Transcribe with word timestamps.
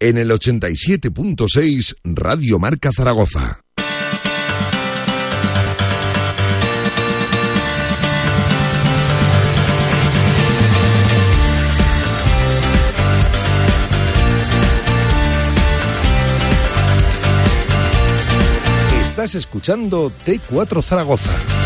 en 0.00 0.18
el 0.18 0.30
87.6 0.30 1.96
Radio 2.04 2.58
Marca 2.58 2.90
Zaragoza. 2.96 3.60
Estás 19.02 19.34
escuchando 19.34 20.12
T4 20.24 20.80
Zaragoza 20.80 21.57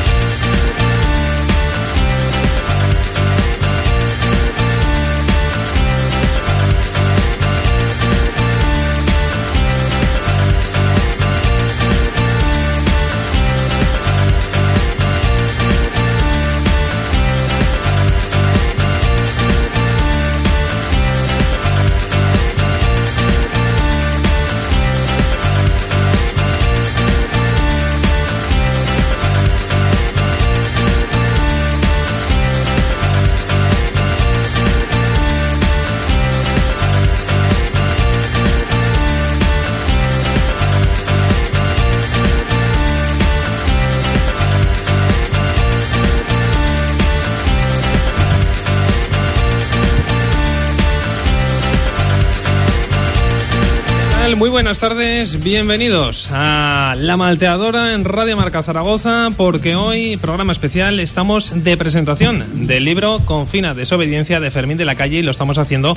buenas 54.72 54.88
tardes, 54.88 55.44
bienvenidos 55.44 56.30
a 56.32 56.94
La 56.98 57.18
Malteadora 57.18 57.92
en 57.92 58.06
Radio 58.06 58.38
Marca 58.38 58.62
Zaragoza, 58.62 59.28
porque 59.36 59.76
hoy, 59.76 60.16
programa 60.16 60.54
especial, 60.54 60.98
estamos 60.98 61.62
de 61.62 61.76
presentación 61.76 62.66
del 62.66 62.86
libro 62.86 63.20
Confina 63.26 63.74
Desobediencia 63.74 64.40
de 64.40 64.50
Fermín 64.50 64.78
de 64.78 64.86
la 64.86 64.94
Calle 64.94 65.18
y 65.18 65.22
lo 65.22 65.30
estamos 65.30 65.58
haciendo 65.58 65.94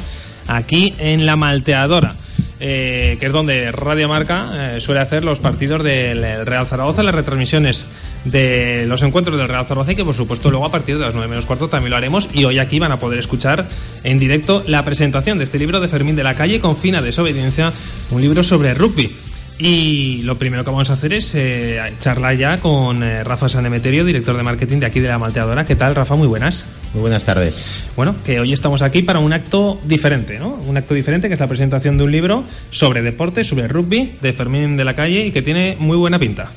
aquí 0.47 0.93
en 0.97 1.25
La 1.25 1.37
Malteadora. 1.37 2.15
Eh, 2.59 3.17
que 3.19 3.25
es 3.25 3.33
donde 3.33 3.69
Radio 3.73 4.07
Marca 4.07 4.75
eh, 4.77 4.81
suele 4.81 5.01
hacer 5.01 5.25
los 5.25 5.41
partidos 5.41 5.83
del 5.83 6.45
Real 6.45 6.65
Zaragoza, 6.65 7.03
las 7.03 7.13
retransmisiones 7.13 7.85
de 8.23 8.85
los 8.87 9.03
encuentros 9.03 9.37
del 9.37 9.49
Real 9.49 9.65
Zaragoza 9.65 9.91
y 9.91 9.95
que 9.97 10.05
por 10.05 10.15
supuesto 10.15 10.49
luego 10.49 10.65
a 10.65 10.71
partir 10.71 10.97
de 10.97 11.01
las 11.01 11.13
9 11.13 11.27
menos 11.27 11.45
cuarto 11.45 11.67
también 11.67 11.91
lo 11.91 11.97
haremos 11.97 12.29
y 12.33 12.45
hoy 12.45 12.59
aquí 12.59 12.79
van 12.79 12.93
a 12.93 12.99
poder 12.99 13.19
escuchar 13.19 13.67
en 14.03 14.19
directo 14.19 14.63
la 14.67 14.85
presentación 14.85 15.37
de 15.37 15.43
este 15.43 15.59
libro 15.59 15.81
de 15.81 15.89
Fermín 15.89 16.15
de 16.15 16.23
la 16.23 16.35
Calle 16.35 16.61
con 16.61 16.77
fina 16.77 17.01
desobediencia, 17.01 17.73
un 18.11 18.21
libro 18.21 18.41
sobre 18.41 18.73
rugby. 18.73 19.13
Y 19.57 20.21
lo 20.23 20.35
primero 20.37 20.65
que 20.65 20.71
vamos 20.71 20.89
a 20.89 20.93
hacer 20.93 21.13
es 21.13 21.33
eh, 21.35 21.79
charlar 21.99 22.35
ya 22.35 22.57
con 22.57 23.03
eh, 23.03 23.23
Rafa 23.23 23.47
Sanemeterio, 23.47 24.03
director 24.03 24.35
de 24.35 24.43
marketing 24.43 24.79
de 24.79 24.85
aquí 24.85 24.99
de 24.99 25.07
la 25.07 25.17
Malteadora. 25.17 25.65
¿Qué 25.65 25.77
tal, 25.77 25.95
Rafa? 25.95 26.15
Muy 26.15 26.27
buenas. 26.27 26.65
Muy 26.95 27.01
buenas 27.01 27.25
tardes. 27.25 27.89
Bueno, 27.97 28.15
que 28.23 28.39
hoy 28.39 28.53
estamos 28.53 28.81
aquí 28.81 29.01
para 29.01 29.19
un 29.19 29.33
acto 29.33 29.77
diferente, 29.83 30.39
¿no? 30.39 30.53
Un 30.65 30.77
acto 30.77 30.93
diferente 30.93 31.27
que 31.27 31.33
es 31.33 31.39
la 31.41 31.47
presentación 31.47 31.97
de 31.97 32.05
un 32.05 32.11
libro 32.13 32.45
sobre 32.69 33.01
deporte, 33.01 33.43
sobre 33.43 33.67
rugby, 33.67 34.15
de 34.21 34.31
Fermín 34.31 34.77
de 34.77 34.85
la 34.85 34.95
Calle 34.95 35.25
y 35.25 35.31
que 35.31 35.41
tiene 35.41 35.75
muy 35.77 35.97
buena 35.97 36.19
pinta. 36.19 36.49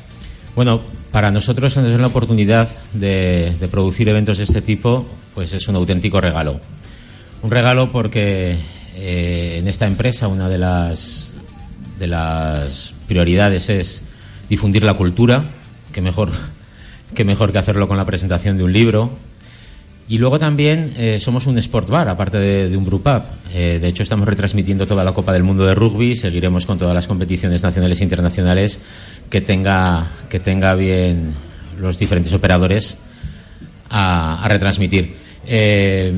Bueno, 0.55 0.81
para 1.11 1.33
nosotros 1.33 1.77
es 1.77 2.01
la 2.01 2.07
oportunidad 2.07 2.69
de, 2.93 3.53
producir 3.69 4.09
eventos 4.09 4.39
de 4.39 4.45
este 4.45 4.63
tipo, 4.63 5.09
pues 5.35 5.53
es 5.53 5.67
un 5.67 5.75
auténtico 5.75 6.21
regalo. 6.21 6.61
Un 7.43 7.51
regalo 7.51 7.91
porque 7.91 8.59
eh, 8.95 9.57
en 9.59 9.67
esta 9.67 9.89
empresa 9.89 10.29
una 10.29 10.49
de 10.49 10.59
las, 10.59 11.33
de 11.99 12.07
las 12.07 12.95
prioridades 13.09 13.71
es 13.71 14.05
difundir 14.49 14.85
la 14.85 14.95
cultura, 14.95 15.47
que 15.93 16.01
mejor, 16.01 16.31
que 17.17 17.25
mejor 17.25 17.51
que 17.51 17.59
hacerlo 17.59 17.89
con 17.89 17.97
la 17.97 18.05
presentación 18.05 18.57
de 18.57 18.63
un 18.63 18.73
libro, 18.73 19.11
y 20.09 20.17
luego 20.17 20.39
también 20.39 20.95
eh, 20.97 21.19
somos 21.21 21.47
un 21.47 21.59
sport 21.59 21.91
bar, 21.91 22.09
aparte 22.09 22.39
de, 22.39 22.75
un 22.77 22.87
up. 22.87 23.23
Eh, 23.53 23.79
de 23.79 23.89
hecho, 23.89 24.03
estamos 24.03 24.27
retransmitiendo 24.27 24.87
toda 24.87 25.05
la 25.05 25.13
Copa 25.13 25.33
del 25.35 25.43
Mundo 25.43 25.67
de 25.67 25.75
Rugby. 25.75 26.17
Seguiremos 26.17 26.65
con 26.65 26.79
todas 26.79 26.95
las 26.95 27.07
competiciones 27.07 27.63
nacionales 27.63 28.01
e 28.01 28.05
internacionales 28.05 28.81
que 29.29 29.43
tenga, 29.43 30.09
que 30.31 30.41
tenga 30.41 30.75
bien 30.77 31.35
los 31.79 31.99
diferentes 31.99 32.33
operadores 32.33 32.99
a, 33.91 34.47
retransmitir. 34.49 35.15
Eh, 35.47 36.15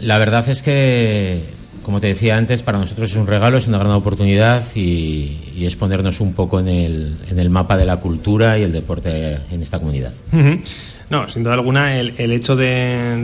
la 0.00 0.16
verdad 0.16 0.48
es 0.48 0.62
que, 0.62 1.42
como 1.82 2.00
te 2.00 2.06
decía 2.06 2.38
antes, 2.38 2.62
para 2.62 2.78
nosotros 2.78 3.10
es 3.10 3.16
un 3.16 3.26
regalo, 3.26 3.58
es 3.58 3.66
una 3.66 3.78
gran 3.78 3.92
oportunidad 3.92 4.64
y, 4.74 5.66
es 5.66 5.76
ponernos 5.76 6.22
un 6.22 6.32
poco 6.32 6.60
en 6.60 6.68
el, 6.68 7.16
en 7.28 7.38
el, 7.38 7.50
mapa 7.50 7.76
de 7.76 7.84
la 7.84 7.98
cultura 7.98 8.58
y 8.58 8.62
el 8.62 8.72
deporte 8.72 9.38
en 9.50 9.60
esta 9.60 9.78
comunidad. 9.78 10.12
No, 11.10 11.26
sin 11.28 11.42
duda 11.42 11.54
alguna, 11.54 11.98
el, 11.98 12.14
el 12.18 12.32
hecho 12.32 12.54
de, 12.54 13.22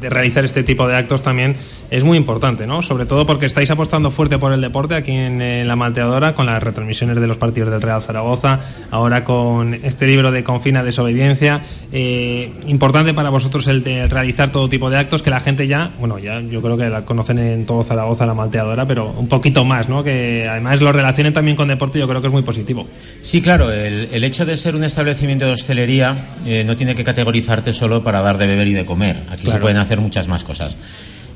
de, 0.00 0.08
realizar 0.08 0.44
este 0.44 0.62
tipo 0.62 0.86
de 0.86 0.94
actos 0.94 1.22
también 1.22 1.56
es 1.90 2.04
muy 2.04 2.16
importante, 2.16 2.68
¿no? 2.68 2.82
Sobre 2.82 3.04
todo 3.04 3.26
porque 3.26 3.46
estáis 3.46 3.70
apostando 3.72 4.12
fuerte 4.12 4.38
por 4.38 4.52
el 4.52 4.60
deporte 4.60 4.94
aquí 4.94 5.10
en, 5.10 5.66
la 5.66 5.74
Malteadora, 5.74 6.34
con 6.34 6.46
las 6.46 6.62
retransmisiones 6.62 7.20
de 7.20 7.26
los 7.26 7.36
partidos 7.36 7.70
del 7.70 7.82
Real 7.82 8.00
Zaragoza, 8.00 8.60
ahora 8.92 9.24
con 9.24 9.74
este 9.74 10.06
libro 10.06 10.30
de 10.30 10.44
Confina 10.44 10.84
Desobediencia. 10.84 11.62
Eh, 11.92 12.52
importante 12.68 13.12
para 13.12 13.30
vosotros 13.30 13.66
el 13.66 13.82
de 13.82 14.06
realizar 14.06 14.52
todo 14.52 14.68
tipo 14.68 14.88
de 14.88 14.98
actos 14.98 15.24
que 15.24 15.30
la 15.30 15.40
gente 15.40 15.66
ya, 15.66 15.90
bueno, 15.98 16.20
ya 16.20 16.40
yo 16.40 16.62
creo 16.62 16.76
que 16.76 16.88
la 16.88 17.04
conocen 17.04 17.40
en 17.40 17.66
todo 17.66 17.82
Zaragoza, 17.82 18.24
la 18.24 18.34
Malteadora, 18.34 18.86
pero 18.86 19.12
un 19.16 19.28
poquito 19.28 19.64
más, 19.64 19.88
¿no? 19.88 20.04
Que 20.04 20.46
además 20.48 20.80
lo 20.80 20.92
relacionen 20.92 21.32
también 21.32 21.56
con 21.56 21.66
deporte, 21.66 21.98
yo 21.98 22.06
creo 22.06 22.20
que 22.20 22.28
es 22.28 22.32
muy 22.32 22.42
positivo. 22.42 22.86
Sí, 23.20 23.42
claro, 23.42 23.72
el, 23.72 24.10
el 24.12 24.22
hecho 24.22 24.46
de 24.46 24.56
ser 24.56 24.76
un 24.76 24.84
establecimiento 24.84 25.44
de 25.44 25.54
hostelería. 25.54 26.14
No 26.68 26.76
tiene 26.76 26.94
que 26.94 27.02
categorizarte 27.02 27.72
solo 27.72 28.04
para 28.04 28.20
dar 28.20 28.38
de 28.38 28.46
beber 28.46 28.68
y 28.68 28.74
de 28.74 28.84
comer. 28.84 29.24
Aquí 29.30 29.50
se 29.50 29.58
pueden 29.58 29.78
hacer 29.78 29.98
muchas 30.00 30.28
más 30.28 30.44
cosas. 30.44 30.78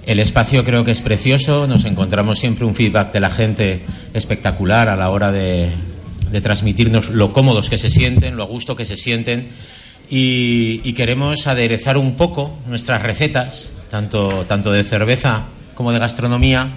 El 0.04 0.20
espacio 0.20 0.62
creo 0.62 0.84
que 0.84 0.91
es 0.91 1.00
precioso, 1.00 1.66
nos 1.66 1.87
encontramos 1.87 2.38
siempre 2.38 2.66
un 2.66 2.75
feedback 2.75 3.12
de 3.12 3.20
la 3.20 3.31
gente 3.31 3.81
espectacular 4.12 4.88
a 4.88 4.97
la 4.97 5.09
hora 5.10 5.32
de, 5.32 5.70
transmitirnos 6.43 7.09
lo 7.09 7.32
cómodos 7.32 7.70
que 7.70 7.78
se 7.78 7.88
sienten, 7.88 8.37
lo 8.37 8.43
a 8.43 8.47
gusto 8.47 8.76
que 8.76 8.84
se 8.84 8.97
sienten 8.97 9.48
y, 10.10 10.93
queremos 10.93 11.47
aderezar 11.47 11.97
un 11.97 12.14
poco 12.14 12.59
nuestras 12.66 13.03
recetas, 13.03 13.72
tanto, 13.91 14.44
tanto 14.47 14.70
de 14.70 14.84
cerveza 14.84 15.44
como 15.75 15.93
de 15.93 15.99
gastronomía, 15.99 16.72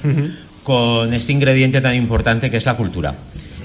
con 0.63 1.13
este 1.13 1.33
ingrediente 1.33 1.81
tan 1.81 1.95
importante 1.95 2.49
que 2.49 2.57
es 2.57 2.65
la 2.65 2.77
cultura. 2.77 3.15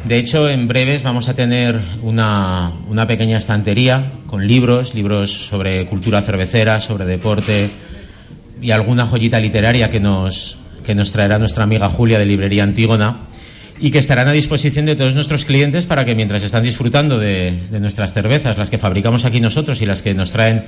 De 0.04 0.16
hecho, 0.16 0.48
en 0.48 0.66
breves 0.66 1.02
vamos 1.02 1.28
a 1.28 1.34
tener 1.34 1.78
una, 2.02 2.72
una, 2.88 3.06
pequeña 3.06 3.36
estantería 3.36 4.12
con 4.26 4.46
libros, 4.46 4.94
libros 4.94 5.30
sobre 5.30 5.86
cultura 5.86 6.22
cervecera, 6.22 6.80
sobre 6.80 7.04
deporte 7.04 7.70
y 8.62 8.70
alguna 8.70 9.04
joyita 9.04 9.38
literaria 9.38 9.90
que 9.90 10.00
nos, 10.00 10.58
que 10.86 10.94
nos 10.94 11.12
traerá 11.12 11.38
nuestra 11.38 11.64
amiga 11.64 11.88
Julia 11.90 12.18
de 12.18 12.24
Librería 12.24 12.62
Antígona 12.64 13.18
y 13.78 13.90
que 13.90 13.98
estarán 13.98 14.28
a 14.28 14.32
disposición 14.32 14.86
de 14.86 14.96
todos 14.96 15.14
nuestros 15.14 15.44
clientes 15.44 15.84
para 15.84 16.06
que 16.06 16.14
mientras 16.14 16.42
están 16.42 16.62
disfrutando 16.62 17.18
de, 17.18 17.54
de 17.70 17.80
nuestras 17.80 18.14
cervezas, 18.14 18.56
las 18.56 18.70
que 18.70 18.78
fabricamos 18.78 19.26
aquí 19.26 19.40
nosotros 19.40 19.82
y 19.82 19.86
las 19.86 20.00
que 20.00 20.14
nos 20.14 20.30
traen 20.30 20.64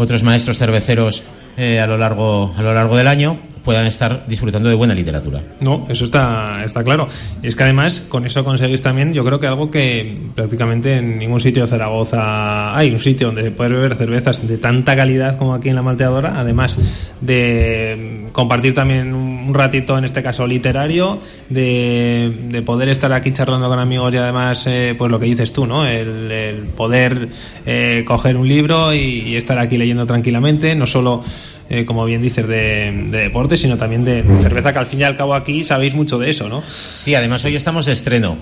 otros 0.00 0.22
maestros 0.22 0.56
cerveceros 0.56 1.24
eh, 1.58 1.78
a, 1.78 1.86
lo 1.86 1.98
largo, 1.98 2.54
a 2.56 2.62
lo 2.62 2.72
largo 2.72 2.96
del 2.96 3.06
año, 3.06 3.38
puedan 3.62 3.86
estar 3.86 4.24
disfrutando 4.26 4.70
de 4.70 4.74
buena 4.74 4.94
literatura. 4.94 5.42
No, 5.60 5.86
eso 5.90 6.04
está, 6.04 6.62
está 6.64 6.82
claro. 6.82 7.06
Y 7.42 7.48
es 7.48 7.54
que 7.54 7.64
además 7.64 8.02
con 8.08 8.24
eso 8.24 8.42
conseguís 8.42 8.80
también, 8.80 9.12
yo 9.12 9.22
creo 9.26 9.38
que 9.38 9.46
algo 9.46 9.70
que 9.70 10.16
prácticamente 10.34 10.96
en 10.96 11.18
ningún 11.18 11.38
sitio 11.38 11.62
de 11.62 11.68
Zaragoza 11.68 12.74
hay, 12.74 12.90
un 12.90 12.98
sitio 12.98 13.26
donde 13.26 13.50
poder 13.50 13.72
beber 13.72 13.94
cervezas 13.96 14.46
de 14.48 14.56
tanta 14.56 14.96
calidad 14.96 15.36
como 15.36 15.52
aquí 15.52 15.68
en 15.68 15.74
la 15.74 15.82
malteadora, 15.82 16.40
además 16.40 16.78
de 17.20 18.28
compartir 18.32 18.74
también 18.74 19.12
un 19.12 19.29
ratito, 19.52 19.96
en 19.98 20.04
este 20.04 20.22
caso 20.22 20.46
literario, 20.46 21.18
de, 21.48 22.62
poder 22.64 22.88
estar 22.88 23.12
aquí 23.12 23.32
charlando 23.32 23.68
con 23.68 23.78
amigos 23.78 24.12
y 24.14 24.16
además, 24.16 24.64
eh, 24.66 24.94
pues 24.96 25.10
lo 25.10 25.18
que 25.18 25.26
dices 25.26 25.52
tú, 25.52 25.66
¿no? 25.66 25.86
El, 25.86 26.68
poder 26.76 27.28
eh, 27.66 28.04
coger 28.06 28.36
un 28.36 28.48
libro 28.48 28.94
y 28.94 29.36
estar 29.36 29.58
aquí 29.58 29.76
leyendo 29.76 30.06
tranquilamente, 30.06 30.74
no 30.74 30.86
solo 30.86 31.22
eh, 31.68 31.84
como 31.84 32.04
bien 32.04 32.22
dices, 32.22 32.46
de, 32.46 33.08
deporte, 33.10 33.56
sino 33.56 33.76
también 33.76 34.04
de 34.04 34.24
cerveza, 34.42 34.72
que 34.72 34.78
al 34.78 34.86
fin 34.86 35.00
y 35.00 35.04
al 35.04 35.16
cabo 35.16 35.34
aquí 35.34 35.64
sabéis 35.64 35.94
mucho 35.94 36.18
de 36.18 36.30
eso, 36.30 36.48
¿no? 36.48 36.62
Sí, 36.62 37.14
además 37.14 37.44
hoy 37.44 37.56
estamos 37.56 37.86
de 37.86 37.92
estreno. 37.92 38.36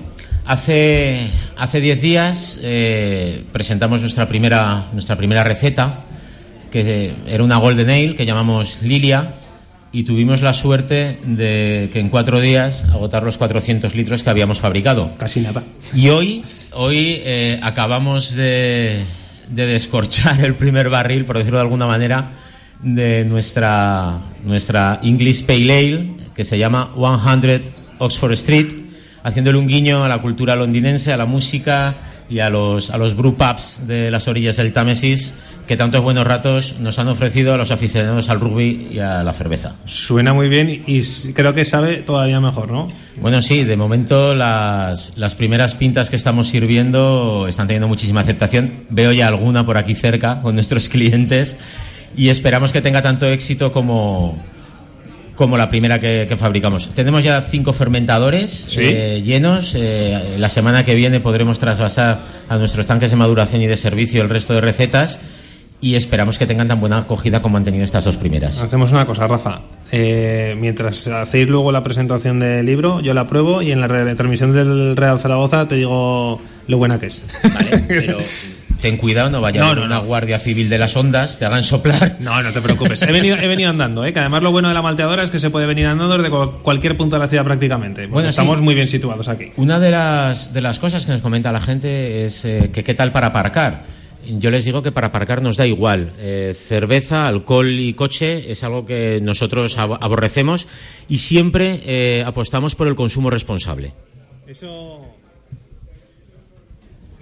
Hace 0.46 1.28
hace 1.58 1.80
diez 1.82 2.00
días 2.00 2.58
presentamos 3.52 4.00
nuestra 4.00 4.28
primera 4.28 4.86
nuestra 4.94 5.16
primera 5.16 5.44
receta, 5.44 6.04
que 6.70 7.12
era 7.26 7.44
una 7.44 7.58
golden 7.58 7.90
ale 7.90 8.14
que 8.14 8.24
llamamos 8.24 8.82
Lilia, 8.82 9.34
y 9.92 10.02
tuvimos 10.02 10.42
la 10.42 10.52
suerte 10.52 11.18
de 11.24 11.88
que 11.92 12.00
en 12.00 12.10
cuatro 12.10 12.40
días 12.40 12.84
agotar 12.92 13.22
los 13.22 13.38
400 13.38 13.94
litros 13.94 14.22
que 14.22 14.30
habíamos 14.30 14.58
fabricado. 14.58 15.12
Casi 15.16 15.40
nada. 15.40 15.62
Y 15.94 16.08
hoy, 16.08 16.44
hoy 16.72 17.20
eh, 17.24 17.58
acabamos 17.62 18.34
de, 18.34 19.02
de 19.50 19.66
descorchar 19.66 20.40
el 20.44 20.54
primer 20.54 20.90
barril, 20.90 21.24
por 21.24 21.38
decirlo 21.38 21.58
de 21.58 21.62
alguna 21.62 21.86
manera, 21.86 22.30
de 22.82 23.24
nuestra, 23.24 24.18
nuestra 24.44 25.00
English 25.02 25.44
Pale 25.44 25.78
Ale, 25.78 26.10
que 26.34 26.44
se 26.44 26.58
llama 26.58 26.94
100 26.94 27.62
Oxford 27.98 28.32
Street, 28.32 28.68
haciéndole 29.22 29.58
un 29.58 29.66
guiño 29.66 30.04
a 30.04 30.08
la 30.08 30.20
cultura 30.22 30.54
londinense, 30.54 31.12
a 31.12 31.16
la 31.16 31.26
música 31.26 31.94
y 32.30 32.40
a 32.40 32.50
los, 32.50 32.90
a 32.90 32.98
los 32.98 33.16
brew 33.16 33.36
pubs 33.36 33.86
de 33.86 34.10
las 34.10 34.28
orillas 34.28 34.56
del 34.56 34.72
Támesis 34.72 35.34
que 35.68 35.76
tantos 35.76 36.00
buenos 36.00 36.26
ratos 36.26 36.76
nos 36.80 36.98
han 36.98 37.08
ofrecido 37.08 37.52
a 37.52 37.58
los 37.58 37.70
aficionados 37.70 38.30
al 38.30 38.40
rugby 38.40 38.88
y 38.90 38.98
a 39.00 39.22
la 39.22 39.34
cerveza. 39.34 39.76
Suena 39.84 40.32
muy 40.32 40.48
bien 40.48 40.70
y 40.70 41.02
creo 41.34 41.52
que 41.52 41.66
sabe 41.66 41.98
todavía 41.98 42.40
mejor, 42.40 42.70
¿no? 42.70 42.88
Bueno, 43.20 43.42
sí, 43.42 43.64
de 43.64 43.76
momento 43.76 44.34
las, 44.34 45.18
las 45.18 45.34
primeras 45.34 45.74
pintas 45.74 46.08
que 46.08 46.16
estamos 46.16 46.48
sirviendo 46.48 47.46
están 47.48 47.66
teniendo 47.66 47.86
muchísima 47.86 48.22
aceptación. 48.22 48.86
Veo 48.88 49.12
ya 49.12 49.28
alguna 49.28 49.66
por 49.66 49.76
aquí 49.76 49.94
cerca 49.94 50.40
con 50.40 50.54
nuestros 50.54 50.88
clientes 50.88 51.58
y 52.16 52.30
esperamos 52.30 52.72
que 52.72 52.80
tenga 52.80 53.02
tanto 53.02 53.26
éxito 53.26 53.70
como, 53.70 54.42
como 55.34 55.58
la 55.58 55.68
primera 55.68 55.98
que, 55.98 56.34
fabricamos. 56.38 56.88
Tenemos 56.94 57.22
ya 57.22 57.42
cinco 57.42 57.74
fermentadores 57.74 58.74
eh, 58.78 59.22
llenos. 59.22 59.74
Eh, 59.78 60.36
la 60.38 60.48
semana 60.48 60.82
que 60.86 60.94
viene 60.94 61.20
podremos 61.20 61.58
trasvasar 61.58 62.20
a 62.48 62.56
nuestros 62.56 62.86
tanques 62.86 63.10
de 63.10 63.18
maduración 63.18 63.60
y 63.60 63.66
de 63.66 63.76
servicio 63.76 64.22
el 64.22 64.30
resto 64.30 64.54
de 64.54 64.62
recetas 64.62 65.20
y 65.80 65.94
esperamos 65.94 66.38
que 66.38 66.46
tengan 66.46 66.68
tan 66.68 66.80
buena 66.80 66.98
acogida 66.98 67.40
como 67.40 67.56
han 67.56 67.64
tenido 67.64 67.84
estas 67.84 68.04
dos 68.04 68.16
primeras. 68.16 68.60
Hacemos 68.60 68.90
una 68.92 69.06
cosa, 69.06 69.28
Rafa. 69.28 69.60
Eh, 69.92 70.56
mientras 70.58 71.06
hacéis 71.06 71.48
luego 71.48 71.72
la 71.72 71.82
presentación 71.82 72.40
del 72.40 72.66
libro, 72.66 73.00
yo 73.00 73.14
la 73.14 73.26
pruebo 73.26 73.62
y 73.62 73.72
en 73.72 73.80
la 73.80 73.86
retransmisión 73.88 74.52
del 74.52 74.96
Real 74.96 75.18
Zaragoza 75.18 75.68
te 75.68 75.76
digo 75.76 76.40
lo 76.66 76.78
buena 76.78 76.98
que 76.98 77.06
es. 77.06 77.22
Vale, 77.54 77.84
pero 77.88 78.18
ten 78.80 78.96
cuidado, 78.96 79.30
no 79.30 79.40
vaya 79.40 79.64
a 79.64 79.70
haber 79.70 79.84
una 79.84 79.98
guardia 79.98 80.38
civil 80.38 80.68
de 80.68 80.78
las 80.78 80.96
ondas, 80.96 81.38
te 81.38 81.44
hagan 81.44 81.62
soplar. 81.62 82.16
No, 82.20 82.42
no 82.42 82.52
te 82.52 82.60
preocupes. 82.60 83.00
He 83.02 83.12
venido, 83.12 83.36
he 83.36 83.46
venido 83.46 83.70
andando, 83.70 84.04
¿eh? 84.04 84.12
que 84.12 84.18
además 84.18 84.42
lo 84.42 84.50
bueno 84.50 84.68
de 84.68 84.74
la 84.74 84.82
malteadora 84.82 85.22
es 85.22 85.30
que 85.30 85.38
se 85.38 85.50
puede 85.50 85.66
venir 85.66 85.86
andando 85.86 86.18
desde 86.18 86.30
cualquier 86.62 86.96
punto 86.96 87.16
de 87.16 87.20
la 87.20 87.28
ciudad 87.28 87.44
prácticamente. 87.44 88.06
Bueno, 88.06 88.28
estamos 88.28 88.60
muy 88.60 88.74
bien 88.74 88.88
situados 88.88 89.28
aquí. 89.28 89.52
Una 89.56 89.78
de 89.78 89.92
las, 89.92 90.52
de 90.52 90.60
las 90.60 90.78
cosas 90.80 91.06
que 91.06 91.12
nos 91.12 91.22
comenta 91.22 91.52
la 91.52 91.60
gente 91.60 92.26
es 92.26 92.44
eh, 92.44 92.70
que 92.72 92.82
qué 92.82 92.94
tal 92.94 93.12
para 93.12 93.28
aparcar 93.28 93.97
yo 94.38 94.50
les 94.50 94.64
digo 94.64 94.82
que 94.82 94.92
para 94.92 95.08
aparcar 95.08 95.42
nos 95.42 95.56
da 95.56 95.66
igual. 95.66 96.12
Eh, 96.18 96.52
cerveza, 96.54 97.26
alcohol 97.26 97.70
y 97.70 97.94
coche 97.94 98.50
es 98.50 98.62
algo 98.64 98.84
que 98.84 99.20
nosotros 99.22 99.78
aborrecemos 99.78 100.68
y 101.08 101.18
siempre 101.18 101.80
eh, 101.84 102.22
apostamos 102.24 102.74
por 102.74 102.88
el 102.88 102.94
consumo 102.94 103.30
responsable. 103.30 103.92
Eso 104.46 105.04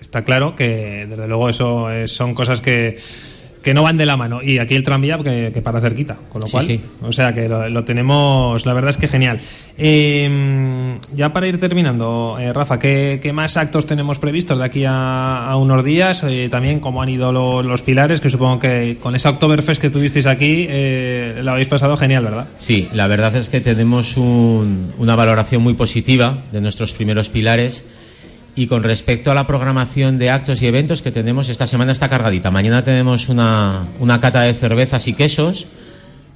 está 0.01 0.25
claro 0.25 0.55
que, 0.55 1.07
desde 1.09 1.29
luego, 1.29 1.49
eso 1.49 1.89
son 2.07 2.35
cosas 2.35 2.61
que 2.61 2.99
que 3.67 3.75
no 3.75 3.83
van 3.83 3.97
de 3.97 4.07
la 4.07 4.17
mano. 4.17 4.45
Y 4.45 4.61
aquí 4.61 4.77
el 4.77 4.85
tranvía 4.85 5.19
que, 5.19 5.61
para 5.61 5.81
cerquita, 5.81 6.17
con 6.29 6.41
lo 6.41 6.47
cual, 6.47 6.79
o 7.03 7.13
sea 7.13 7.35
que 7.35 7.49
lo, 7.49 7.83
tenemos, 7.83 8.65
la 8.65 8.73
verdad 8.75 8.91
es 8.91 8.97
que 8.97 9.09
genial. 9.09 9.41
Em, 9.77 11.01
ya 11.13 11.33
para 11.33 11.49
ir 11.49 11.59
terminando, 11.59 12.37
eh, 12.39 12.53
Rafa, 12.53 12.79
¿qué, 12.79 13.33
más 13.35 13.57
actos 13.57 13.85
tenemos 13.85 14.21
previstos 14.21 14.57
de 14.61 14.65
aquí 14.65 14.85
a, 14.87 15.53
unos 15.59 15.85
días? 15.85 16.23
Eh, 16.23 16.47
también 16.49 16.79
cómo 16.79 17.03
han 17.03 17.09
ido 17.09 17.33
los 17.33 17.83
pilares, 17.83 18.21
que 18.21 18.31
supongo 18.31 18.61
que 18.61 18.99
con 19.03 19.17
esa 19.17 19.31
Oktoberfest 19.31 19.83
que 19.83 19.91
tuvisteis 19.91 20.27
aquí, 20.27 20.69
eh, 20.69 21.41
lo 21.43 21.51
habéis 21.51 21.67
pasado 21.67 21.97
genial, 21.97 22.23
¿verdad? 22.23 22.47
Sí, 22.59 22.89
la 22.93 23.09
verdad 23.09 23.35
es 23.35 23.49
que 23.49 23.61
tenemos 23.61 24.17
una 24.17 25.17
valoración 25.17 25.61
muy 25.61 25.75
positiva 25.75 26.39
de 26.53 26.61
nuestros 26.61 26.93
primeros 26.93 27.31
pilares 27.31 27.85
y 28.57 28.67
con 28.67 28.83
respecto 28.83 29.31
a 29.31 29.35
la 29.35 29.47
programación 29.47 30.17
de 30.17 30.31
actos 30.31 30.63
y 30.63 30.67
eventos 30.67 31.03
que 31.03 31.13
tenemos, 31.13 31.51
esta 31.51 31.67
semana 31.67 31.93
está 31.93 32.09
cargadita. 32.09 32.51
Mañana 32.51 32.83
tenemos 32.83 33.29
una, 33.29 33.87
una 34.01 34.19
cata 34.19 34.41
de 34.43 34.55
cervezas 34.55 35.07
y 35.09 35.13
quesos. 35.13 35.67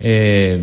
Eh, 0.01 0.63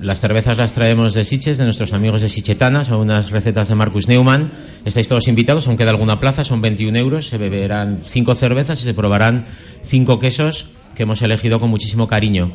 las 0.00 0.20
cervezas 0.20 0.58
las 0.58 0.72
traemos 0.72 1.14
de 1.14 1.24
Siches, 1.24 1.56
de 1.56 1.64
nuestros 1.64 1.92
amigos 1.92 2.22
de 2.22 2.28
Sichetana, 2.28 2.84
son 2.84 2.98
unas 3.00 3.30
recetas 3.30 3.68
de 3.68 3.76
Marcus 3.76 4.08
Neumann. 4.08 4.50
Estáis 4.84 5.06
todos 5.06 5.28
invitados, 5.28 5.68
aunque 5.68 5.82
queda 5.82 5.90
alguna 5.92 6.18
plaza, 6.18 6.42
son 6.42 6.60
21 6.60 6.98
euros. 6.98 7.28
Se 7.28 7.38
beberán 7.38 8.00
cinco 8.04 8.34
cervezas 8.34 8.80
y 8.80 8.84
se 8.84 8.94
probarán 8.94 9.46
cinco 9.84 10.18
quesos 10.18 10.66
que 10.96 11.04
hemos 11.04 11.22
elegido 11.22 11.60
con 11.60 11.70
muchísimo 11.70 12.08
cariño. 12.08 12.52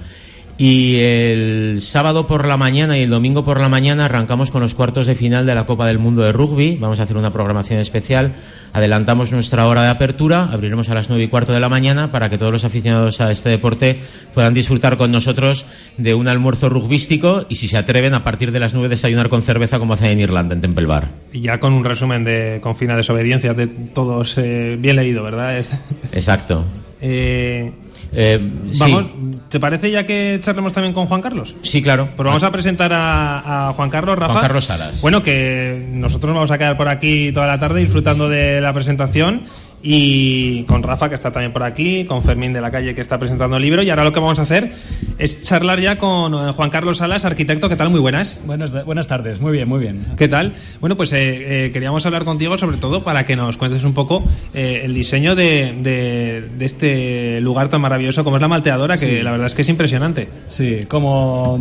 Y 0.57 0.97
el 0.97 1.77
sábado 1.81 2.27
por 2.27 2.47
la 2.47 2.57
mañana 2.57 2.97
y 2.97 3.03
el 3.03 3.09
domingo 3.09 3.43
por 3.43 3.59
la 3.59 3.69
mañana 3.69 4.05
arrancamos 4.05 4.51
con 4.51 4.61
los 4.61 4.75
cuartos 4.75 5.07
de 5.07 5.15
final 5.15 5.47
de 5.47 5.55
la 5.55 5.65
Copa 5.65 5.87
del 5.87 5.97
Mundo 5.97 6.21
de 6.21 6.31
Rugby. 6.31 6.77
Vamos 6.79 6.99
a 6.99 7.03
hacer 7.03 7.17
una 7.17 7.33
programación 7.33 7.79
especial. 7.79 8.33
Adelantamos 8.71 9.31
nuestra 9.31 9.67
hora 9.67 9.83
de 9.83 9.89
apertura, 9.89 10.49
abriremos 10.51 10.89
a 10.89 10.93
las 10.93 11.09
nueve 11.09 11.23
y 11.23 11.27
cuarto 11.27 11.53
de 11.53 11.59
la 11.59 11.69
mañana 11.69 12.11
para 12.11 12.29
que 12.29 12.37
todos 12.37 12.51
los 12.51 12.65
aficionados 12.65 13.19
a 13.19 13.31
este 13.31 13.49
deporte 13.49 13.99
puedan 14.33 14.53
disfrutar 14.53 14.97
con 14.97 15.11
nosotros 15.11 15.65
de 15.97 16.13
un 16.13 16.27
almuerzo 16.27 16.69
rugbístico 16.69 17.45
y 17.49 17.55
si 17.55 17.67
se 17.67 17.77
atreven 17.77 18.13
a 18.13 18.23
partir 18.23 18.51
de 18.51 18.59
las 18.59 18.73
nueve 18.73 18.89
desayunar 18.89 19.29
con 19.29 19.41
cerveza 19.41 19.79
como 19.79 19.93
hacen 19.93 20.11
en 20.11 20.19
Irlanda, 20.19 20.53
en 20.53 20.61
Temple 20.61 20.85
Bar. 20.85 21.09
Y 21.31 21.41
ya 21.41 21.59
con 21.59 21.73
un 21.73 21.83
resumen 21.83 22.23
de 22.23 22.59
con 22.61 22.75
fina 22.75 22.95
desobediencia 22.95 23.53
de 23.53 23.67
todos 23.67 24.37
eh, 24.37 24.77
bien 24.79 24.95
leído, 24.95 25.23
¿verdad? 25.23 25.63
Exacto. 26.11 26.65
Eh, 27.01 27.71
eh, 28.15 28.39
vamos, 28.79 29.05
¿te 29.49 29.59
parece 29.59 29.89
ya 29.89 30.05
que 30.05 30.39
charlemos 30.41 30.73
también 30.73 30.93
con 30.93 31.07
Juan 31.07 31.21
Carlos? 31.21 31.55
Sí, 31.61 31.81
claro. 31.81 32.09
Pues 32.15 32.25
vamos 32.25 32.43
a 32.43 32.51
presentar 32.51 32.91
a, 32.93 33.73
Juan 33.75 33.89
Carlos 33.89 34.17
Rafa. 34.17 34.33
Juan 34.33 34.43
Carlos 34.43 34.65
Salas. 34.65 35.01
Bueno, 35.01 35.23
que 35.23 35.87
nosotros 35.91 36.33
vamos 36.33 36.51
a 36.51 36.57
quedar 36.57 36.77
por 36.77 36.87
aquí 36.87 37.31
toda 37.31 37.47
la 37.47 37.59
tarde 37.59 37.79
disfrutando 37.79 38.29
de 38.29 38.61
la 38.61 38.73
presentación 38.73 39.43
y 39.85 40.63
con 40.63 40.81
Rafa, 40.81 41.09
que 41.09 41.15
está 41.15 41.31
también 41.31 41.51
por 41.51 41.61
aquí, 41.61 42.05
con 42.05 42.23
Fermín 42.23 42.53
de 42.53 42.61
la 42.61 42.71
calle, 42.71 42.95
que 42.95 43.01
está 43.01 43.19
presentando 43.19 43.57
el 43.57 43.61
libro. 43.61 43.83
Y 43.83 43.89
ahora 43.89 44.05
lo 44.05 44.13
que 44.13 44.21
vamos 44.21 44.39
a 44.39 44.43
hacer 44.43 44.71
es 45.17 45.41
charlar 45.41 45.81
ya 45.81 45.97
con 45.97 46.33
eh, 46.33 46.53
Juan 46.53 46.69
Carlos 46.69 46.99
Salas, 46.99 47.25
arquitecto. 47.25 47.67
¿Qué 47.67 47.75
tal? 47.75 47.89
Muy 47.89 47.99
buenas. 47.99 48.41
Buenas, 48.45 48.85
buenas 48.85 49.07
tardes, 49.07 49.41
muy 49.41 49.51
bien, 49.51 49.67
muy 49.67 49.81
bien. 49.81 50.05
¿Qué 50.17 50.29
tal? 50.29 50.53
Bueno, 50.79 50.95
pues 50.95 51.11
eh, 51.11 51.65
eh, 51.65 51.71
queríamos 51.71 52.05
hablar 52.05 52.23
contigo 52.23 52.57
sobre 52.57 52.77
todo 52.77 53.03
para 53.03 53.25
que 53.25 53.35
nos 53.35 53.57
cuentes 53.57 53.83
un 53.83 53.93
poco 53.93 54.23
el 54.53 54.93
diseño 54.93 55.35
de, 55.35 55.73
de, 55.81 56.65
este 56.65 57.41
lugar 57.41 57.67
tan 57.67 57.81
maravilloso 57.81 58.23
como 58.23 58.37
es 58.37 58.41
la 58.41 58.47
malteadora, 58.47 58.97
que 58.97 59.21
la 59.21 59.31
verdad 59.31 59.47
es 59.47 59.55
que 59.55 59.63
es 59.63 59.69
impresionante. 59.69 60.29
Sí, 60.47 60.85
como 60.87 61.59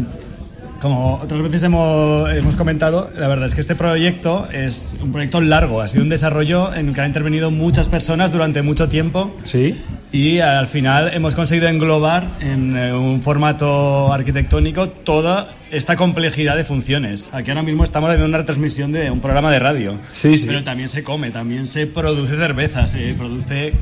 como 0.83 1.21
otras 1.23 1.41
veces 1.43 1.63
hemos, 1.63 2.29
hemos, 2.35 2.57
comentado, 2.57 3.09
la 3.17 3.29
verdad 3.29 3.47
es 3.47 3.55
que 3.55 3.61
este 3.61 3.77
proyecto 3.77 4.49
es 4.53 4.97
un 5.01 5.13
proyecto 5.13 5.41
largo, 5.41 5.81
ha 5.81 5.87
sido 5.87 6.03
un 6.03 6.09
desarrollo 6.09 6.75
en 6.75 6.89
el 6.89 6.95
que 6.95 7.01
han 7.01 7.07
intervenido 7.07 7.53
muchas 7.53 7.89
personas 7.89 8.33
durante 8.33 8.63
mucho 8.63 8.89
tiempo. 8.89 9.35
Sí. 9.45 9.81
Y 10.11 10.41
al 10.41 10.67
final 10.67 11.15
hemos 11.15 11.37
conseguido 11.37 11.69
englobar 11.69 12.27
en 12.41 12.77
eh, 12.77 12.93
un 12.93 13.23
formato 13.23 14.13
arquitectónico 14.13 14.89
toda 14.89 15.55
esta 15.71 15.95
complejidad 15.95 16.57
de 16.57 16.65
funciones. 16.65 17.31
Aquí 17.33 17.51
ahora 17.51 17.63
mismo 17.63 17.85
estamos 17.85 18.13
en 18.13 18.21
una 18.21 18.39
retransmisión 18.39 18.91
de 18.91 19.09
un 19.11 19.21
programa 19.21 19.53
de 19.53 19.61
radio. 19.61 19.99
Sí, 20.13 20.37
sí. 20.37 20.47
Pero 20.47 20.65
también 20.65 20.89
se 20.89 21.05
come, 21.05 21.31
también 21.31 21.69
se 21.69 21.87
produce 21.87 22.37
cerveza, 22.37 22.89
se 22.89 23.15
produce 23.15 23.75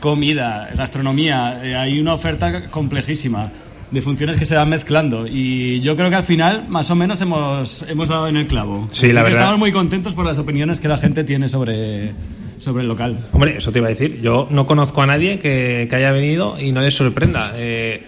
comida, 0.00 0.70
gastronomía. 0.74 1.60
Eh, 1.62 1.76
hay 1.76 2.00
una 2.00 2.14
oferta 2.14 2.68
complejísima 2.70 3.52
de 3.90 4.02
funciones 4.02 4.36
que 4.36 4.44
se 4.44 4.56
van 4.56 4.68
mezclando. 4.68 5.26
Y 5.26 5.80
yo 5.80 5.96
creo 5.96 6.10
que 6.10 6.16
al 6.16 6.22
final, 6.22 6.66
más 6.68 6.90
o 6.90 6.94
menos, 6.94 7.20
hemos, 7.20 7.82
hemos 7.88 8.08
dado 8.08 8.28
en 8.28 8.36
el 8.36 8.46
clavo. 8.46 8.88
Sí, 8.90 9.12
la 9.12 9.22
verdad. 9.22 9.40
Estamos 9.40 9.58
muy 9.58 9.72
contentos 9.72 10.14
por 10.14 10.24
las 10.24 10.38
opiniones 10.38 10.80
que 10.80 10.88
la 10.88 10.98
gente 10.98 11.24
tiene 11.24 11.48
sobre, 11.48 12.12
sobre 12.58 12.82
el 12.82 12.88
local. 12.88 13.18
Hombre, 13.32 13.56
eso 13.58 13.72
te 13.72 13.78
iba 13.78 13.88
a 13.88 13.90
decir. 13.90 14.20
Yo 14.22 14.48
no 14.50 14.66
conozco 14.66 15.02
a 15.02 15.06
nadie 15.06 15.38
que, 15.38 15.88
haya 15.96 16.12
venido 16.12 16.56
y 16.60 16.72
no 16.72 16.80
les 16.82 16.94
sorprenda. 16.94 17.52
Eh, 17.54 18.04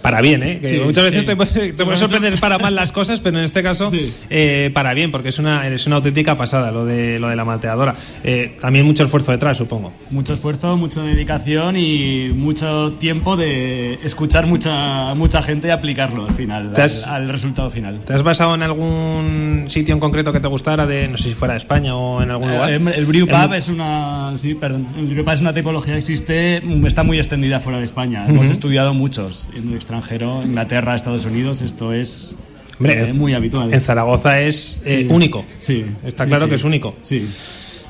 para 0.00 0.20
bien, 0.20 0.42
¿eh? 0.42 0.80
muchas 0.84 1.04
veces 1.04 1.24
te, 1.24 1.36
puede 1.36 1.96
sorprender 1.96 2.38
para 2.40 2.58
mal 2.58 2.74
las 2.74 2.92
cosas, 2.92 3.20
pero 3.20 3.38
en 3.38 3.44
este 3.44 3.62
caso 3.62 3.90
eh, 4.30 4.70
para 4.72 4.94
bien, 4.94 5.10
porque 5.10 5.28
es 5.28 5.38
una, 5.38 5.66
es 5.68 5.86
una 5.86 5.96
auténtica 5.96 6.36
pasada 6.36 6.70
lo 6.70 6.84
de, 6.84 7.18
lo 7.18 7.28
de 7.28 7.36
la 7.36 7.44
malteadora. 7.44 7.94
Eh, 8.24 8.56
también 8.60 8.86
mucho 8.86 9.04
esfuerzo 9.04 9.32
detrás, 9.32 9.58
supongo. 9.58 9.92
Mucho 10.10 10.34
esfuerzo, 10.34 10.76
mucha 10.76 11.02
dedicación 11.02 11.76
y 11.76 12.30
mucho 12.34 12.94
tiempo 12.98 13.36
de 13.36 13.94
escuchar 14.02 14.46
mucha, 14.46 15.14
mucha 15.14 15.42
gente 15.42 15.68
y 15.68 15.70
aplicarlo 15.70 16.26
al 16.26 16.34
final, 16.34 16.72
al, 17.06 17.28
resultado 17.28 17.70
final. 17.70 18.00
¿Te 18.04 18.14
has 18.14 18.22
basado 18.22 18.54
en 18.54 18.62
algún 18.62 19.66
sitio 19.68 19.94
en 19.94 20.00
concreto 20.00 20.32
que 20.32 20.40
te 20.40 20.48
gustara, 20.48 20.86
de 20.86 21.08
no 21.08 21.16
sé 21.18 21.24
si 21.24 21.34
fuera 21.34 21.54
de 21.54 21.58
España 21.58 21.94
o 21.96 22.22
en 22.22 22.30
algún 22.30 22.50
lugar? 22.50 22.70
El, 22.70 22.88
el 22.88 23.06
Brew 23.06 23.26
Pub 23.26 23.52
es 23.54 23.68
una 23.68 23.85
sí, 24.36 24.54
perdón. 24.54 24.88
El 24.96 25.28
es 25.28 25.40
una 25.40 25.54
tipología 25.54 25.94
que 25.94 25.98
existe, 25.98 26.62
está 26.86 27.02
muy 27.02 27.18
extendida 27.18 27.60
fuera 27.60 27.78
de 27.78 27.84
España. 27.84 28.26
Hemos 28.28 28.48
estudiado 28.48 28.94
muchos 28.94 29.48
en 29.54 29.68
el 29.68 29.74
extranjero, 29.74 30.42
Inglaterra, 30.42 30.94
Estados 30.94 31.24
Unidos, 31.24 31.62
esto 31.62 31.92
es 31.92 32.34
eh, 32.84 33.12
muy 33.12 33.34
habitual. 33.34 33.72
En 33.72 33.80
Zaragoza 33.80 34.40
es 34.40 34.80
eh, 34.84 35.06
único. 35.10 35.44
Sí. 35.58 35.84
Está 36.04 36.26
claro 36.26 36.48
que 36.48 36.56
es 36.56 36.64
único. 36.64 36.94
Sí. 37.02 37.28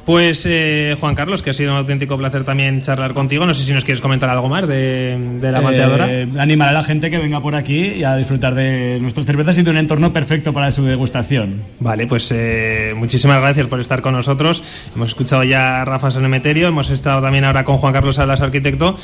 Pues 0.07 0.47
eh, 0.49 0.97
Juan 1.01 1.17
Carlos, 1.17 1.43
que 1.43 1.51
ha 1.51 1.53
sido 1.53 1.73
un 1.73 1.79
auténtico 1.79 2.17
placer 2.17 2.45
también 2.45 2.81
charlar 2.81 3.13
contigo. 3.13 3.45
No 3.45 3.55
sé 3.55 3.65
si 3.65 3.73
nos 3.73 3.85
quieres 3.85 4.01
comentar 4.01 4.31
algo 4.31 4.49
más 4.49 4.69
de, 4.69 5.19
de 5.41 5.51
la 5.51 5.61
malteadora. 5.61 6.07
Eh, 6.09 6.29
animar 6.39 6.69
a 6.69 6.73
la 6.73 6.85
gente 6.85 7.11
que 7.11 7.19
venga 7.19 7.41
por 7.43 7.57
aquí 7.57 7.87
y 7.87 8.05
a 8.05 8.15
disfrutar 8.17 8.55
de 8.55 8.99
nuestras 9.01 9.27
cervezas 9.27 9.59
y 9.59 9.65
de 9.65 9.71
un 9.73 9.79
entorno 9.79 10.13
perfecto 10.13 10.53
para 10.53 10.71
su 10.71 10.85
degustación. 10.85 11.61
Vale, 11.81 12.07
pues 12.07 12.31
eh, 12.33 12.95
muchísimas 12.97 13.41
gracias 13.41 13.67
por 13.67 13.81
estar 13.81 14.01
con 14.01 14.13
nosotros. 14.13 14.63
Hemos 14.95 15.09
escuchado 15.09 15.43
ya 15.43 15.83
a 15.83 15.85
Rafa 15.85 16.13
Sonemeterio, 16.13 16.69
hemos 16.69 16.89
estado 16.91 17.21
también 17.21 17.43
ahora 17.43 17.65
con 17.65 17.77
Juan 17.79 17.93
Carlos 17.93 18.15
Salas, 18.15 18.41
arquitecto. 18.41 18.95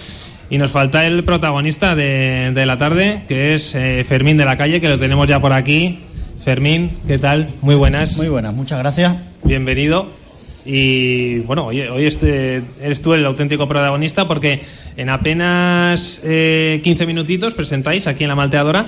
Y 0.50 0.58
nos 0.58 0.70
falta 0.70 1.04
el 1.04 1.24
protagonista 1.24 1.96
de, 1.96 2.52
de 2.54 2.64
la 2.64 2.78
tarde, 2.78 3.22
que 3.26 3.56
es 3.56 3.74
eh, 3.74 4.04
Fermín 4.08 4.36
de 4.36 4.44
la 4.44 4.56
Calle, 4.56 4.80
que 4.80 4.88
lo 4.88 5.00
tenemos 5.00 5.26
ya 5.26 5.40
por 5.40 5.52
aquí. 5.52 5.98
Fermín, 6.44 6.92
¿qué 7.08 7.18
tal? 7.18 7.48
Muy 7.60 7.74
buenas. 7.74 8.16
Muy 8.18 8.28
buenas, 8.28 8.54
muchas 8.54 8.78
gracias. 8.78 9.16
Bienvenido. 9.42 10.21
Y 10.64 11.38
bueno, 11.40 11.66
hoy, 11.66 11.80
hoy 11.80 12.04
este, 12.06 12.62
eres 12.80 13.02
tú 13.02 13.14
el 13.14 13.24
auténtico 13.26 13.66
protagonista 13.68 14.28
porque 14.28 14.60
en 14.96 15.08
apenas 15.08 16.20
eh, 16.24 16.80
15 16.84 17.06
minutitos 17.06 17.54
presentáis 17.54 18.06
aquí 18.06 18.24
en 18.24 18.28
la 18.28 18.34
malteadora 18.36 18.86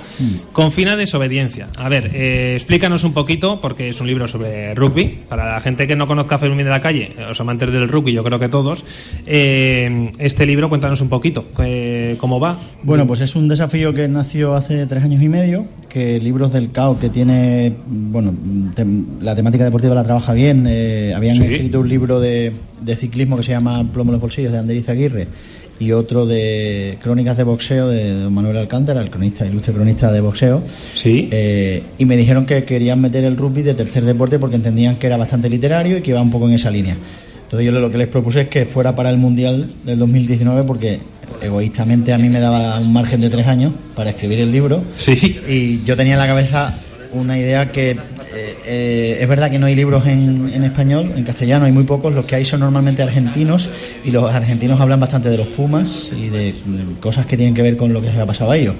Confina 0.53 0.91
de 0.91 0.97
desobediencia. 1.01 1.67
A 1.77 1.89
ver, 1.89 2.11
eh, 2.13 2.53
explícanos 2.55 3.03
un 3.03 3.13
poquito, 3.13 3.59
porque 3.61 3.89
es 3.89 3.99
un 4.01 4.07
libro 4.07 4.27
sobre 4.27 4.73
rugby. 4.75 5.19
Para 5.27 5.53
la 5.53 5.59
gente 5.59 5.87
que 5.87 5.95
no 5.95 6.07
conozca 6.07 6.37
Fermín 6.37 6.63
de 6.65 6.69
la 6.71 6.81
calle, 6.81 7.11
los 7.27 7.39
amantes 7.41 7.71
del 7.71 7.87
rugby, 7.89 8.13
yo 8.13 8.23
creo 8.23 8.39
que 8.39 8.49
todos, 8.49 8.83
eh, 9.25 10.11
este 10.19 10.45
libro, 10.45 10.69
cuéntanos 10.69 11.01
un 11.01 11.09
poquito, 11.09 11.45
eh, 11.63 12.15
¿cómo 12.19 12.39
va? 12.39 12.57
Bueno, 12.83 13.05
pues 13.07 13.21
es 13.21 13.35
un 13.35 13.47
desafío 13.47 13.93
que 13.93 14.07
nació 14.07 14.53
hace 14.55 14.85
tres 14.85 15.03
años 15.03 15.21
y 15.21 15.27
medio, 15.29 15.65
que 15.89 16.19
Libros 16.19 16.53
del 16.53 16.71
Cao, 16.71 16.99
que 16.99 17.09
tiene, 17.09 17.73
bueno, 17.87 18.33
tem- 18.75 19.05
la 19.21 19.35
temática 19.35 19.63
deportiva 19.63 19.93
la 19.95 20.03
trabaja 20.03 20.33
bien, 20.33 20.65
eh, 20.69 21.13
habían 21.15 21.35
Sí. 21.37 21.41
Escrito 21.65 21.79
un 21.79 21.89
libro 21.89 22.19
de, 22.19 22.51
de 22.81 22.95
ciclismo 22.95 23.37
que 23.37 23.41
se 23.43 23.51
llama 23.51 23.83
Plomo 23.91 24.11
en 24.11 24.13
los 24.13 24.21
bolsillos, 24.21 24.51
de 24.51 24.59
Andrés 24.59 24.87
Aguirre, 24.87 25.27
y 25.79 25.93
otro 25.93 26.27
de 26.27 26.99
crónicas 27.01 27.37
de 27.37 27.43
boxeo 27.43 27.87
de 27.89 28.11
don 28.11 28.31
Manuel 28.31 28.57
Alcántara, 28.57 29.01
el 29.01 29.09
cronista, 29.09 29.47
ilustre 29.47 29.73
cronista 29.73 30.11
de 30.11 30.21
boxeo. 30.21 30.61
Sí. 30.93 31.27
Eh, 31.31 31.81
y 31.97 32.05
me 32.05 32.17
dijeron 32.17 32.45
que 32.45 32.63
querían 32.65 33.01
meter 33.01 33.23
el 33.23 33.35
rugby 33.35 33.63
de 33.63 33.73
tercer 33.73 34.05
deporte 34.05 34.37
porque 34.37 34.57
entendían 34.57 34.97
que 34.97 35.07
era 35.07 35.17
bastante 35.17 35.49
literario 35.49 35.97
y 35.97 36.01
que 36.01 36.11
iba 36.11 36.21
un 36.21 36.29
poco 36.29 36.47
en 36.47 36.53
esa 36.53 36.69
línea. 36.69 36.95
Entonces 37.45 37.65
yo 37.65 37.71
lo 37.71 37.89
que 37.89 37.97
les 37.97 38.07
propuse 38.09 38.41
es 38.41 38.47
que 38.47 38.67
fuera 38.67 38.95
para 38.95 39.09
el 39.09 39.17
Mundial 39.17 39.71
del 39.85 39.97
2019 39.97 40.63
porque 40.67 40.99
egoístamente 41.41 42.13
a 42.13 42.19
mí 42.19 42.29
me 42.29 42.39
daba 42.39 42.79
un 42.79 42.93
margen 42.93 43.21
de 43.21 43.29
tres 43.31 43.47
años 43.47 43.73
para 43.95 44.11
escribir 44.11 44.39
el 44.39 44.51
libro 44.51 44.83
Sí. 44.97 45.39
y 45.49 45.83
yo 45.83 45.97
tenía 45.97 46.13
en 46.13 46.19
la 46.19 46.27
cabeza 46.27 46.73
una 47.15 47.37
idea 47.37 47.71
que 47.71 47.91
eh, 47.91 47.97
eh, 48.65 49.17
es 49.21 49.27
verdad 49.27 49.49
que 49.49 49.59
no 49.59 49.65
hay 49.65 49.75
libros 49.75 50.05
en, 50.05 50.63
español, 50.63 51.13
en 51.15 51.23
castellano 51.23 51.65
hay 51.65 51.71
muy 51.71 51.83
pocos, 51.83 52.13
los 52.13 52.25
que 52.25 52.35
hay 52.35 52.45
son 52.45 52.59
normalmente 52.59 53.01
argentinos 53.01 53.69
y 54.03 54.11
los 54.11 54.31
argentinos 54.33 54.79
hablan 54.79 54.99
bastante 54.99 55.29
de 55.29 55.37
los 55.37 55.47
Pumas 55.47 56.09
y 56.15 56.29
de 56.29 56.53
cosas 56.99 57.25
que 57.25 57.37
tienen 57.37 57.53
que 57.53 57.61
ver 57.61 57.77
con 57.77 57.93
lo 57.93 58.01
que 58.01 58.11
se 58.11 58.19
ha 58.19 58.25
pasado 58.25 58.51
a 58.51 58.57
ellos. 58.57 58.75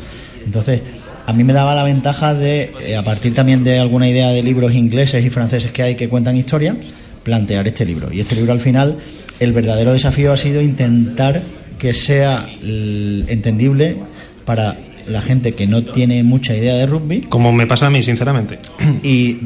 Entonces, 0.45 0.81
a 1.25 1.33
mí 1.33 1.43
me 1.43 1.53
daba 1.53 1.73
la 1.73 1.83
ventaja 1.83 2.33
de, 2.33 2.73
eh, 2.85 2.95
a 2.95 3.03
partir 3.03 3.33
también 3.33 3.63
de 3.63 3.79
alguna 3.79 4.07
idea 4.07 4.29
de 4.29 4.43
libros 4.43 4.73
ingleses 4.73 5.23
y 5.25 5.29
franceses 5.29 5.71
que 5.71 5.83
hay 5.83 5.95
que 5.95 6.09
cuentan 6.09 6.35
historia, 6.35 6.75
plantear 7.23 7.67
este 7.67 7.85
libro. 7.85 8.11
Y 8.11 8.19
este 8.19 8.35
libro 8.35 8.53
al 8.53 8.59
final, 8.59 8.97
el 9.39 9.51
verdadero 9.51 9.93
desafío 9.93 10.33
ha 10.33 10.37
sido 10.37 10.61
intentar 10.61 11.41
que 11.79 11.93
sea 11.93 12.47
entendible 12.61 13.97
para 14.45 14.77
la 15.07 15.21
gente 15.21 15.53
que 15.53 15.67
no 15.67 15.83
tiene 15.83 16.23
mucha 16.23 16.55
idea 16.55 16.75
de 16.75 16.85
rugby 16.85 17.21
Como 17.21 17.51
me 17.51 17.67
pasa 17.67 17.87
a 17.87 17.89
mí, 17.89 18.01
sinceramente. 18.03 18.59
y 19.03 19.37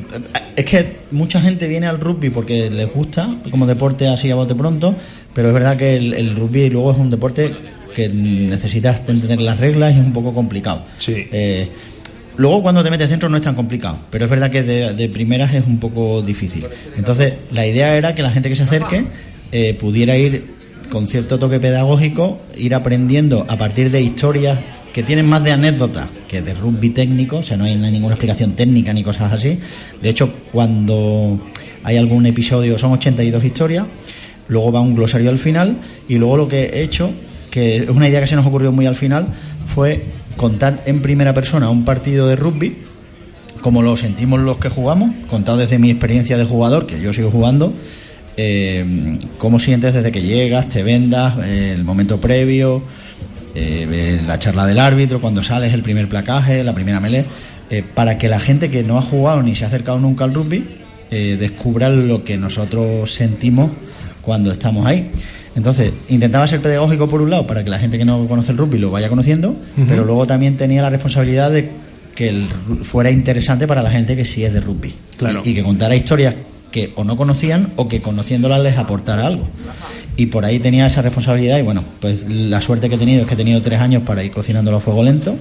es 0.56 0.66
que 0.66 0.98
mucha 1.12 1.42
gente 1.42 1.68
viene 1.68 1.88
al 1.88 2.00
rugby 2.00 2.30
porque 2.30 2.70
les 2.70 2.92
gusta 2.94 3.36
como 3.52 3.66
deporte 3.68 4.08
así 4.08 4.32
a 4.32 4.36
bote 4.36 4.56
pronto, 4.56 4.96
pero 5.34 5.50
es 5.50 5.54
verdad 5.54 5.78
que 5.78 5.98
el, 5.98 6.14
el 6.14 6.36
rugby 6.36 6.70
luego 6.70 6.92
es 6.92 6.98
un 6.98 7.10
deporte 7.10 7.54
que 7.96 8.08
necesitas 8.10 9.02
entender 9.08 9.42
las 9.42 9.60
reglas 9.60 9.96
y 9.96 10.00
es 10.00 10.06
un 10.06 10.14
poco 10.14 10.34
complicado. 10.34 10.84
Sí. 11.00 11.28
Eh, 11.32 11.68
luego 12.38 12.62
cuando 12.62 12.84
te 12.84 12.90
metes 12.90 13.10
dentro 13.10 13.28
no 13.30 13.38
es 13.38 13.44
tan 13.44 13.56
complicado, 13.56 13.98
pero 14.10 14.26
es 14.26 14.32
verdad 14.32 14.50
que 14.52 14.64
de, 14.64 14.94
de 14.94 15.10
primeras 15.10 15.54
es 15.54 15.66
un 15.66 15.80
poco 15.80 16.22
difícil. 16.22 16.66
Entonces 16.98 17.34
la 17.52 17.66
idea 17.66 17.96
era 17.98 18.16
que 18.16 18.22
la 18.22 18.32
gente 18.32 18.48
que 18.50 18.56
se 18.56 18.64
acerque 18.64 19.06
eh, 19.52 19.74
pudiera 19.74 20.18
ir 20.18 20.60
con 20.90 21.08
cierto 21.08 21.38
toque 21.38 21.60
pedagógico, 21.60 22.40
ir 22.58 22.74
aprendiendo 22.74 23.46
a 23.48 23.58
partir 23.58 23.92
de 23.92 24.02
historias 24.02 24.58
que 25.00 25.04
tienen 25.04 25.28
más 25.28 25.42
de 25.46 25.54
anécdotas 25.54 26.10
que 26.28 26.42
de 26.42 26.54
rugby 26.54 26.90
técnico, 26.90 27.38
o 27.38 27.44
sea, 27.44 27.56
no 27.56 27.64
hay 27.64 27.78
ninguna 27.78 28.16
explicación 28.16 28.52
técnica 28.52 28.92
ni 28.92 29.02
cosas 29.02 29.32
así. 29.32 29.58
De 30.02 30.10
hecho, 30.10 30.30
cuando 30.52 31.40
hay 31.86 31.96
algún 31.96 32.26
episodio, 32.26 32.78
son 32.78 32.92
82 32.92 33.42
historias, 33.46 33.86
luego 34.50 34.74
va 34.74 34.82
un 34.82 34.96
glosario 34.98 35.30
al 35.30 35.38
final 35.38 35.78
y 36.10 36.16
luego 36.16 36.36
lo 36.36 36.48
que 36.50 36.66
he 36.66 36.82
hecho, 36.84 37.12
que 37.50 37.78
es 37.78 37.90
una 37.90 38.10
idea 38.10 38.20
que 38.20 38.28
se 38.28 38.36
nos 38.36 38.46
ocurrió 38.46 38.74
muy 38.74 38.88
al 38.88 38.96
final, 38.96 39.28
fue 39.66 40.04
contar 40.36 40.84
en 40.86 41.02
primera 41.02 41.34
persona 41.34 41.70
un 41.70 41.86
partido 41.86 42.28
de 42.28 42.36
rugby, 42.36 42.80
como 43.62 43.82
lo 43.82 43.96
sentimos 43.96 44.42
los 44.42 44.58
que 44.58 44.68
jugamos, 44.68 45.12
contado 45.30 45.60
desde 45.60 45.80
mi 45.80 45.92
experiencia 45.92 46.38
de 46.38 46.44
jugador, 46.44 46.88
que 46.88 47.00
yo 47.00 47.14
sigo 47.14 47.32
jugando, 47.32 47.74
eh, 48.36 49.18
cómo 49.38 49.60
sientes 49.60 49.94
desde 49.94 50.12
que 50.12 50.24
llegas, 50.24 50.68
te 50.68 50.84
vendas, 50.84 51.38
eh, 51.46 51.72
el 51.74 51.86
momento 51.86 52.20
previo, 52.20 52.84
eh, 53.56 54.22
la 54.26 54.40
charla 54.40 54.66
del 54.66 54.80
árbitro, 54.80 55.22
cuando 55.22 55.44
sales, 55.44 55.74
el 55.74 55.82
primer 55.82 56.08
placaje, 56.08 56.64
la 56.64 56.74
primera 56.74 57.00
melee, 57.00 57.26
eh, 57.70 57.84
para 57.94 58.18
que 58.18 58.30
la 58.30 58.40
gente 58.40 58.70
que 58.70 58.84
no 58.84 58.98
ha 58.98 59.02
jugado 59.02 59.42
ni 59.44 59.56
se 59.56 59.64
ha 59.64 59.68
acercado 59.68 60.00
nunca 60.00 60.24
al 60.24 60.34
rugby 60.34 60.66
eh, 61.12 61.38
descubra 61.40 61.90
lo 61.90 62.24
que 62.24 62.38
nosotros 62.38 63.14
sentimos 63.14 63.72
cuando 64.22 64.52
estamos 64.52 64.86
ahí. 64.86 65.12
Entonces, 65.56 65.92
intentaba 66.10 66.48
ser 66.48 66.62
pedagógico 66.62 67.10
por 67.10 67.22
un 67.22 67.32
lado 67.32 67.48
para 67.48 67.64
que 67.64 67.70
la 67.70 67.80
gente 67.80 67.98
que 67.98 68.06
no 68.06 68.28
conoce 68.28 68.52
el 68.52 68.58
rugby 68.58 68.78
lo 68.78 68.92
vaya 68.92 69.10
conociendo, 69.10 69.56
pero 69.88 70.06
luego 70.06 70.28
también 70.28 70.56
tenía 70.56 70.82
la 70.82 70.90
responsabilidad 70.90 71.52
de 71.52 71.70
que 72.16 72.30
el 72.30 72.48
fuera 72.84 73.10
interesante 73.10 73.68
para 73.68 73.82
la 73.82 73.90
gente 73.90 74.16
que 74.16 74.26
sí 74.26 74.44
es 74.44 74.54
de 74.54 74.62
rugby. 74.62 74.94
Claro. 75.18 75.42
Y, 75.44 75.50
y 75.50 75.54
que 75.56 75.64
contara 75.64 75.96
historias 75.96 76.36
que 76.72 76.92
o 76.96 77.04
no 77.04 77.18
conocían 77.18 77.72
o 77.76 77.88
que 77.88 78.02
conociéndolas 78.02 78.62
les 78.62 78.78
aportara 78.78 79.26
algo. 79.26 79.48
Y 80.20 80.26
por 80.26 80.44
ahí 80.44 80.60
tenía 80.60 80.86
esa 80.86 81.02
responsabilidad 81.02 81.58
y 81.60 81.62
bueno, 81.62 81.82
pues 82.02 82.26
la 82.30 82.60
suerte 82.60 82.90
que 82.90 82.96
he 82.96 82.98
tenido 82.98 83.22
es 83.22 83.28
que 83.28 83.36
he 83.36 83.38
tenido 83.38 83.62
tres 83.62 83.80
años 83.80 84.04
para 84.06 84.22
ir 84.22 84.32
cocinándolo 84.32 84.78
a 84.78 84.80
fuego 84.82 85.02
lento 85.02 85.38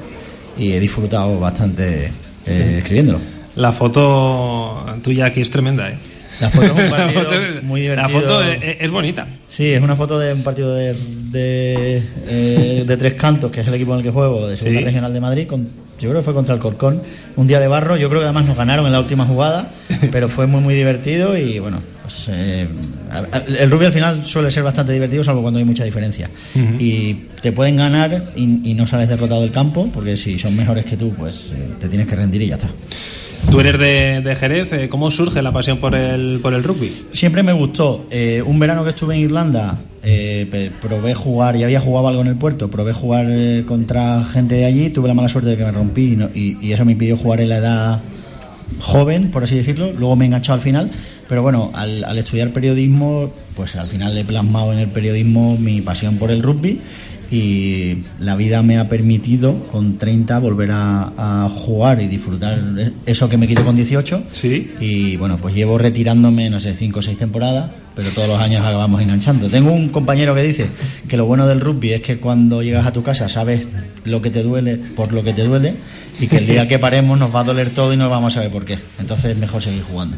y 0.57 0.73
he 0.73 0.79
disfrutado 0.79 1.41
bastante 1.41 2.11
eh, 2.47 2.77
escribiéndolo. 2.79 3.19
La 3.57 3.73
foto 3.73 4.87
tuya 5.03 5.27
aquí 5.27 5.41
es 5.41 5.51
tremenda, 5.51 5.89
¿eh? 5.89 5.99
La 6.41 6.49
foto 6.51 6.67
es 6.67 6.73
un 6.73 6.79
La 6.91 6.91
partido 6.91 7.23
foto- 7.25 8.41
La 8.41 8.53
es, 8.55 8.77
es 8.81 8.91
bonita. 8.93 9.27
Sí, 9.49 9.67
es 9.73 9.83
una 9.83 9.97
foto 9.97 10.17
de 10.21 10.33
un 10.33 10.43
partido 10.45 10.73
de, 10.73 10.95
de, 11.33 12.03
eh, 12.29 12.85
de 12.87 12.97
Tres 12.97 13.15
Cantos, 13.15 13.51
que 13.51 13.63
es 13.63 13.67
el 13.67 13.75
equipo 13.75 13.93
en 13.95 13.99
el 13.99 14.05
que 14.05 14.11
juego, 14.13 14.47
de 14.47 14.57
Segunda 14.57 14.79
Sí. 14.79 14.85
Regional 14.85 15.13
de 15.13 15.21
Madrid. 15.21 15.47
Con, 15.49 15.65
yo 15.99 16.09
creo 16.11 16.21
que 16.21 16.25
fue 16.25 16.35
contra 16.35 16.55
el 16.55 16.61
Corcón. 16.61 17.03
Un 17.35 17.49
día 17.49 17.59
de 17.59 17.67
barro, 17.67 17.97
yo 17.97 18.09
creo 18.09 18.21
que 18.21 18.27
además 18.27 18.45
nos 18.47 18.57
ganaron 18.57 18.87
en 18.87 18.93
la 18.93 19.01
última 19.01 19.25
jugada, 19.27 19.73
pero 20.13 20.29
fue 20.29 20.47
muy, 20.47 20.61
muy 20.61 20.75
divertido 20.77 21.37
y 21.37 21.59
bueno, 21.59 21.81
pues, 22.09 22.25
eh, 22.29 22.67
el 23.59 23.71
rugby 23.71 23.87
al 23.87 23.93
final 23.93 24.25
suele 24.25 24.51
ser 24.51 24.63
bastante 24.63 24.93
divertido, 24.93 25.23
salvo 25.25 25.43
cuando 25.43 25.59
hay 25.59 25.65
mucha 25.65 25.85
diferencia. 25.85 26.31
Y 26.79 27.15
te 27.43 27.53
pueden 27.53 27.77
ganar 27.77 28.25
y, 28.37 28.71
y 28.71 28.75
no 28.75 28.87
sales 28.87 29.09
derrotado 29.09 29.43
del 29.43 29.51
campo, 29.53 29.91
porque 29.93 30.17
si 30.17 30.39
son 30.39 30.57
mejores 30.57 30.85
que 30.85 30.97
tú, 30.97 31.13
pues 31.15 31.53
eh, 31.53 31.69
te 31.81 31.89
tienes 31.89 32.07
que 32.09 32.17
rendir 32.17 32.43
y 32.43 32.49
ya 32.49 32.55
está. 32.55 32.71
Tú 33.51 33.61
eres 33.61 33.79
de, 33.79 34.21
de 34.23 34.35
Jerez, 34.35 34.73
eh, 34.73 34.89
¿cómo 34.89 35.11
surge 35.11 35.41
la 35.43 35.53
pasión 35.53 35.79
por 35.79 35.95
el, 35.95 36.41
por 36.43 36.53
el 36.55 36.65
rugby? 36.65 36.91
Siempre 37.13 37.43
me 37.43 37.53
gustó. 37.53 38.07
Eh, 38.11 38.43
un 38.45 38.59
verano 38.59 38.83
que 38.85 38.91
estuve 38.91 39.15
en 39.15 39.21
Irlanda, 39.23 39.79
eh, 40.03 40.71
probé 40.83 41.15
jugar, 41.15 41.57
y 41.57 41.63
había 41.63 41.81
jugado 41.81 42.09
algo 42.09 42.21
en 42.23 42.27
el 42.27 42.37
puerto, 42.37 42.69
probé 42.71 42.93
jugar 42.93 43.27
eh, 43.29 43.63
contra 43.67 44.25
gente 44.25 44.57
de 44.57 44.65
allí, 44.65 44.91
tuve 44.91 45.09
la 45.09 45.15
mala 45.15 45.29
suerte 45.29 45.51
de 45.51 45.57
que 45.57 45.65
me 45.65 45.71
rompí 45.73 46.13
y, 46.13 46.17
no- 46.17 46.31
y- 46.35 46.59
y 46.61 46.73
eso 46.73 46.85
me 46.85 46.93
impidió 46.93 47.17
jugar 47.17 47.41
en 47.41 47.49
la 47.51 47.57
edad 47.59 48.01
joven, 48.81 49.31
por 49.31 49.45
así 49.45 49.55
decirlo. 49.57 49.93
Luego 49.93 50.17
me 50.17 50.25
he 50.25 50.27
enganchado 50.27 50.55
al 50.57 50.61
final, 50.61 50.91
pero 51.29 51.43
bueno, 51.43 51.71
al, 51.75 52.05
al 52.05 52.19
estudiar 52.19 52.51
periodismo, 52.53 53.33
pues 53.57 53.77
al 53.77 53.89
final 53.89 54.17
he 54.17 54.25
plasmado 54.25 54.73
en 54.73 54.79
el 54.79 54.89
periodismo 54.89 55.57
mi 55.59 55.81
pasión 55.81 56.17
por 56.17 56.31
el 56.31 56.43
rugby 56.43 56.81
y 57.31 57.99
la 58.21 58.37
vida 58.37 58.63
me 58.63 58.79
ha 58.79 58.89
permitido 58.89 59.55
con 59.71 59.99
30 59.99 60.39
volver 60.39 60.71
a, 60.73 61.13
a 61.45 61.49
jugar 61.51 62.01
y 62.01 62.09
disfrutar 62.09 62.59
eso 63.05 63.29
que 63.29 63.37
me 63.37 63.47
quité 63.47 63.63
con 63.63 63.77
18 63.77 64.23
Sí. 64.33 64.71
y 64.81 65.17
bueno, 65.19 65.37
pues 65.37 65.55
llevo 65.55 65.77
retirándome, 65.77 66.49
no 66.49 66.59
sé, 66.59 66.75
cinco 66.75 67.01
o 67.01 67.03
seis 67.03 67.19
temporadas, 67.19 67.71
pero 67.95 68.09
todos 68.11 68.29
los 68.29 68.41
años 68.41 68.65
acabamos 68.65 69.03
enganchando. 69.03 69.49
Tengo 69.49 69.73
un 69.73 69.91
compañero 69.91 70.35
que 70.35 70.43
dice 70.43 70.69
que 71.07 71.19
lo 71.19 71.27
bueno 71.27 71.47
del 71.47 71.61
rugby 71.61 71.93
es 71.93 72.01
que 72.01 72.17
cuando 72.19 72.63
llegas 72.63 72.87
a 72.87 72.93
tu 72.95 73.03
casa 73.03 73.29
sabes 73.29 73.69
lo 74.05 74.23
que 74.23 74.31
te 74.31 74.43
duele 74.43 74.77
por 74.77 75.13
lo 75.13 75.23
que 75.23 75.35
te 75.35 75.45
duele 75.45 75.75
y 76.19 76.29
que 76.29 76.39
el 76.39 76.47
día 76.47 76.67
que 76.67 76.79
paremos 76.79 77.19
nos 77.19 77.35
va 77.35 77.41
a 77.41 77.45
doler 77.45 77.71
todo 77.75 77.93
y 77.93 77.99
no 77.99 78.09
vamos 78.09 78.33
a 78.33 78.35
saber 78.37 78.51
por 78.51 78.65
qué. 78.65 78.79
Entonces 78.99 79.33
es 79.33 79.37
mejor 79.37 79.61
seguir 79.63 79.83
jugando. 79.83 80.17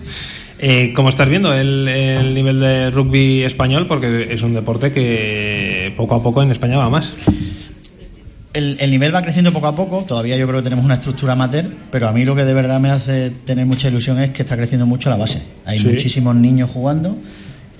Eh, 0.62 0.92
¿Cómo 0.94 1.08
estás 1.08 1.28
viendo 1.28 1.54
el, 1.54 1.88
el 1.88 2.34
nivel 2.34 2.60
de 2.60 2.90
rugby 2.90 3.44
español? 3.44 3.86
Porque 3.86 4.28
es 4.30 4.42
un 4.42 4.52
deporte 4.52 4.92
que 4.92 5.92
poco 5.96 6.14
a 6.16 6.22
poco 6.22 6.42
en 6.42 6.50
España 6.50 6.76
va 6.76 6.90
más. 6.90 7.14
El, 8.52 8.76
el 8.80 8.90
nivel 8.90 9.14
va 9.14 9.22
creciendo 9.22 9.52
poco 9.52 9.68
a 9.68 9.76
poco, 9.76 10.04
todavía 10.06 10.36
yo 10.36 10.46
creo 10.46 10.58
que 10.58 10.64
tenemos 10.64 10.84
una 10.84 10.94
estructura 10.94 11.32
amateur, 11.34 11.66
pero 11.90 12.08
a 12.08 12.12
mí 12.12 12.24
lo 12.24 12.34
que 12.34 12.44
de 12.44 12.52
verdad 12.52 12.80
me 12.80 12.90
hace 12.90 13.30
tener 13.30 13.64
mucha 13.64 13.88
ilusión 13.88 14.20
es 14.20 14.30
que 14.30 14.42
está 14.42 14.56
creciendo 14.56 14.86
mucho 14.86 15.08
la 15.08 15.16
base. 15.16 15.40
Hay 15.64 15.78
Sí. 15.78 15.86
muchísimos 15.88 16.34
niños 16.34 16.68
jugando 16.70 17.16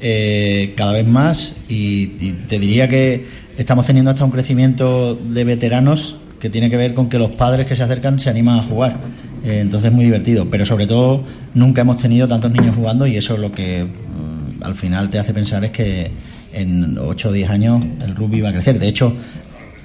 eh, 0.01 0.73
cada 0.77 0.93
vez 0.93 1.07
más 1.07 1.55
y, 1.69 2.07
te 2.49 2.59
diría 2.59 2.89
que 2.89 3.27
estamos 3.59 3.85
teniendo 3.85 4.11
hasta 4.13 4.25
un 4.25 4.31
crecimiento 4.31 5.17
de 5.17 5.45
veteranos 5.45 6.17
que 6.39 6.49
tiene 6.49 6.71
que 6.71 6.77
ver 6.79 6.95
con 6.95 7.11
que 7.11 7.19
los 7.19 7.33
padres 7.33 7.67
que 7.67 7.77
se 7.77 7.83
acercan 7.83 8.19
se 8.19 8.31
animan 8.31 8.61
a 8.61 8.63
jugar. 8.63 8.97
Eh, 9.45 9.61
entonces 9.61 9.91
es 9.91 9.95
muy 9.95 10.05
divertido, 10.05 10.49
pero 10.51 10.67
sobre 10.67 10.87
todo 10.87 11.25
nunca 11.55 11.83
hemos 11.83 11.99
tenido 11.99 12.29
tantos 12.29 12.53
niños 12.53 12.77
jugando 12.77 13.07
y 13.07 13.17
eso 13.17 13.35
es 13.35 13.41
lo 13.41 13.53
que 13.53 13.85
mm, 13.85 14.63
al 14.63 14.75
final 14.75 15.11
te 15.11 15.19
hace 15.19 15.33
pensar 15.33 15.65
es 15.65 15.71
que 15.71 16.11
en 16.53 16.99
8 16.99 17.29
o 17.29 17.33
10 17.33 17.51
años 17.51 17.85
el 18.03 18.15
rugby 18.15 18.41
va 18.41 18.51
a 18.51 18.53
crecer. 18.53 18.79
De 18.79 18.89
hecho, 18.89 19.15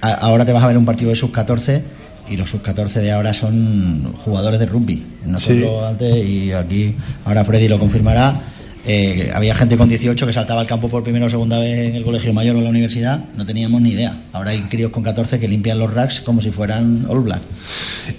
ahora 0.01 0.45
te 0.45 0.51
vas 0.51 0.63
a 0.63 0.67
ver 0.67 0.77
un 0.77 0.85
partido 0.85 1.09
de 1.09 1.15
sus 1.15 1.31
14 1.31 1.83
y 2.29 2.37
los 2.37 2.49
sub-14 2.49 3.01
de 3.01 3.11
ahora 3.11 3.33
son 3.33 4.13
jugadores 4.13 4.59
de 4.59 4.65
rugby. 4.65 5.03
Nosotros 5.25 5.83
antes, 5.83 6.25
y 6.25 6.51
aquí 6.51 6.95
ahora 7.23 7.43
Freddy 7.43 7.67
lo 7.67 7.79
confirmará, 7.79 8.33
eh, 8.87 9.31
había 9.33 9.55
gente 9.55 9.77
con 9.77 9.89
18 9.89 10.27
que 10.27 10.33
saltaba 10.33 10.61
al 10.61 10.67
campo 10.67 10.89
por 10.89 11.03
primera 11.03 11.25
o 11.25 11.29
segunda 11.29 11.59
vez 11.59 11.89
en 11.89 11.95
el 11.95 12.03
colegio 12.03 12.33
mayor 12.33 12.55
o 12.55 12.59
en 12.59 12.65
la 12.65 12.69
universidad, 12.69 13.25
no 13.35 13.45
teníamos 13.45 13.81
ni 13.81 13.89
idea. 13.91 14.21
Ahora 14.31 14.51
hay 14.51 14.59
críos 14.61 14.91
con 14.91 15.03
14 15.03 15.39
que 15.39 15.47
limpian 15.47 15.79
los 15.79 15.93
racks 15.93 16.21
como 16.21 16.41
si 16.41 16.51
fueran 16.51 17.05
All 17.09 17.21
Black. 17.21 17.41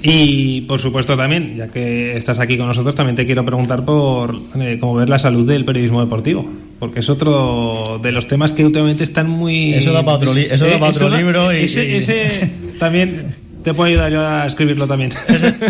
Y 0.02 0.62
por 0.62 0.80
supuesto 0.80 1.16
también, 1.16 1.56
ya 1.56 1.68
que 1.68 2.16
estás 2.16 2.38
aquí 2.38 2.58
con 2.58 2.66
nosotros, 2.66 2.94
también 2.94 3.16
te 3.16 3.26
quiero 3.26 3.44
preguntar 3.44 3.84
por 3.84 4.34
eh, 4.58 4.78
cómo 4.80 4.94
ver 4.94 5.08
la 5.08 5.18
salud 5.18 5.46
del 5.46 5.64
periodismo 5.64 6.00
deportivo, 6.00 6.50
porque 6.78 7.00
es 7.00 7.08
otro 7.08 8.00
de 8.02 8.12
los 8.12 8.26
temas 8.26 8.52
que 8.52 8.64
últimamente 8.64 9.04
están 9.04 9.28
muy... 9.28 9.74
Eso 9.74 9.92
da 9.92 10.04
para 10.04 10.16
otro, 10.16 10.34
eso 10.34 10.66
da 10.66 10.78
para 10.78 10.92
otro 10.92 11.14
eh, 11.14 11.18
libro 11.18 11.52
y... 11.52 11.64
ese 11.64 12.50
también 12.80 13.26
te 13.66 13.74
puedo 13.74 13.88
ayudar 13.88 14.12
yo 14.12 14.24
a 14.24 14.46
escribirlo 14.46 14.86
también. 14.86 15.10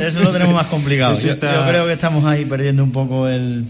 Eso, 0.03 0.21
lo 0.21 0.31
tenemos 0.31 0.55
más 0.55 0.67
complicado. 0.67 1.19
Yo, 1.19 1.35
creo 1.39 1.87
que 1.87 1.95
estamos 1.95 2.27
ahí 2.27 2.45
perdiendo 2.45 2.85
un 2.85 2.93
poco 2.93 3.27
el. 3.27 3.65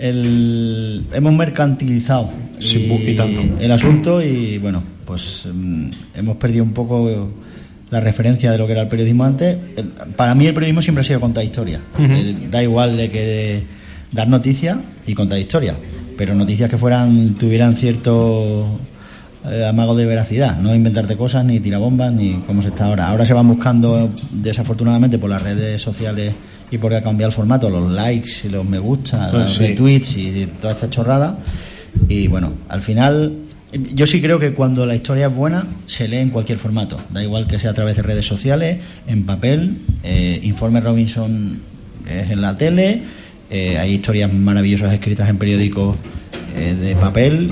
El 0.00 1.04
hemos 1.12 1.32
mercantilizado 1.34 2.30
el 3.60 3.72
asunto 3.72 4.22
y 4.22 4.58
bueno, 4.58 4.82
pues 5.04 5.46
mm, 5.52 5.90
hemos 6.14 6.36
perdido 6.36 6.64
un 6.64 6.72
poco 6.72 7.30
la 7.90 8.00
referencia 8.00 8.52
de 8.52 8.58
lo 8.58 8.66
que 8.66 8.72
era 8.72 8.82
el 8.82 8.88
periodismo 8.88 9.24
antes. 9.24 9.56
Eh, 9.76 9.84
para 10.16 10.34
mí 10.34 10.46
el 10.46 10.54
periodismo 10.54 10.82
siempre 10.82 11.02
ha 11.02 11.04
sido 11.04 11.20
contar 11.20 11.44
historia. 11.44 11.80
Eh, 11.98 12.48
da 12.50 12.62
igual 12.62 12.96
de 12.96 13.10
que 13.10 13.62
dar 14.12 14.28
noticias 14.28 14.78
y 15.06 15.14
contar 15.14 15.38
historia, 15.38 15.74
pero 16.16 16.34
noticias 16.34 16.70
que 16.70 16.78
fueran 16.78 17.34
tuvieran 17.34 17.74
cierto 17.74 18.78
eh, 19.44 19.66
amago 19.68 19.94
de 19.96 20.06
veracidad, 20.06 20.58
no 20.58 20.74
inventarte 20.74 21.16
cosas 21.16 21.44
ni 21.44 21.60
tirabombas 21.60 22.12
ni 22.12 22.34
como 22.46 22.62
se 22.62 22.68
está 22.68 22.86
ahora. 22.86 23.08
Ahora 23.08 23.26
se 23.26 23.34
van 23.34 23.48
buscando, 23.48 24.10
desafortunadamente, 24.30 25.18
por 25.18 25.30
las 25.30 25.42
redes 25.42 25.82
sociales 25.82 26.34
y 26.70 26.78
porque 26.78 26.96
ha 26.96 27.02
cambiado 27.02 27.28
el 27.30 27.34
formato, 27.34 27.68
los 27.68 27.90
likes 27.90 28.30
y 28.44 28.48
los 28.48 28.64
me 28.64 28.78
gusta, 28.78 29.30
pues 29.30 29.42
los 29.42 29.58
retweets 29.58 30.16
y 30.16 30.48
toda 30.60 30.74
esta 30.74 30.90
chorrada. 30.90 31.38
Y 32.08 32.28
bueno, 32.28 32.52
al 32.68 32.82
final, 32.82 33.32
yo 33.72 34.06
sí 34.06 34.20
creo 34.20 34.38
que 34.38 34.52
cuando 34.52 34.86
la 34.86 34.94
historia 34.94 35.26
es 35.26 35.34
buena, 35.34 35.66
se 35.86 36.06
lee 36.06 36.18
en 36.18 36.30
cualquier 36.30 36.58
formato. 36.58 36.98
Da 37.10 37.22
igual 37.22 37.46
que 37.46 37.58
sea 37.58 37.70
a 37.70 37.74
través 37.74 37.96
de 37.96 38.02
redes 38.02 38.26
sociales, 38.26 38.78
en 39.06 39.24
papel, 39.24 39.78
eh, 40.04 40.40
Informe 40.42 40.80
Robinson 40.80 41.60
es 42.08 42.30
en 42.30 42.40
la 42.40 42.56
tele, 42.56 43.02
eh, 43.50 43.78
hay 43.78 43.94
historias 43.94 44.32
maravillosas 44.32 44.92
escritas 44.92 45.28
en 45.28 45.38
periódicos 45.38 45.96
de 46.54 46.96
papel 46.96 47.50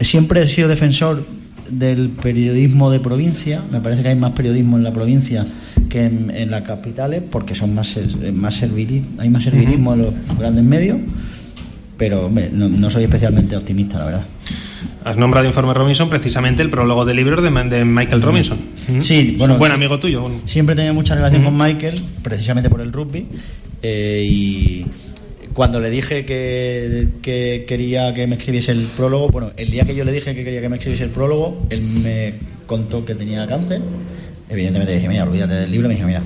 siempre 0.00 0.42
he 0.42 0.48
sido 0.48 0.68
defensor 0.68 1.24
del 1.70 2.10
periodismo 2.10 2.90
de 2.90 3.00
provincia. 3.00 3.62
Me 3.70 3.80
parece 3.80 4.02
que 4.02 4.08
hay 4.08 4.16
más 4.16 4.32
periodismo 4.32 4.76
en 4.76 4.84
la 4.84 4.92
provincia 4.92 5.46
que 5.88 6.04
en, 6.04 6.50
las 6.50 6.62
capitales 6.62 7.22
porque 7.30 7.54
son 7.54 7.74
más, 7.74 7.98
más 8.32 8.62
hay 8.62 9.28
más 9.30 9.44
servilismo 9.44 9.94
en 9.94 10.02
los 10.02 10.14
grandes 10.38 10.64
medios. 10.64 10.98
Pero 11.96 12.30
no, 12.30 12.90
soy 12.90 13.04
especialmente 13.04 13.56
optimista, 13.56 13.98
la 13.98 14.04
verdad. 14.06 14.24
Has 15.04 15.16
nombrado 15.16 15.46
Informe 15.46 15.74
Robinson 15.74 16.08
precisamente 16.08 16.62
el 16.62 16.70
prólogo 16.70 17.04
del 17.04 17.16
libro 17.16 17.42
de, 17.42 17.50
Michael 17.84 18.22
Robinson. 18.22 18.58
Sí, 19.00 19.36
bueno. 19.38 19.58
Buen 19.58 19.72
amigo 19.72 19.98
tuyo. 19.98 20.30
Siempre 20.46 20.72
he 20.72 20.76
tenido 20.76 20.94
mucha 20.94 21.14
relación 21.14 21.44
con 21.44 21.56
Michael, 21.58 22.00
precisamente 22.22 22.70
por 22.70 22.80
el 22.80 22.92
rugby. 22.92 23.26
Eh, 23.82 24.26
y 24.26 24.86
cuando 25.60 25.78
le 25.78 25.90
dije 25.90 26.24
que, 26.24 27.66
quería 27.68 28.14
que 28.14 28.26
me 28.26 28.36
escribiese 28.36 28.72
el 28.72 28.84
prólogo, 28.96 29.28
bueno, 29.28 29.50
el 29.58 29.70
día 29.70 29.84
que 29.84 29.94
yo 29.94 30.04
le 30.04 30.12
dije 30.12 30.34
que 30.34 30.42
quería 30.42 30.62
que 30.62 30.70
me 30.70 30.76
escribiese 30.76 31.04
el 31.04 31.10
prólogo, 31.10 31.66
él 31.68 31.82
me 31.82 32.32
contó 32.64 33.04
que 33.04 33.14
tenía 33.14 33.46
cáncer. 33.46 33.82
Evidentemente 34.48 34.94
dije, 34.94 35.06
mira, 35.06 35.24
olvídate 35.24 35.52
del 35.52 35.70
libro. 35.70 35.88
Me 35.88 35.96
dije, 35.96 36.06
mira, 36.06 36.22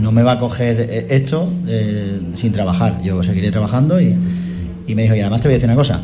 no, 0.00 0.10
me 0.10 0.24
va 0.24 0.32
a 0.32 0.38
coger 0.40 1.06
esto 1.10 1.48
eh, 1.68 2.22
sin 2.34 2.50
trabajar. 2.50 3.00
Yo 3.04 3.22
seguiré 3.22 3.52
trabajando 3.52 4.00
y, 4.00 4.16
y 4.88 4.94
me 4.96 5.04
dijo, 5.04 5.14
y 5.14 5.20
además 5.20 5.42
te 5.42 5.46
voy 5.46 5.52
a 5.52 5.58
decir 5.58 5.68
una 5.68 5.76
cosa. 5.76 6.02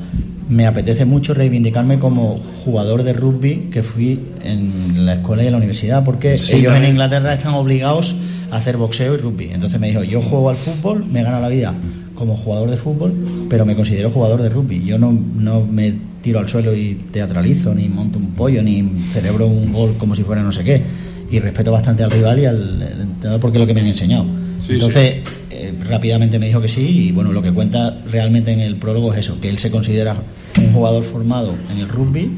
Me 0.49 0.69
apetece 0.69 1.05
mucho 1.05 1.35
reivindicarme 1.35 1.99
como 1.99 2.39
jugador 2.65 3.03
de 3.03 3.13
rugby 3.13 3.71
que 3.73 3.83
fui 3.83 4.21
en 4.45 5.05
la 5.05 5.15
escuela 5.15 5.43
y 5.43 5.47
en 5.47 5.53
la 5.53 5.59
universidad, 5.59 6.05
porque 6.05 6.35
ellos 6.35 6.77
en 6.77 6.85
Inglaterra 6.85 7.35
están 7.35 7.55
obligados 7.55 8.15
hacer 8.53 8.77
boxeo 8.77 9.15
y 9.15 9.17
rugby. 9.17 9.51
Entonces 9.51 9.81
me 9.81 9.89
dijo, 9.89 10.05
yo 10.05 10.21
juego 10.21 10.51
al 10.51 10.57
fútbol, 10.57 11.05
me 11.07 11.23
gano 11.23 11.41
la 11.41 11.49
vida 11.49 11.75
como 12.15 12.37
jugador 12.37 12.71
de 12.71 12.77
fútbol, 12.77 13.47
pero 13.49 13.65
me 13.65 13.75
considero 13.75 14.11
jugador 14.11 14.43
de 14.43 14.51
rugby. 14.51 14.85
Yo 14.85 14.99
no, 14.99 15.13
no 15.13 15.65
me 15.65 15.95
tiro 16.21 16.39
al 16.39 16.49
suelo 16.49 16.77
y 16.77 16.95
teatralizo, 17.11 17.75
ni 17.75 17.89
monto 17.89 18.19
un 18.19 18.33
pollo, 18.33 18.63
ni 18.63 18.83
celebro 19.11 19.47
un 19.47 19.73
gol 19.73 19.95
como 19.99 20.15
si 20.15 20.23
fuera 20.23 20.43
no 20.43 20.53
sé 20.53 20.63
qué. 20.63 20.83
Y 21.31 21.41
respeto 21.41 21.73
bastante 21.73 22.03
al 22.03 22.11
rival 22.11 22.39
y 22.39 22.45
al 22.45 22.83
entrenador 22.83 23.41
porque 23.41 23.57
es 23.57 23.61
lo 23.61 23.67
que 23.67 23.75
me 23.75 23.81
han 23.81 23.87
enseñado. 23.87 24.27
Entonces, 24.69 25.23
eh, 25.51 25.73
rápidamente 25.89 26.39
me 26.39 26.47
dijo 26.47 26.61
que 26.61 26.69
sí 26.69 27.09
y 27.09 27.13
bueno, 27.13 27.33
lo 27.33 27.43
que 27.43 27.51
cuenta 27.51 27.99
realmente 28.11 28.53
en 28.53 28.61
el 28.61 28.77
prólogo 28.77 29.13
es 29.15 29.21
eso, 29.21 29.41
que 29.41 29.49
él 29.49 29.59
se 29.59 29.71
considera 29.71 30.17
un 30.59 30.73
jugador 30.73 31.03
formado 31.03 31.55
en 31.71 31.79
el 31.79 31.89
rugby 31.89 32.31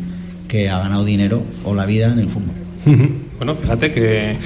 que 0.47 0.71
ha 0.71 0.79
ganado 0.79 1.05
dinero 1.05 1.43
o 1.65 1.75
la 1.75 1.87
vida 1.87 2.13
en 2.13 2.21
el 2.21 2.29
fútbol. 2.29 2.55
Bueno, 3.37 3.57
fíjate 3.57 3.91
que 3.91 4.37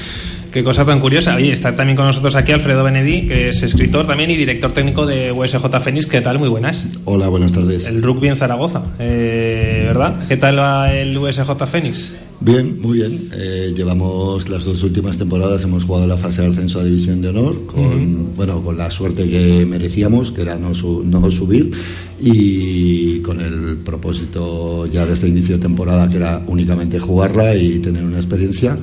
Qué 0.53 0.65
cosa 0.65 0.85
tan 0.85 1.01
curiosa. 1.01 1.39
Y 1.41 1.51
está 1.51 1.77
también 1.77 1.97
con 1.97 2.07
nosotros 2.07 2.35
aquí 2.35 2.53
Alfredo 2.53 2.83
Benedí, 2.83 3.27
que 3.27 3.51
es 3.51 3.63
escritor 3.63 4.07
también 4.07 4.31
y 4.31 4.37
director 4.37 4.73
técnico 4.73 5.05
de 5.05 5.31
USJ 5.31 5.67
Fénix. 5.81 6.07
¿Qué 6.07 6.21
tal? 6.21 6.39
Muy 6.39 6.49
buenas. 6.49 6.89
Hola, 7.05 7.29
buenas 7.29 7.53
tardes. 7.53 7.87
El 7.87 8.03
rugby 8.03 8.29
en 8.29 8.37
Zaragoza, 8.37 8.83
eh, 8.99 9.85
¿verdad? 9.87 10.27
¿Qué 10.27 10.37
tal 10.37 10.59
va 10.59 10.93
el 10.93 11.17
USJ 11.17 11.67
Fénix? 11.71 12.15
Bien, 12.41 12.81
muy 12.81 12.99
bien. 12.99 13.29
Eh, 13.33 13.75
llevamos 13.77 14.49
las 14.49 14.65
dos 14.65 14.83
últimas 14.85 15.19
temporadas, 15.19 15.65
hemos 15.65 15.85
jugado 15.85 16.07
la 16.07 16.17
fase 16.17 16.43
de 16.43 16.49
ascenso 16.49 16.81
a 16.81 16.85
División 16.85 17.21
de 17.21 17.29
Honor, 17.29 17.67
con, 17.67 18.35
bueno, 18.37 18.63
con 18.63 18.79
la 18.79 18.91
suerte 18.91 19.29
que 19.29 19.67
merecíamos, 19.67 20.31
que 20.31 20.43
era 20.43 20.57
no, 20.57 20.71
no 20.71 21.31
subir, 21.31 21.73
y 22.21 23.19
con 23.21 23.41
el 23.41 23.79
propósito 23.79 24.87
ya 24.87 25.05
desde 25.05 25.27
el 25.27 25.33
inicio 25.33 25.57
de 25.57 25.63
temporada, 25.63 26.09
que 26.09 26.17
era 26.17 26.41
únicamente 26.47 27.01
jugarla 27.01 27.57
y 27.57 27.81
tener 27.81 28.05
una 28.05 28.19
experiencia 28.19 28.77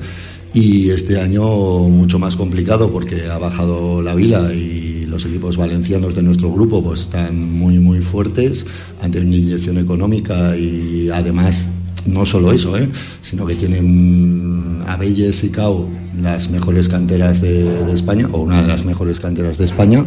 y 0.56 0.88
este 0.88 1.20
año 1.20 1.44
mucho 1.44 2.18
más 2.18 2.34
complicado 2.34 2.90
porque 2.90 3.26
ha 3.26 3.36
bajado 3.36 4.00
la 4.00 4.14
vila 4.14 4.54
y 4.54 5.04
los 5.04 5.26
equipos 5.26 5.58
valencianos 5.58 6.14
de 6.14 6.22
nuestro 6.22 6.50
grupo 6.50 6.82
pues 6.82 7.02
están 7.02 7.52
muy 7.52 7.78
muy 7.78 8.00
fuertes 8.00 8.64
ante 9.02 9.20
una 9.20 9.36
inyección 9.36 9.76
económica 9.76 10.56
y 10.56 11.10
además 11.10 11.68
no 12.06 12.24
solo 12.24 12.52
eso, 12.52 12.78
¿eh? 12.78 12.88
sino 13.20 13.44
que 13.44 13.54
tienen 13.54 14.80
Abelles 14.86 15.44
y 15.44 15.50
Cau 15.50 15.90
las 16.18 16.48
mejores 16.48 16.88
canteras 16.88 17.42
de, 17.42 17.92
España 17.92 18.26
o 18.32 18.38
una 18.38 18.62
de 18.62 18.68
las 18.68 18.86
mejores 18.86 19.20
canteras 19.20 19.58
de 19.58 19.66
España 19.66 20.06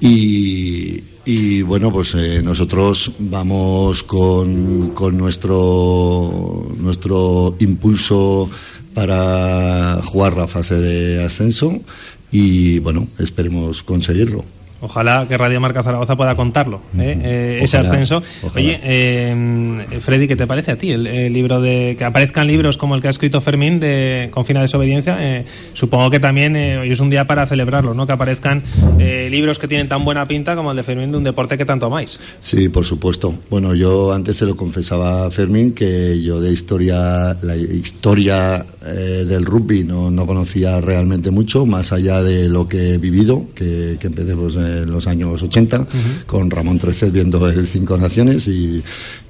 y, 0.00 1.62
bueno, 1.62 1.90
pues 1.90 2.14
eh, 2.14 2.40
nosotros 2.42 3.12
vamos 3.18 4.04
con, 4.04 4.90
con 4.90 5.18
nuestro, 5.18 6.68
nuestro 6.78 7.56
impulso 7.58 8.48
para 8.96 10.00
jugar 10.00 10.38
la 10.38 10.48
fase 10.48 10.74
de 10.76 11.22
ascenso 11.22 11.82
y 12.30 12.78
bueno, 12.78 13.06
esperemos 13.18 13.82
conseguirlo. 13.82 14.42
Ojalá 14.80 15.24
que 15.26 15.38
Radio 15.38 15.58
Marca 15.58 15.82
Zaragoza 15.82 16.16
pueda 16.16 16.34
contarlo, 16.34 16.80
¿eh? 16.98 17.18
Eh, 17.22 17.60
ese 17.62 17.78
ascenso. 17.78 18.22
Oye, 18.54 18.78
eh, 18.82 19.86
Freddy, 20.02 20.28
¿qué 20.28 20.36
te 20.36 20.46
parece 20.46 20.72
a 20.72 20.76
ti 20.76 20.90
el, 20.90 21.32
libro 21.32 21.62
de 21.62 21.96
que 21.98 22.04
aparezcan 22.04 22.46
libros 22.46 22.76
como 22.76 22.94
el 22.94 23.00
que 23.00 23.08
ha 23.08 23.10
escrito 23.10 23.40
Fermín 23.40 23.80
de 23.80 24.28
Confina 24.30 24.60
Desobediencia? 24.60 25.44
supongo 25.72 26.10
que 26.10 26.20
también 26.20 26.56
hoy 26.56 26.90
es 26.90 27.00
un 27.00 27.10
día 27.10 27.26
para 27.26 27.46
celebrarlo, 27.46 27.94
¿no? 27.94 28.06
Que 28.06 28.12
aparezcan 28.12 28.62
libros 28.98 29.58
que 29.58 29.66
tienen 29.66 29.88
tan 29.88 30.04
buena 30.04 30.28
pinta 30.28 30.54
como 30.56 30.70
el 30.72 30.76
de 30.76 30.82
Fermín 30.82 31.10
de 31.10 31.18
un 31.18 31.24
deporte 31.24 31.56
que 31.56 31.64
tanto 31.64 31.86
amáis. 31.86 32.18
Sí, 32.40 32.68
por 32.68 32.84
supuesto. 32.84 33.34
Bueno, 33.48 33.74
yo 33.74 34.12
antes 34.12 34.36
se 34.36 34.44
lo 34.44 34.56
confesaba 34.56 35.26
a 35.26 35.30
Fermín 35.30 35.72
que 35.72 36.20
yo 36.22 36.40
de 36.40 36.52
historia, 36.52 37.34
la 37.42 37.56
historia 37.56 38.64
del 38.82 39.44
rugby 39.44 39.84
no, 39.84 40.10
no, 40.10 40.26
conocía 40.26 40.80
realmente 40.80 41.30
mucho, 41.30 41.64
más 41.64 41.92
allá 41.92 42.22
de 42.22 42.48
lo 42.48 42.68
que 42.68 42.94
he 42.94 42.98
vivido, 42.98 43.46
que, 43.54 43.96
que 43.98 44.06
empecé 44.06 44.36
pues, 44.36 44.56
en 44.66 44.90
los 44.90 45.06
años 45.06 45.42
80, 45.42 45.86
con 46.26 46.50
Ramón 46.50 46.78
Trecet 46.78 47.12
viendo 47.12 47.48
el 47.48 47.66
Cinco 47.66 47.96
Naciones 47.96 48.48
y, 48.48 48.82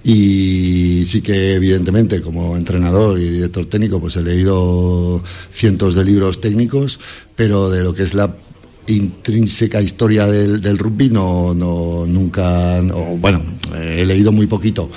y 0.04 1.04
sí 1.06 1.20
que 1.22 1.54
evidentemente 1.54 2.20
como 2.20 2.56
entrenador 2.56 3.18
y 3.18 3.28
director 3.28 3.66
técnico 3.66 4.00
pues 4.00 4.16
he 4.16 4.22
leído 4.22 5.22
cientos 5.50 5.94
de 5.94 6.04
libros 6.04 6.40
técnicos, 6.40 6.98
pero 7.34 7.70
de 7.70 7.82
lo 7.82 7.94
que 7.94 8.04
es 8.04 8.14
la 8.14 8.34
intrínseca 8.88 9.82
historia 9.82 10.26
del, 10.26 10.78
rugby 10.78 11.10
no, 11.10 11.54
no 11.54 12.04
nunca 12.06 12.80
bueno 13.18 13.42
he 13.74 14.04
leído 14.04 14.32
muy 14.32 14.46
poquito. 14.46 14.90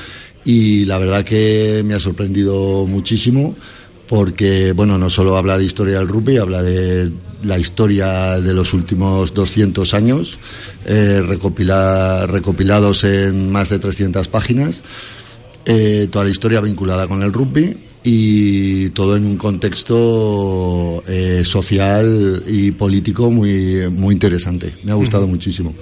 Y 0.46 0.86
la 0.86 0.98
verdad 0.98 1.26
que 1.26 1.84
me 1.86 1.94
ha 1.94 2.00
sorprendido 2.00 2.86
muchísimo 2.86 3.56
porque, 4.08 4.74
bueno, 4.74 4.98
no 4.98 5.10
solo 5.10 5.38
habla 5.38 5.58
de 5.58 5.66
historia 5.66 6.00
del 6.00 6.08
rugby, 6.08 6.38
habla 6.38 6.64
de 6.64 7.12
la 7.44 7.58
historia 7.58 8.40
de 8.40 8.54
los 8.54 8.74
últimos 8.74 9.34
200 9.34 9.94
años, 9.94 10.40
eh, 10.86 11.22
recopilados 11.26 13.04
en 13.04 13.52
más 13.52 13.70
de 13.70 13.80
300 13.80 14.28
páginas, 14.28 14.84
eh, 15.66 16.08
toda 16.12 16.26
la 16.26 16.32
historia 16.32 16.62
vinculada 16.62 17.08
con 17.08 17.24
el 17.24 17.34
rugby 17.34 17.89
y 18.04 18.90
todo 18.90 19.18
en 19.18 19.26
un 19.26 19.38
contexto 19.38 21.04
eh, 21.08 21.44
social 21.44 22.44
y 22.48 22.72
político 22.72 23.30
muy, 23.30 23.90
muy 23.90 24.14
interesante. 24.14 24.76
Me 24.84 24.92
ha 24.92 24.96
gustado 24.96 25.28
muchísimo. 25.28 25.74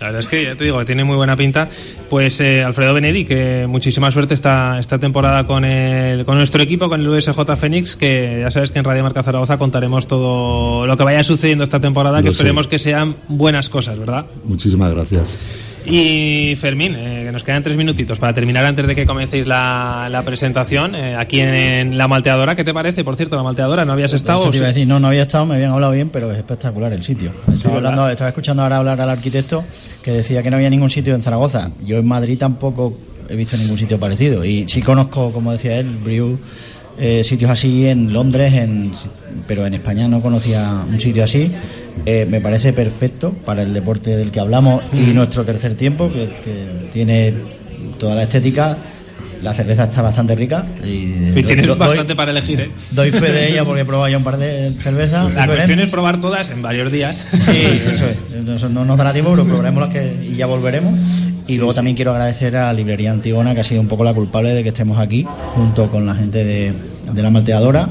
La 0.00 0.06
verdad 0.06 0.20
es 0.20 0.26
que 0.26 0.44
ya 0.44 0.54
te 0.54 0.64
digo 0.64 0.78
que 0.78 0.84
tiene 0.84 1.04
muy 1.04 1.16
buena 1.16 1.36
pinta. 1.36 1.68
Pues 2.10 2.38
eh, 2.40 2.62
Alfredo 2.62 2.92
Benedi, 2.92 3.24
que 3.24 3.66
muchísima 3.66 4.10
suerte 4.10 4.34
esta, 4.34 4.78
esta 4.78 4.98
temporada 4.98 5.46
con, 5.46 5.64
el, 5.64 6.26
con 6.26 6.36
nuestro 6.36 6.62
equipo, 6.62 6.90
con 6.90 7.00
el 7.00 7.08
USJ 7.08 7.40
Fénix, 7.56 7.96
que 7.96 8.40
ya 8.40 8.50
sabes 8.50 8.70
que 8.70 8.80
en 8.80 8.84
Radio 8.84 9.02
Marca 9.02 9.22
Zaragoza 9.22 9.56
contaremos 9.56 10.06
todo 10.06 10.86
lo 10.86 10.96
que 10.98 11.04
vaya 11.04 11.24
sucediendo 11.24 11.64
esta 11.64 11.80
temporada, 11.80 12.22
que 12.22 12.28
esperemos 12.28 12.66
que 12.68 12.78
sean 12.78 13.16
buenas 13.28 13.70
cosas, 13.70 13.98
¿verdad? 13.98 14.26
Muchísimas 14.44 14.92
gracias. 14.92 15.38
Y 15.86 16.56
Fermín, 16.56 16.94
eh, 16.96 17.24
que 17.26 17.32
nos 17.32 17.44
quedan 17.44 17.62
tres 17.62 17.76
minutitos 17.76 18.18
para 18.18 18.32
terminar 18.32 18.64
antes 18.64 18.86
de 18.86 18.94
que 18.94 19.04
comencéis 19.04 19.46
la, 19.46 20.08
la 20.10 20.22
presentación 20.22 20.94
eh, 20.94 21.14
aquí 21.16 21.40
en, 21.40 21.98
La 21.98 22.08
Malteadora. 22.08 22.54
¿Qué 22.54 22.64
te 22.64 22.72
parece, 22.72 23.04
por 23.04 23.16
cierto, 23.16 23.36
La 23.36 23.42
Malteadora? 23.42 23.84
¿No 23.84 23.92
habías 23.92 24.14
estado? 24.14 24.48
Te 24.50 24.56
iba 24.56 24.66
a 24.66 24.68
decir, 24.68 24.86
no, 24.86 24.98
no 24.98 25.08
había 25.08 25.22
estado, 25.22 25.44
me 25.44 25.56
habían 25.56 25.72
hablado 25.72 25.92
bien, 25.92 26.08
pero 26.08 26.32
es 26.32 26.38
espectacular 26.38 26.92
el 26.92 27.02
sitio. 27.02 27.32
Estaba, 27.52 27.76
hablando, 27.76 28.08
estaba 28.08 28.28
escuchando 28.28 28.62
ahora 28.62 28.78
hablar 28.78 29.00
al 29.00 29.10
arquitecto 29.10 29.64
que 30.02 30.12
decía 30.12 30.42
que 30.42 30.50
no 30.50 30.56
había 30.56 30.70
ningún 30.70 30.90
sitio 30.90 31.14
en 31.14 31.22
Zaragoza. 31.22 31.70
Yo 31.84 31.98
en 31.98 32.06
Madrid 32.06 32.38
tampoco 32.38 32.96
he 33.28 33.36
visto 33.36 33.56
ningún 33.56 33.78
sitio 33.78 33.98
parecido. 33.98 34.44
Y 34.44 34.66
sí 34.68 34.80
conozco, 34.80 35.32
como 35.32 35.52
decía 35.52 35.78
él, 35.78 35.96
Briu, 36.02 36.38
eh, 36.98 37.24
sitios 37.24 37.50
así 37.50 37.86
en 37.86 38.12
Londres, 38.12 38.54
en, 38.54 38.92
pero 39.46 39.66
en 39.66 39.74
España 39.74 40.08
no 40.08 40.20
conocía 40.20 40.84
un 40.88 41.00
sitio 41.00 41.24
así. 41.24 41.50
Eh, 42.06 42.26
me 42.28 42.40
parece 42.40 42.72
perfecto 42.72 43.32
para 43.32 43.62
el 43.62 43.72
deporte 43.72 44.16
del 44.16 44.30
que 44.30 44.40
hablamos 44.40 44.82
y 44.92 45.12
nuestro 45.12 45.44
tercer 45.44 45.74
tiempo, 45.74 46.10
que, 46.12 46.88
tiene 46.92 47.34
toda 47.98 48.14
la 48.14 48.24
estética. 48.24 48.76
La 49.42 49.52
cerveza 49.52 49.84
está 49.84 50.00
bastante 50.00 50.34
rica. 50.34 50.64
Y 50.82 51.30
tienes 51.42 51.76
bastante 51.76 52.16
para 52.16 52.30
elegir, 52.30 52.60
¿eh? 52.60 52.70
Doy 52.92 53.10
fe 53.10 53.30
de 53.30 53.50
ella 53.50 53.64
porque 53.64 53.82
he 53.82 53.84
probado 53.84 54.08
ya 54.08 54.16
un 54.16 54.24
par 54.24 54.38
de 54.38 54.72
cervezas. 54.78 55.34
La 55.34 55.46
cuestión 55.46 55.80
es 55.80 55.90
probar 55.90 56.18
todas 56.18 56.48
en 56.48 56.62
varios 56.62 56.90
días. 56.90 57.22
Sí, 57.32 57.82
eso 57.92 58.06
es. 58.06 58.70
No, 58.70 58.84
nos 58.86 58.96
dará 58.96 59.12
tiempo, 59.12 59.32
pero 59.32 59.44
probaremos 59.44 59.82
las 59.82 59.92
que 59.92 60.28
y 60.30 60.36
ya 60.36 60.46
volveremos. 60.46 60.98
Y 61.46 61.58
luego 61.58 61.74
también 61.74 61.94
quiero 61.94 62.12
agradecer 62.12 62.56
a 62.56 62.72
Librería 62.72 63.10
Antigona, 63.10 63.54
que 63.54 63.60
ha 63.60 63.64
sido 63.64 63.82
un 63.82 63.88
poco 63.88 64.02
la 64.02 64.14
culpable 64.14 64.54
de 64.54 64.62
que 64.62 64.70
estemos 64.70 64.98
aquí, 64.98 65.26
junto 65.54 65.90
con 65.90 66.06
la 66.06 66.14
gente 66.14 66.42
de, 66.42 66.72
la 67.14 67.30
malteadora. 67.30 67.88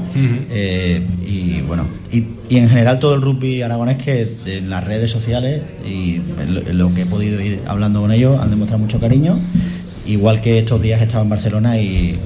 Eh, 0.50 1.02
y 1.26 1.60
bueno, 1.62 1.86
y, 2.12 2.24
en 2.50 2.68
general 2.68 2.98
todo 2.98 3.14
el 3.14 3.22
rugby 3.22 3.62
aragonés 3.62 3.96
que 3.96 4.28
en 4.46 4.70
las 4.70 4.84
redes 4.84 5.10
sociales 5.10 5.62
y 5.86 6.20
lo, 6.72 6.94
que 6.94 7.02
he 7.02 7.06
podido 7.06 7.40
ir 7.40 7.60
hablando 7.66 8.00
con 8.00 8.12
ellos 8.12 8.38
han 8.38 8.50
demostrado 8.50 8.82
mucho 8.82 9.00
cariño. 9.00 9.38
Igual 10.06 10.40
que 10.40 10.58
estos 10.58 10.82
días 10.82 11.00
he 11.00 11.04
estado 11.04 11.24
en 11.24 11.30
Barcelona 11.30 11.78
y 11.78 12.16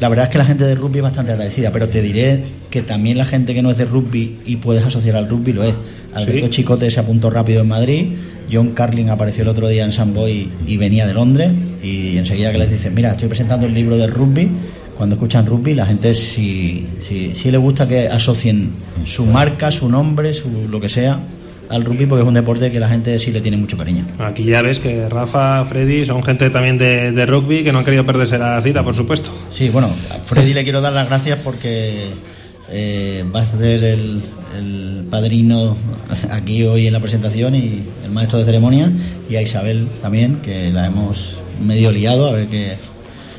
la 0.00 0.08
verdad 0.08 0.26
es 0.26 0.30
que 0.32 0.38
la 0.38 0.44
gente 0.44 0.64
de 0.64 0.74
rugby 0.74 0.98
es 0.98 1.02
bastante 1.02 1.32
agradecida, 1.32 1.70
pero 1.72 1.88
te 1.88 2.02
diré 2.02 2.44
que 2.70 2.82
también 2.82 3.18
la 3.18 3.24
gente 3.24 3.54
que 3.54 3.62
no 3.62 3.70
es 3.70 3.78
de 3.78 3.84
rugby 3.84 4.38
y 4.44 4.56
puedes 4.56 4.84
asociar 4.84 5.16
al 5.16 5.28
rugby 5.28 5.52
lo 5.52 5.64
es. 5.64 5.74
Alberto 6.14 6.48
Chicote 6.48 6.90
se 6.90 7.00
apuntó 7.00 7.30
rápido 7.30 7.62
en 7.62 7.68
Madrid, 7.68 8.06
John 8.50 8.72
Carlin 8.72 9.08
apareció 9.08 9.42
el 9.42 9.48
otro 9.48 9.68
día 9.68 9.84
en 9.84 9.92
San 9.92 10.12
Boy 10.12 10.50
y 10.66 10.76
venía 10.76 11.06
de 11.06 11.14
Londres 11.14 11.50
y 11.82 12.16
enseguida 12.18 12.52
que 12.52 12.58
les 12.58 12.70
dicen, 12.70 12.94
mira, 12.94 13.12
estoy 13.12 13.28
presentando 13.28 13.66
el 13.66 13.74
libro 13.74 13.96
de 13.96 14.06
rugby, 14.06 14.48
cuando 14.96 15.14
escuchan 15.14 15.46
rugby 15.46 15.74
la 15.74 15.86
gente 15.86 16.14
sí, 16.14 16.86
sí, 17.00 17.32
sí 17.34 17.50
le 17.50 17.58
gusta 17.58 17.86
que 17.88 18.08
asocien 18.08 18.70
su 19.04 19.26
marca, 19.26 19.70
su 19.70 19.88
nombre, 19.88 20.34
su 20.34 20.68
lo 20.68 20.80
que 20.80 20.88
sea 20.88 21.20
al 21.72 21.84
rugby 21.84 22.04
porque 22.04 22.22
es 22.22 22.28
un 22.28 22.34
deporte 22.34 22.70
que 22.70 22.78
la 22.78 22.88
gente 22.88 23.18
sí 23.18 23.32
le 23.32 23.40
tiene 23.40 23.56
mucho 23.56 23.78
cariño. 23.78 24.04
Aquí 24.18 24.44
ya 24.44 24.60
ves 24.60 24.78
que 24.78 25.08
Rafa, 25.08 25.64
Freddy 25.64 26.04
son 26.04 26.22
gente 26.22 26.50
también 26.50 26.76
de, 26.76 27.26
rugby 27.26 27.64
que 27.64 27.72
no 27.72 27.78
han 27.78 27.84
querido 27.84 28.04
perderse 28.04 28.36
la 28.36 28.60
cita, 28.60 28.84
por 28.84 28.94
supuesto. 28.94 29.30
Sí, 29.48 29.70
bueno, 29.70 29.86
a 29.86 30.14
Freddy 30.18 30.52
le 30.52 30.64
quiero 30.64 30.82
dar 30.82 30.92
las 30.92 31.08
gracias 31.08 31.38
porque 31.38 32.10
eh, 32.70 33.24
va 33.34 33.40
a 33.40 33.44
ser 33.44 33.82
el, 33.84 34.20
el 34.58 35.06
padrino 35.10 35.76
aquí 36.30 36.62
hoy 36.64 36.86
en 36.86 36.92
la 36.92 37.00
presentación 37.00 37.54
y 37.54 37.82
el 38.04 38.10
maestro 38.10 38.38
de 38.38 38.44
ceremonia 38.44 38.92
y 39.30 39.36
a 39.36 39.42
Isabel 39.42 39.88
también 40.02 40.36
que 40.42 40.70
la 40.70 40.86
hemos 40.86 41.38
medio 41.64 41.90
liado 41.90 42.28
a 42.28 42.32
ver 42.32 42.48
que 42.48 42.74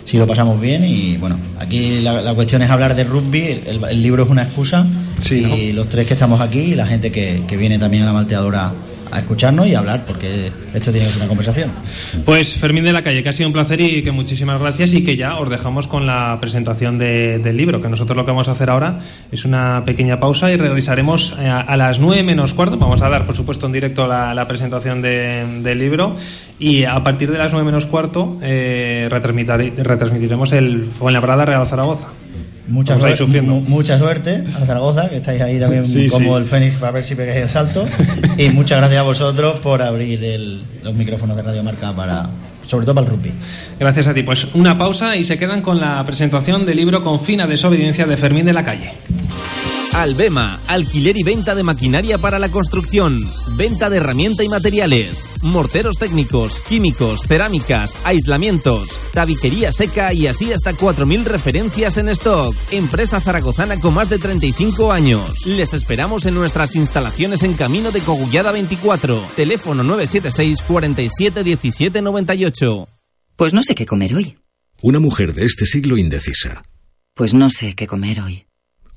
si 0.05 0.17
lo 0.17 0.27
pasamos 0.27 0.59
bien 0.59 0.83
y 0.83 1.17
bueno 1.17 1.37
aquí 1.59 2.01
la, 2.01 2.33
cuestión 2.33 2.61
es 2.61 2.69
hablar 2.69 2.95
de 2.95 3.03
rugby 3.03 3.61
el, 3.65 4.03
libro 4.03 4.23
es 4.23 4.29
una 4.29 4.43
excusa 4.43 4.85
y 5.29 5.71
los 5.71 5.89
tres 5.89 6.07
que 6.07 6.13
estamos 6.13 6.41
aquí 6.41 6.59
y 6.59 6.75
la 6.75 6.85
gente 6.85 7.11
que, 7.11 7.43
que 7.47 7.57
viene 7.57 7.79
también 7.79 8.03
a 8.03 8.07
la 8.07 8.13
malteadora 8.13 8.73
a 9.13 9.19
escucharnos 9.19 9.67
y 9.67 9.75
a 9.75 9.79
hablar, 9.79 10.03
porque 10.05 10.51
esto 10.73 10.91
tiene 10.91 11.07
que 11.07 11.13
ser 11.13 11.21
una 11.21 11.27
conversación. 11.27 11.71
Pues 12.25 12.55
Fermín 12.55 12.83
de 12.83 12.93
la 12.93 13.01
Calle, 13.01 13.21
que 13.21 13.29
ha 13.29 13.33
sido 13.33 13.47
un 13.47 13.53
placer 13.53 13.79
y 13.79 14.01
que 14.01 14.11
muchísimas 14.11 14.59
gracias 14.59 14.93
y 14.93 15.03
que 15.03 15.15
ya 15.15 15.37
os 15.37 15.49
dejamos 15.49 15.87
con 15.87 16.05
la 16.05 16.37
presentación 16.41 16.97
del 16.97 17.57
libro, 17.57 17.81
que 17.81 17.89
nosotros 17.89 18.17
lo 18.17 18.25
que 18.25 18.31
vamos 18.31 18.47
a 18.47 18.51
hacer 18.51 18.69
ahora 18.69 18.99
es 19.31 19.45
una 19.45 19.83
pequeña 19.85 20.19
pausa 20.19 20.51
y 20.51 20.57
regresaremos 20.57 21.35
eh, 21.39 21.47
a, 21.47 21.77
las 21.77 21.99
nueve 21.99 22.23
menos 22.23 22.53
cuarto. 22.53 22.77
Vamos 22.77 23.01
a 23.01 23.09
dar, 23.09 23.25
por 23.25 23.35
supuesto, 23.35 23.65
en 23.67 23.71
directo 23.71 24.07
la, 24.07 24.43
presentación 24.47 25.01
del 25.01 25.79
libro 25.79 26.15
y 26.59 26.83
a 26.83 27.01
partir 27.03 27.31
de 27.31 27.37
las 27.37 27.53
nueve 27.53 27.65
menos 27.65 27.85
cuarto 27.85 28.37
eh, 28.41 29.07
retransmitiremos 29.09 30.51
el 30.51 30.85
Fuenlabrada 30.85 31.45
Real 31.45 31.65
Zaragoza. 31.65 32.07
Mucha, 32.67 32.97
suerte, 32.97 33.41
mucha 33.41 33.99
suerte 33.99 34.43
a 34.55 34.65
Zaragoza, 34.65 35.09
que 35.09 35.17
estáis 35.17 35.41
ahí 35.41 35.59
también 35.59 35.83
como 36.09 36.37
el 36.37 36.45
Fénix 36.45 36.75
para 36.75 36.91
ver 36.93 37.03
si 37.03 37.13
pegáis 37.13 37.43
el 37.43 37.49
salto. 37.49 37.85
y 38.37 38.49
muchas 38.49 38.77
gracias 38.77 39.01
a 39.01 39.03
vosotros 39.03 39.55
por 39.61 39.81
abrir 39.81 40.21
los 40.81 40.93
micrófonos 40.93 41.35
de 41.35 41.43
Radio 41.43 41.61
Marca 41.61 41.93
para, 41.93 42.29
sobre 42.65 42.85
todo 42.85 42.95
para 42.95 43.07
el 43.07 43.13
rugby. 43.13 43.33
Gracias 43.79 44.07
a 44.07 44.13
ti. 44.13 44.23
Pues 44.23 44.47
una 44.53 44.77
pausa 44.77 45.17
y 45.17 45.25
se 45.25 45.37
quedan 45.37 45.61
con 45.61 45.81
la 45.81 46.03
presentación 46.05 46.65
del 46.65 46.77
libro 46.77 47.03
Con 47.03 47.19
fina 47.19 47.47
desobediencia 47.47 48.05
de 48.05 48.15
Fermín 48.15 48.45
de 48.45 48.53
la 48.53 48.63
Calle. 48.63 48.93
Albema, 49.93 50.59
alquiler 50.67 51.15
y 51.17 51.23
venta 51.23 51.53
de 51.53 51.61
maquinaria 51.61 52.17
para 52.17 52.39
la 52.39 52.49
construcción, 52.49 53.19
venta 53.57 53.91
de 53.91 53.97
herramienta 53.97 54.43
y 54.43 54.49
materiales, 54.49 55.37
morteros 55.43 55.97
técnicos, 55.97 56.61
químicos, 56.61 57.21
cerámicas, 57.27 57.95
aislamientos, 58.03 58.89
tabiquería 59.13 59.71
seca 59.71 60.11
y 60.11 60.25
así 60.25 60.51
hasta 60.51 60.73
4.000 60.73 61.25
referencias 61.25 61.97
en 61.97 62.09
stock. 62.09 62.55
Empresa 62.71 63.21
zaragozana 63.21 63.79
con 63.79 63.93
más 63.93 64.09
de 64.09 64.17
35 64.17 64.91
años. 64.91 65.45
Les 65.45 65.75
esperamos 65.75 66.25
en 66.25 66.33
nuestras 66.33 66.75
instalaciones 66.75 67.43
en 67.43 67.53
Camino 67.53 67.91
de 67.91 68.01
Cogullada 68.01 68.51
24, 68.51 69.27
teléfono 69.35 69.83
976 69.83 70.63
47 70.63 71.43
17 71.43 72.01
98. 72.01 72.87
Pues 73.35 73.53
no 73.53 73.61
sé 73.61 73.75
qué 73.75 73.85
comer 73.85 74.15
hoy. 74.15 74.37
Una 74.81 74.99
mujer 74.99 75.33
de 75.33 75.45
este 75.45 75.67
siglo 75.67 75.97
indecisa. 75.97 76.63
Pues 77.13 77.35
no 77.35 77.51
sé 77.51 77.75
qué 77.75 77.85
comer 77.85 78.21
hoy. 78.21 78.47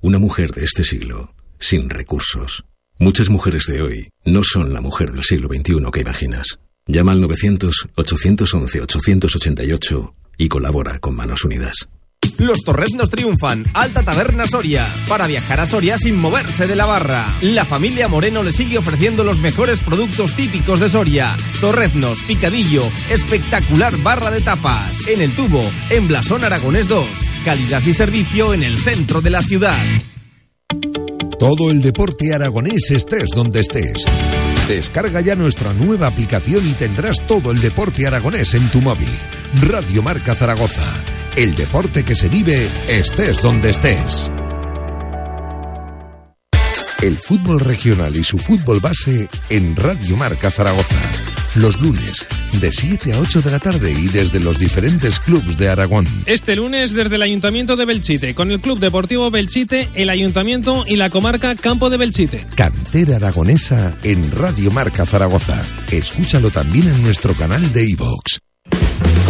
Una 0.06 0.18
mujer 0.20 0.52
de 0.52 0.62
este 0.62 0.84
siglo, 0.84 1.34
sin 1.58 1.90
recursos. 1.90 2.64
Muchas 3.00 3.28
mujeres 3.28 3.64
de 3.66 3.82
hoy 3.82 4.08
no 4.24 4.44
son 4.44 4.72
la 4.72 4.80
mujer 4.80 5.10
del 5.10 5.24
siglo 5.24 5.48
XXI 5.48 5.82
que 5.92 6.02
imaginas. 6.02 6.60
Llama 6.86 7.10
al 7.10 7.24
900-811-888 7.24 10.12
y 10.38 10.46
colabora 10.46 11.00
con 11.00 11.16
Manos 11.16 11.44
Unidas. 11.44 11.88
Los 12.38 12.62
torreznos 12.62 13.10
triunfan. 13.10 13.64
Alta 13.74 14.04
Taberna 14.04 14.46
Soria. 14.46 14.86
Para 15.08 15.26
viajar 15.26 15.58
a 15.58 15.66
Soria 15.66 15.98
sin 15.98 16.16
moverse 16.16 16.68
de 16.68 16.76
la 16.76 16.86
barra. 16.86 17.26
La 17.42 17.64
familia 17.64 18.06
Moreno 18.06 18.44
le 18.44 18.52
sigue 18.52 18.78
ofreciendo 18.78 19.24
los 19.24 19.40
mejores 19.40 19.80
productos 19.80 20.36
típicos 20.36 20.78
de 20.78 20.88
Soria. 20.88 21.36
Torreznos, 21.60 22.20
picadillo, 22.28 22.84
espectacular 23.10 23.96
barra 24.04 24.30
de 24.30 24.40
tapas. 24.40 25.08
En 25.08 25.20
el 25.20 25.34
tubo, 25.34 25.68
en 25.90 26.06
Blasón 26.06 26.44
Aragonés 26.44 26.86
2 26.86 27.08
calidad 27.46 27.80
y 27.86 27.94
servicio 27.94 28.54
en 28.54 28.64
el 28.64 28.76
centro 28.76 29.20
de 29.20 29.30
la 29.30 29.40
ciudad. 29.40 29.78
Todo 31.38 31.70
el 31.70 31.80
deporte 31.80 32.34
aragonés 32.34 32.90
estés 32.90 33.30
donde 33.30 33.60
estés. 33.60 34.04
Descarga 34.66 35.20
ya 35.20 35.36
nuestra 35.36 35.72
nueva 35.72 36.08
aplicación 36.08 36.68
y 36.68 36.72
tendrás 36.72 37.24
todo 37.24 37.52
el 37.52 37.60
deporte 37.60 38.04
aragonés 38.04 38.52
en 38.54 38.68
tu 38.72 38.80
móvil. 38.80 39.16
Radio 39.62 40.02
Marca 40.02 40.34
Zaragoza. 40.34 40.92
El 41.36 41.54
deporte 41.54 42.04
que 42.04 42.16
se 42.16 42.28
vive 42.28 42.68
estés 42.88 43.40
donde 43.40 43.70
estés. 43.70 44.28
El 47.00 47.16
fútbol 47.16 47.60
regional 47.60 48.16
y 48.16 48.24
su 48.24 48.38
fútbol 48.38 48.80
base 48.80 49.28
en 49.50 49.76
Radio 49.76 50.16
Marca 50.16 50.50
Zaragoza 50.50 51.15
los 51.56 51.80
lunes 51.80 52.26
de 52.60 52.72
7 52.72 53.12
a 53.12 53.20
8 53.20 53.42
de 53.42 53.50
la 53.50 53.58
tarde 53.58 53.92
y 53.92 54.08
desde 54.08 54.40
los 54.40 54.58
diferentes 54.58 55.18
clubes 55.20 55.56
de 55.56 55.68
Aragón. 55.68 56.06
Este 56.26 56.56
lunes 56.56 56.92
desde 56.92 57.16
el 57.16 57.22
Ayuntamiento 57.22 57.76
de 57.76 57.84
Belchite, 57.84 58.34
con 58.34 58.50
el 58.50 58.60
Club 58.60 58.78
Deportivo 58.78 59.30
Belchite, 59.30 59.88
el 59.94 60.10
Ayuntamiento 60.10 60.84
y 60.86 60.96
la 60.96 61.10
comarca 61.10 61.54
Campo 61.54 61.90
de 61.90 61.96
Belchite. 61.96 62.46
Cantera 62.54 63.16
aragonesa 63.16 63.94
en 64.02 64.30
Radio 64.32 64.70
Marca 64.70 65.04
Zaragoza. 65.06 65.62
Escúchalo 65.90 66.50
también 66.50 66.88
en 66.88 67.02
nuestro 67.02 67.34
canal 67.34 67.72
de 67.72 67.84
iVox. 67.90 68.45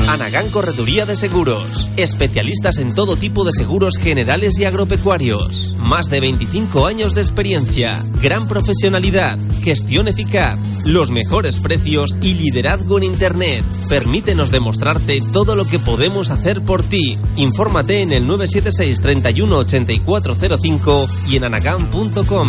Anagán 0.09 0.51
Correduría 0.51 1.05
de 1.05 1.17
Seguros. 1.17 1.91
Especialistas 1.97 2.79
en 2.79 2.95
todo 2.95 3.17
tipo 3.17 3.45
de 3.45 3.53
seguros 3.53 3.97
generales 3.99 4.57
y 4.59 4.65
agropecuarios. 4.65 5.75
Más 5.79 6.07
de 6.07 6.21
25 6.21 6.87
años 6.87 7.15
de 7.15 7.23
experiencia. 7.23 8.05
Gran 8.23 8.47
profesionalidad. 8.47 9.39
Gestión 9.63 10.07
eficaz. 10.07 10.61
Los 10.85 11.11
mejores 11.11 11.59
precios 11.59 12.15
y 12.21 12.35
liderazgo 12.35 12.99
en 12.99 13.05
Internet. 13.05 13.65
Permítenos 13.89 14.51
demostrarte 14.51 15.21
todo 15.33 15.57
lo 15.57 15.65
que 15.65 15.81
podemos 15.81 16.31
hacer 16.31 16.65
por 16.65 16.85
ti. 16.85 17.19
Infórmate 17.35 18.03
en 18.03 18.13
el 18.13 18.27
976 18.27 19.01
31 19.01 19.59
8405 19.59 21.09
y 21.29 21.37
en 21.37 21.45
anagán.com. 21.45 22.49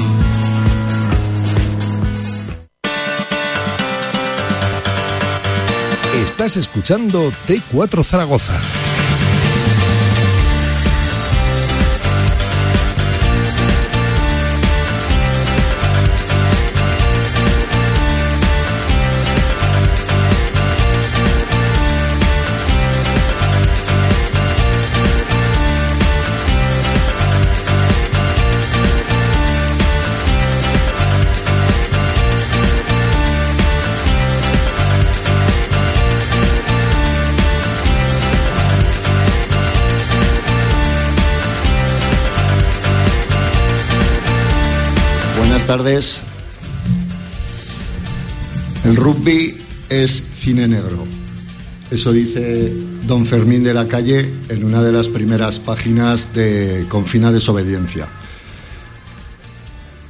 Estás 6.37 6.55
escuchando 6.55 7.31
T4 7.47 8.03
Zaragoza. 8.03 8.53
Tardes. 45.67 46.21
El 48.85 48.95
rugby 48.95 49.57
es 49.89 50.23
cine 50.33 50.65
negro. 50.65 51.05
Eso 51.91 52.13
dice 52.13 52.73
don 53.05 53.25
Fermín 53.25 53.65
de 53.65 53.73
la 53.73 53.85
Calle 53.85 54.31
en 54.47 54.63
una 54.63 54.81
de 54.81 54.93
las 54.93 55.09
primeras 55.09 55.59
páginas 55.59 56.33
de 56.33 56.85
Confina 56.87 57.33
Desobediencia. 57.33 58.07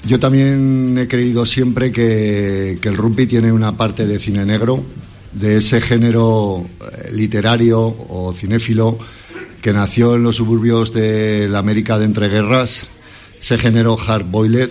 Yo 0.06 0.20
también 0.20 0.96
he 0.96 1.08
creído 1.08 1.44
siempre 1.48 1.92
que, 1.92 2.78
el 2.80 2.96
rugby 2.96 3.26
tiene 3.26 3.52
una 3.52 3.76
parte 3.76 4.06
de 4.06 4.20
cine 4.20 4.46
negro, 4.46 4.86
de 5.34 5.58
ese 5.58 5.82
género 5.82 6.68
eh, 6.80 7.10
literario 7.14 7.80
o 8.10 8.32
cinéfilo 8.32 9.00
que 9.64 9.74
nació 9.74 10.16
en 10.16 10.24
los 10.24 10.36
suburbios 10.36 10.94
de 10.94 11.50
la 11.50 11.58
América 11.58 11.98
de 11.98 12.06
entreguerras, 12.06 12.84
ese 13.42 13.58
género 13.58 13.98
hard-boiled 13.98 14.70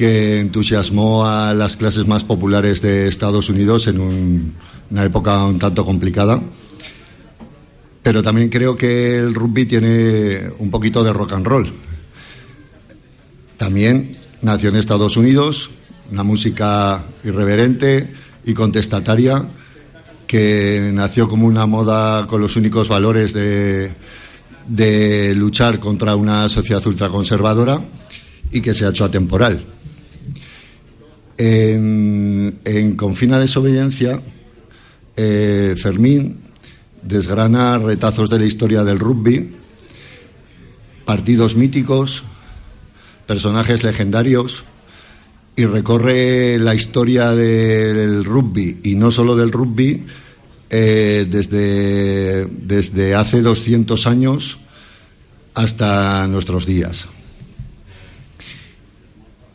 que 0.00 0.40
entusiasmó 0.40 1.26
a 1.26 1.52
las 1.52 1.76
clases 1.76 2.06
más 2.06 2.24
populares 2.24 2.80
de 2.80 3.06
Estados 3.06 3.50
Unidos 3.50 3.86
en 3.86 4.54
una 4.90 5.04
época 5.04 5.44
un 5.44 5.58
tanto 5.58 5.84
complicada. 5.84 6.40
Pero 8.02 8.22
también 8.22 8.48
creo 8.48 8.78
que 8.78 9.18
el 9.18 9.34
rugby 9.34 9.66
tiene 9.66 10.52
un 10.58 10.70
poquito 10.70 11.04
de 11.04 11.12
rock 11.12 11.34
and 11.34 11.46
roll. 11.46 11.70
También 13.58 14.12
nació 14.40 14.70
en 14.70 14.76
Estados 14.76 15.18
Unidos, 15.18 15.70
una 16.10 16.22
música 16.22 17.04
irreverente 17.22 18.10
y 18.46 18.54
contestataria 18.54 19.50
que 20.26 20.92
nació 20.94 21.28
como 21.28 21.46
una 21.46 21.66
moda 21.66 22.26
con 22.26 22.40
los 22.40 22.56
únicos 22.56 22.88
valores 22.88 23.34
de, 23.34 23.92
de 24.66 25.34
luchar 25.34 25.78
contra 25.78 26.16
una 26.16 26.48
sociedad 26.48 26.86
ultraconservadora 26.86 27.82
y 28.50 28.62
que 28.62 28.72
se 28.72 28.86
ha 28.86 28.88
hecho 28.88 29.04
atemporal. 29.04 29.62
En, 31.42 32.96
Confina 32.96 33.38
Desobediencia, 33.38 34.20
eh, 35.16 35.74
Fermín 35.80 36.36
desgrana 37.00 37.78
retazos 37.78 38.28
de 38.28 38.38
la 38.38 38.44
historia 38.44 38.84
del 38.84 38.98
rugby, 38.98 39.54
partidos 41.06 41.56
míticos, 41.56 42.24
personajes 43.26 43.82
legendarios 43.84 44.64
y 45.56 45.64
recorre 45.64 46.58
la 46.58 46.74
historia 46.74 47.30
del 47.30 48.22
rugby 48.22 48.80
y 48.84 48.94
no 48.96 49.10
solo 49.10 49.34
del 49.34 49.50
rugby 49.50 50.04
eh, 50.68 51.26
desde, 51.26 52.44
desde 52.44 53.14
hace 53.14 53.40
200 53.40 54.06
años 54.06 54.58
hasta 55.54 56.26
nuestros 56.26 56.66
días. 56.66 57.08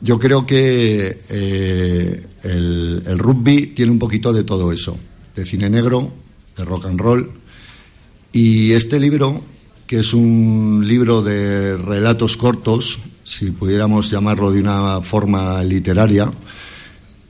Yo 0.06 0.20
creo 0.20 0.46
que 0.46 1.18
eh, 1.32 2.26
el, 2.44 3.18
rugby 3.18 3.74
tiene 3.76 3.92
un 3.92 3.98
poquito 3.98 4.32
de 4.34 4.44
todo 4.44 4.72
eso, 4.72 4.96
de 5.36 5.44
cine 5.44 5.68
negro, 5.68 6.14
de 6.56 6.64
rock 6.64 6.86
and 6.86 7.02
roll. 7.02 7.32
Y 8.32 8.74
este 8.74 9.00
libro, 9.00 9.42
que 9.88 10.02
es 10.02 10.14
un 10.14 10.84
libro 10.88 11.24
de 11.24 11.76
relatos 11.76 12.38
cortos, 12.38 13.00
si 13.24 13.50
pudiéramos 13.50 14.12
llamarlo 14.12 14.52
de 14.52 14.60
una 14.60 15.02
forma 15.02 15.64
literaria, 15.64 16.32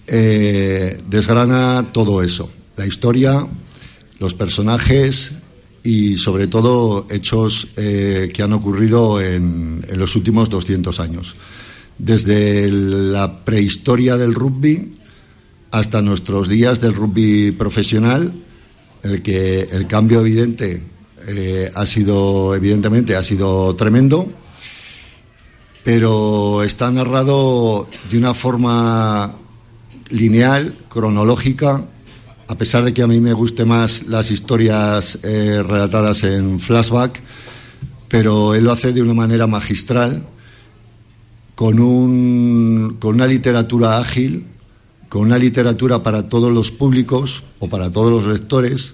eh, 0.07 1.01
desgrana 1.09 1.93
todo 1.93 2.21
eso, 2.21 2.49
la 2.75 2.85
historia, 2.85 3.47
los 4.19 4.33
personajes 4.33 5.31
y 5.81 6.17
sobre 6.17 6.47
todo 6.47 7.07
hechos 7.09 7.69
eh, 7.77 8.29
que 8.33 8.43
han 8.43 8.51
ocurrido 8.51 9.21
en, 9.21 9.81
los 9.93 10.13
últimos 10.17 10.49
200 10.49 10.99
años 10.99 11.37
desde 11.97 12.69
la 12.71 13.43
prehistoria 13.45 14.17
del 14.17 14.33
rugby 14.33 14.97
hasta 15.71 16.01
nuestros 16.01 16.47
días 16.47 16.81
del 16.81 16.93
rugby 16.93 17.51
profesional, 17.51 18.33
el 19.03 19.21
que 19.21 19.61
el 19.61 19.87
cambio 19.87 20.21
evidente 20.21 20.81
eh, 21.27 21.69
ha 21.73 21.85
sido, 21.85 22.55
evidentemente, 22.55 23.15
ha 23.15 23.23
sido 23.23 23.75
tremendo, 23.75 24.27
pero 25.83 26.63
está 26.63 26.89
narrado 26.91 27.87
de 28.09 28.17
una 28.17 28.33
forma 28.33 29.33
lineal, 30.09 30.75
cronológica, 30.89 31.85
a 32.47 32.55
pesar 32.55 32.83
de 32.83 32.93
que 32.93 33.01
a 33.01 33.07
mí 33.07 33.19
me 33.19 33.33
guste 33.33 33.65
más 33.65 34.03
las 34.07 34.31
historias 34.31 35.19
eh, 35.23 35.63
relatadas 35.65 36.23
en 36.23 36.59
flashback, 36.59 37.21
pero 38.07 38.53
él 38.53 38.63
lo 38.63 38.71
hace 38.71 38.93
de 38.93 39.01
una 39.01 39.13
manera 39.13 39.47
magistral 39.47 40.27
con, 41.55 41.79
un, 41.79 42.97
con 42.99 43.15
una 43.15 43.27
literatura 43.27 43.97
ágil, 43.97 44.45
con 45.09 45.21
una 45.21 45.37
literatura 45.39 46.03
para 46.03 46.29
todos 46.29 46.53
los 46.53 46.71
públicos 46.71 47.43
o 47.59 47.69
para 47.69 47.91
todos 47.91 48.11
los 48.11 48.31
lectores, 48.31 48.93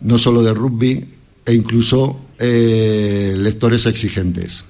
no 0.00 0.18
solo 0.18 0.42
de 0.42 0.54
rugby, 0.54 1.04
e 1.44 1.54
incluso 1.54 2.20
eh, 2.38 3.34
lectores 3.36 3.86
exigentes. 3.86 4.64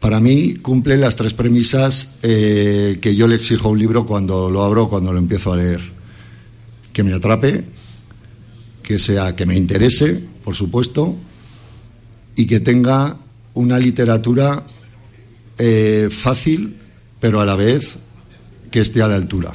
Para 0.00 0.20
mí 0.20 0.54
cumple 0.54 0.96
las 0.96 1.16
tres 1.16 1.34
premisas 1.34 2.18
eh, 2.22 2.98
que 3.00 3.16
yo 3.16 3.26
le 3.26 3.34
exijo 3.34 3.68
a 3.68 3.72
un 3.72 3.78
libro 3.78 4.06
cuando 4.06 4.48
lo 4.48 4.62
abro, 4.62 4.88
cuando 4.88 5.12
lo 5.12 5.18
empiezo 5.18 5.52
a 5.52 5.56
leer. 5.56 5.80
Que 6.92 7.02
me 7.02 7.12
atrape, 7.12 7.64
que 8.82 8.98
sea 8.98 9.34
que 9.34 9.46
me 9.46 9.56
interese, 9.56 10.22
por 10.44 10.54
supuesto, 10.54 11.16
y 12.36 12.46
que 12.46 12.60
tenga 12.60 13.16
una 13.58 13.76
literatura 13.78 14.62
eh, 15.58 16.08
fácil, 16.12 16.76
pero 17.18 17.40
a 17.40 17.44
la 17.44 17.56
vez 17.56 17.98
que 18.70 18.80
esté 18.80 19.02
a 19.02 19.08
la 19.08 19.16
altura. 19.16 19.52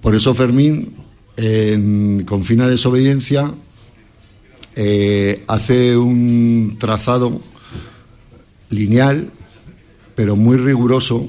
Por 0.00 0.14
eso 0.14 0.32
Fermín, 0.34 0.94
en 1.36 2.24
Confina 2.24 2.68
Desobediencia, 2.68 3.52
eh, 4.74 5.44
hace 5.46 5.94
un 5.94 6.76
trazado 6.78 7.42
lineal, 8.70 9.30
pero 10.14 10.34
muy 10.34 10.56
riguroso, 10.56 11.28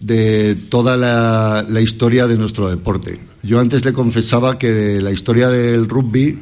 de 0.00 0.54
toda 0.54 0.96
la, 0.96 1.66
la, 1.68 1.82
historia 1.82 2.26
de 2.26 2.38
nuestro 2.38 2.70
deporte. 2.70 3.20
Yo 3.42 3.60
antes 3.60 3.84
le 3.84 3.92
confesaba 3.92 4.58
que 4.58 4.98
la 5.02 5.10
historia 5.10 5.50
del 5.50 5.86
rugby 5.86 6.40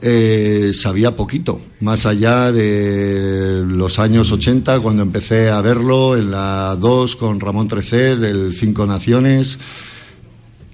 eh, 0.00 0.72
sabía 0.74 1.16
poquito, 1.16 1.60
más 1.80 2.06
allá 2.06 2.52
de 2.52 3.64
los 3.66 3.98
años 3.98 4.30
80, 4.32 4.80
cuando 4.80 5.02
empecé 5.02 5.50
a 5.50 5.60
verlo 5.60 6.16
en 6.16 6.30
la 6.30 6.76
2 6.78 7.16
con 7.16 7.40
Ramón 7.40 7.68
Trecé, 7.68 8.16
del 8.16 8.52
Cinco 8.52 8.86
Naciones, 8.86 9.58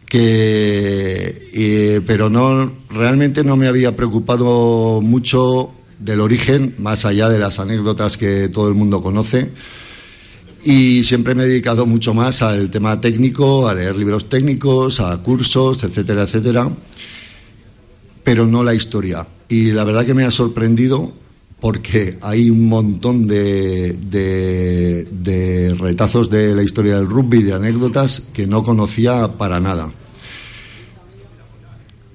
que, 0.06 2.02
pero 2.06 2.28
no, 2.28 2.72
realmente 2.90 3.44
no 3.44 3.56
me 3.56 3.68
había 3.68 3.94
preocupado 3.94 5.00
mucho 5.00 5.70
del 6.00 6.20
origen, 6.20 6.74
más 6.78 7.04
allá 7.04 7.28
de 7.28 7.38
las 7.38 7.60
anécdotas 7.60 8.16
que 8.16 8.48
todo 8.48 8.68
el 8.68 8.74
mundo 8.74 9.02
conoce. 9.02 9.50
Y 10.64 11.04
siempre 11.04 11.34
me 11.34 11.44
he 11.44 11.46
dedicado 11.46 11.86
mucho 11.86 12.12
más 12.12 12.42
al 12.42 12.70
tema 12.70 13.00
técnico, 13.00 13.68
a 13.68 13.74
leer 13.74 13.96
libros 13.96 14.28
técnicos, 14.28 15.00
a 15.00 15.16
cursos, 15.18 15.84
etcétera, 15.84 16.22
etcétera. 16.24 16.70
Pero 18.24 18.46
no 18.46 18.62
la 18.62 18.74
historia. 18.74 19.26
Y 19.48 19.72
la 19.72 19.84
verdad 19.84 20.06
que 20.06 20.14
me 20.14 20.24
ha 20.24 20.30
sorprendido 20.30 21.12
porque 21.60 22.18
hay 22.22 22.48
un 22.48 22.68
montón 22.68 23.26
de, 23.26 23.92
de, 23.92 25.74
retazos 25.78 26.30
de 26.30 26.54
la 26.54 26.62
historia 26.62 26.96
del 26.96 27.06
rugby, 27.06 27.42
de 27.42 27.52
anécdotas 27.52 28.22
que 28.32 28.46
no 28.46 28.62
conocía 28.62 29.28
para 29.36 29.60
nada. 29.60 29.92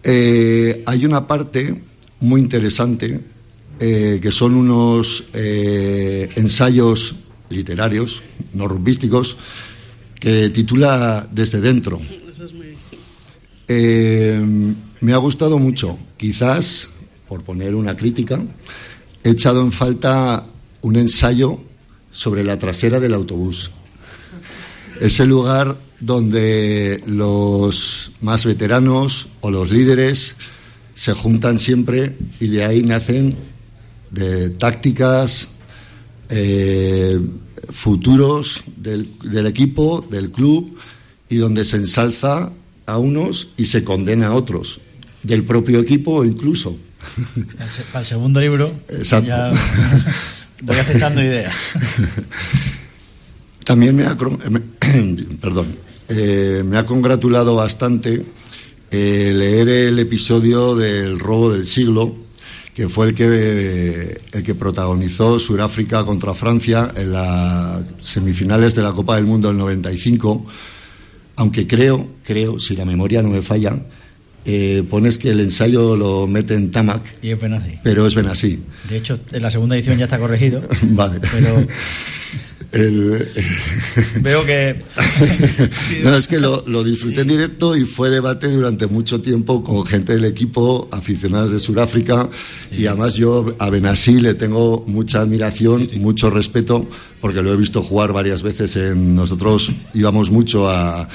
Eh, 0.04 0.84
hay 0.86 1.06
una 1.06 1.28
parte 1.28 1.82
muy 2.20 2.41
interesante 2.41 3.20
eh, 3.80 4.20
que 4.22 4.32
son 4.32 4.56
unos 4.56 5.26
eh, 5.34 6.30
ensayos 6.36 7.15
literarios, 7.50 8.24
no 8.54 8.68
rugbísticos, 8.68 9.38
que 10.20 10.50
titula 10.50 11.28
Desde 11.32 11.62
dentro. 11.62 12.02
Me 15.06 15.13
ha 15.13 15.18
gustado 15.18 15.60
mucho. 15.60 16.00
Quizás, 16.18 16.89
por 17.30 17.44
poner 17.44 17.76
una 17.76 17.96
crítica, 17.96 18.41
he 19.24 19.30
echado 19.30 19.62
en 19.62 19.72
falta 19.72 20.44
un 20.82 20.96
ensayo 20.96 21.60
sobre 22.12 22.44
la 22.44 22.58
trasera 22.58 23.00
del 23.00 23.13
autobús. 23.13 23.70
Ese 25.00 25.28
lugar 25.28 25.78
donde 26.00 27.04
los 27.06 28.13
más 28.22 28.46
veteranos 28.46 29.28
o 29.41 29.52
los 29.52 29.70
líderes 29.70 30.38
se 30.96 31.13
juntan 31.13 31.60
siempre 31.60 32.18
y 32.39 32.48
de 32.48 32.65
ahí 32.65 32.82
nacen 32.82 33.36
de 34.10 34.50
tácticas, 34.50 35.50
eh, 36.30 37.20
futuros 37.70 38.63
del, 38.76 39.20
del, 39.20 39.46
equipo, 39.46 40.04
del 40.10 40.32
club, 40.32 40.76
y 41.30 41.36
donde 41.36 41.63
se 41.63 41.78
ensalza 41.78 42.52
a 42.88 42.98
unos 42.98 43.50
y 43.56 43.65
se 43.65 43.84
condena 43.84 44.28
a 44.28 44.36
otros, 44.36 44.80
del 45.25 45.43
propio 45.43 45.79
equipo 45.79 46.23
incluso. 46.23 46.77
Para 47.91 48.01
el 48.01 48.05
segundo 48.05 48.39
libro, 48.39 48.73
Ya 49.03 49.51
voy 50.61 50.77
aceptando 50.77 51.21
ideas. 51.21 51.53
También 53.63 53.95
me 53.95 54.03
ha, 54.03 54.15
perdón, 55.41 55.75
eh, 56.07 56.63
me 56.63 56.77
ha 56.77 56.85
congratulado 56.85 57.55
bastante 57.55 58.23
eh, 58.91 59.33
leer 59.35 59.69
el 59.69 59.99
episodio 59.99 60.75
del 60.75 61.19
robo 61.19 61.51
del 61.51 61.65
siglo, 61.65 62.15
que 62.75 62.88
fue 62.89 63.07
el 63.07 63.15
que, 63.15 64.21
el 64.31 64.43
que 64.43 64.53
protagonizó 64.53 65.39
Sudáfrica 65.39 66.05
contra 66.05 66.35
Francia 66.35 66.93
en 66.95 67.11
las 67.11 67.83
semifinales 68.01 68.75
de 68.75 68.83
la 68.83 68.93
Copa 68.93 69.15
del 69.15 69.25
Mundo 69.25 69.47
del 69.47 69.57
95, 69.57 70.45
aunque 71.38 71.65
creo, 71.65 72.09
creo, 72.23 72.59
si 72.59 72.75
la 72.75 72.85
memoria 72.85 73.23
no 73.23 73.29
me 73.29 73.41
falla, 73.41 73.75
eh, 74.45 74.84
pones 74.89 75.17
que 75.17 75.31
el 75.31 75.39
ensayo 75.39 75.95
lo 75.95 76.27
mete 76.27 76.53
en 76.53 76.71
Tamac. 76.71 77.01
Y 77.21 77.31
es 77.31 77.39
Benassi. 77.39 77.79
Pero 77.84 78.05
es 78.05 78.13
Benassi. 78.13 78.60
De 78.89 78.97
hecho, 78.97 79.19
en 79.31 79.41
la 79.41 79.49
segunda 79.49 79.75
edición 79.75 79.97
ya 79.97 80.05
está 80.05 80.19
corregido. 80.19 80.62
vale. 80.81 81.19
Pero. 81.31 81.65
Veo 84.21 84.45
que. 84.45 84.75
no, 86.03 86.15
es 86.15 86.27
que 86.27 86.39
lo, 86.39 86.84
disfruté 86.84 87.21
en 87.21 87.29
directo 87.29 87.75
y 87.75 87.86
fue 87.86 88.10
debate 88.10 88.47
durante 88.49 88.88
mucho 88.88 89.21
tiempo 89.21 89.63
con 89.63 89.86
gente 89.86 90.13
del 90.13 90.25
equipo, 90.25 90.88
aficionados 90.91 91.51
de 91.51 91.60
Sudáfrica. 91.60 92.29
Y 92.71 92.86
además, 92.88 93.15
yo 93.15 93.55
a 93.60 93.69
Benassi 93.69 94.19
le 94.19 94.34
tengo 94.34 94.84
mucha 94.88 95.21
admiración, 95.21 95.88
mucho 95.97 96.29
respeto, 96.29 96.88
porque 97.21 97.41
lo 97.41 97.53
he 97.53 97.58
visto 97.58 97.81
jugar 97.81 98.12
varias 98.12 98.43
veces. 98.43 98.75
En, 98.75 99.15
nosotros 99.15 99.71
íbamos 99.93 100.29
mucho 100.29 100.69
a 100.69 101.08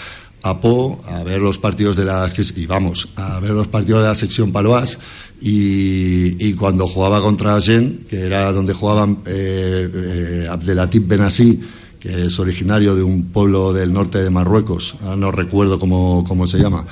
a 0.42 0.60
Po 0.60 1.00
a 1.06 1.22
ver 1.22 1.40
los 1.40 1.58
partidos 1.58 1.96
de 1.96 2.04
la 2.04 2.30
y 2.56 2.66
vamos 2.66 3.08
a 3.16 3.40
ver 3.40 3.50
los 3.50 3.68
partidos 3.68 4.02
de 4.02 4.08
la 4.08 4.14
sección 4.14 4.52
Paloas 4.52 4.98
y, 5.42 6.52
cuando 6.54 6.86
jugaba 6.86 7.20
contra 7.22 7.60
Gen 7.60 8.06
que 8.08 8.26
era 8.26 8.52
donde 8.52 8.74
jugaban 8.74 9.22
eh, 9.26 9.90
eh, 9.92 10.48
Abdelatif 10.50 11.06
Benassi 11.06 11.60
que 11.98 12.26
es 12.26 12.38
originario 12.38 12.94
de 12.94 13.02
un 13.02 13.24
pueblo 13.24 13.72
del 13.72 13.92
norte 13.92 14.22
de 14.22 14.30
Marruecos 14.30 14.96
no 15.16 15.30
recuerdo 15.30 15.78
cómo, 15.78 16.24
cómo 16.26 16.46
se 16.46 16.58
llama 16.58 16.86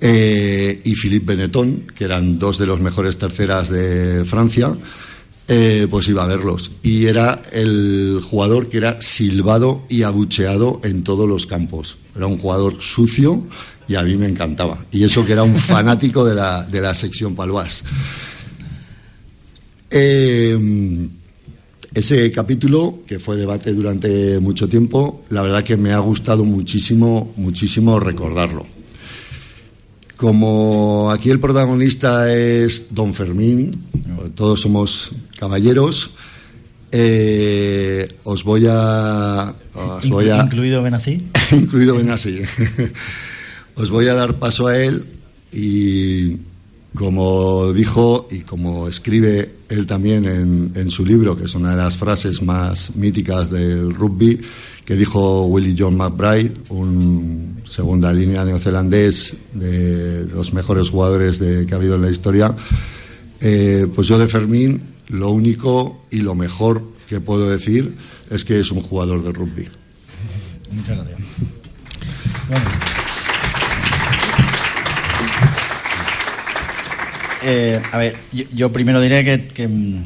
eh, 0.00 0.80
y 0.84 0.94
Philippe 0.94 1.34
Benetton 1.34 1.86
que 1.94 2.04
eran 2.04 2.38
dos 2.38 2.58
de 2.58 2.66
los 2.66 2.80
mejores 2.80 3.18
terceras 3.18 3.68
de 3.68 4.24
Francia 4.24 4.72
eh, 5.48 5.86
pues 5.90 6.08
iba 6.08 6.24
a 6.24 6.26
verlos. 6.26 6.72
Y 6.82 7.06
era 7.06 7.42
el 7.52 8.20
jugador 8.22 8.68
que 8.68 8.78
era 8.78 9.00
silbado 9.00 9.82
y 9.88 10.02
abucheado 10.02 10.80
en 10.84 11.04
todos 11.04 11.28
los 11.28 11.46
campos. 11.46 11.98
Era 12.14 12.26
un 12.26 12.38
jugador 12.38 12.80
sucio 12.80 13.44
y 13.88 13.94
a 13.94 14.02
mí 14.02 14.16
me 14.16 14.26
encantaba. 14.26 14.84
Y 14.90 15.04
eso 15.04 15.24
que 15.24 15.32
era 15.32 15.42
un 15.42 15.54
fanático 15.58 16.24
de 16.24 16.34
la, 16.34 16.62
de 16.62 16.80
la 16.80 16.94
sección 16.94 17.34
Palois. 17.34 17.84
Eh, 19.90 21.08
ese 21.94 22.30
capítulo, 22.30 22.98
que 23.06 23.18
fue 23.18 23.36
debate 23.36 23.72
durante 23.72 24.38
mucho 24.38 24.68
tiempo, 24.68 25.24
la 25.30 25.40
verdad 25.40 25.64
que 25.64 25.78
me 25.78 25.92
ha 25.92 25.98
gustado 25.98 26.44
muchísimo, 26.44 27.32
muchísimo 27.36 27.98
recordarlo. 27.98 28.75
Como 30.16 31.10
aquí 31.10 31.30
el 31.30 31.40
protagonista 31.40 32.32
es 32.32 32.94
Don 32.94 33.12
Fermín, 33.12 33.84
todos 34.34 34.62
somos 34.62 35.12
caballeros, 35.38 36.10
eh, 36.90 38.08
os 38.24 38.42
voy 38.42 38.66
a. 38.68 39.54
Os 39.74 40.08
voy 40.08 40.30
a 40.30 40.42
¿Incluido 40.44 40.82
Benasí? 40.82 41.22
incluido 41.52 41.96
Benasí. 41.96 42.40
os 43.74 43.90
voy 43.90 44.06
a 44.08 44.14
dar 44.14 44.38
paso 44.38 44.68
a 44.68 44.78
él 44.78 45.04
y, 45.52 46.38
como 46.94 47.72
dijo 47.74 48.26
y 48.30 48.40
como 48.40 48.88
escribe 48.88 49.50
él 49.68 49.86
también 49.86 50.24
en, 50.24 50.72
en 50.74 50.90
su 50.90 51.04
libro, 51.04 51.36
que 51.36 51.44
es 51.44 51.54
una 51.54 51.72
de 51.72 51.76
las 51.76 51.98
frases 51.98 52.40
más 52.40 52.96
míticas 52.96 53.50
del 53.50 53.94
rugby, 53.94 54.40
que 54.86 54.94
dijo 54.94 55.44
Willie 55.44 55.76
John 55.78 55.96
McBride, 55.96 56.54
un 56.70 57.55
segunda 57.66 58.12
línea 58.12 58.44
neozelandés 58.44 59.36
de 59.52 60.26
los 60.26 60.52
mejores 60.52 60.90
jugadores 60.90 61.38
de, 61.38 61.66
que 61.66 61.74
ha 61.74 61.76
habido 61.76 61.96
en 61.96 62.02
la 62.02 62.10
historia. 62.10 62.54
Eh, 63.40 63.86
pues 63.94 64.08
yo 64.08 64.18
de 64.18 64.28
Fermín, 64.28 64.82
lo 65.08 65.30
único 65.30 66.04
y 66.10 66.18
lo 66.18 66.34
mejor 66.34 66.82
que 67.08 67.20
puedo 67.20 67.50
decir 67.50 67.96
es 68.30 68.44
que 68.44 68.60
es 68.60 68.72
un 68.72 68.80
jugador 68.80 69.22
de 69.22 69.32
rugby. 69.32 69.68
Muchas 70.72 70.96
gracias. 70.96 72.95
Eh, 77.48 77.80
a 77.92 77.98
ver, 77.98 78.16
yo, 78.52 78.72
primero 78.72 79.00
diré 79.00 79.24
que, 79.24 79.68
mm, 79.68 80.02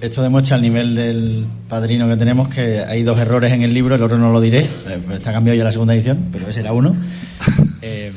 esto 0.00 0.22
demuestra 0.22 0.54
el 0.54 0.62
nivel 0.62 0.94
del 0.94 1.44
padrino 1.68 2.08
que 2.08 2.16
tenemos, 2.16 2.48
que 2.48 2.78
hay 2.78 3.02
dos 3.02 3.18
errores 3.18 3.52
en 3.52 3.62
el 3.62 3.74
libro, 3.74 3.96
el 3.96 4.02
otro 4.04 4.16
no 4.16 4.30
lo 4.30 4.40
diré, 4.40 4.60
eh, 4.60 5.00
está 5.12 5.32
cambiado 5.32 5.58
ya 5.58 5.64
la 5.64 5.72
segunda 5.72 5.92
edición, 5.92 6.28
pero 6.30 6.48
ese 6.48 6.60
era 6.60 6.72
uno. 6.72 6.94
Eh, 7.86 8.12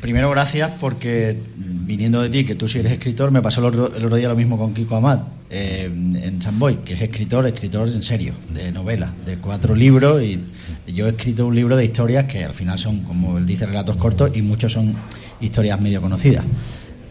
primero, 0.00 0.30
gracias 0.30 0.70
porque 0.80 1.36
mm, 1.36 1.86
viniendo 1.86 2.22
de 2.22 2.30
ti, 2.30 2.44
que 2.44 2.54
tú 2.54 2.66
sí 2.68 2.78
eres 2.78 2.92
escritor, 2.92 3.30
me 3.30 3.42
pasó 3.42 3.60
el 3.60 3.66
otro, 3.66 4.16
día 4.16 4.28
lo 4.28 4.36
mismo 4.36 4.56
con 4.56 4.72
Kiko 4.72 4.96
Amat 4.96 5.26
en 5.50 6.40
San 6.40 6.58
Boy, 6.58 6.76
que 6.86 6.94
es 6.94 7.00
escritor, 7.02 7.46
escritor 7.46 7.88
en 7.88 8.02
serio, 8.02 8.32
de 8.54 8.72
novela, 8.72 9.12
de 9.26 9.36
cuatro 9.36 9.74
libros, 9.74 10.22
y 10.22 10.40
yo 10.86 11.06
he 11.06 11.10
escrito 11.10 11.46
un 11.46 11.54
libro 11.54 11.76
de 11.76 11.84
historias 11.84 12.24
que 12.24 12.44
al 12.44 12.54
final 12.54 12.78
son, 12.78 13.00
como 13.00 13.36
él 13.36 13.46
dice, 13.46 13.66
relatos 13.66 13.96
cortos 13.96 14.30
y 14.34 14.40
muchos 14.40 14.72
son 14.72 14.94
historias 15.40 15.78
medio 15.80 16.00
conocidas. 16.00 16.44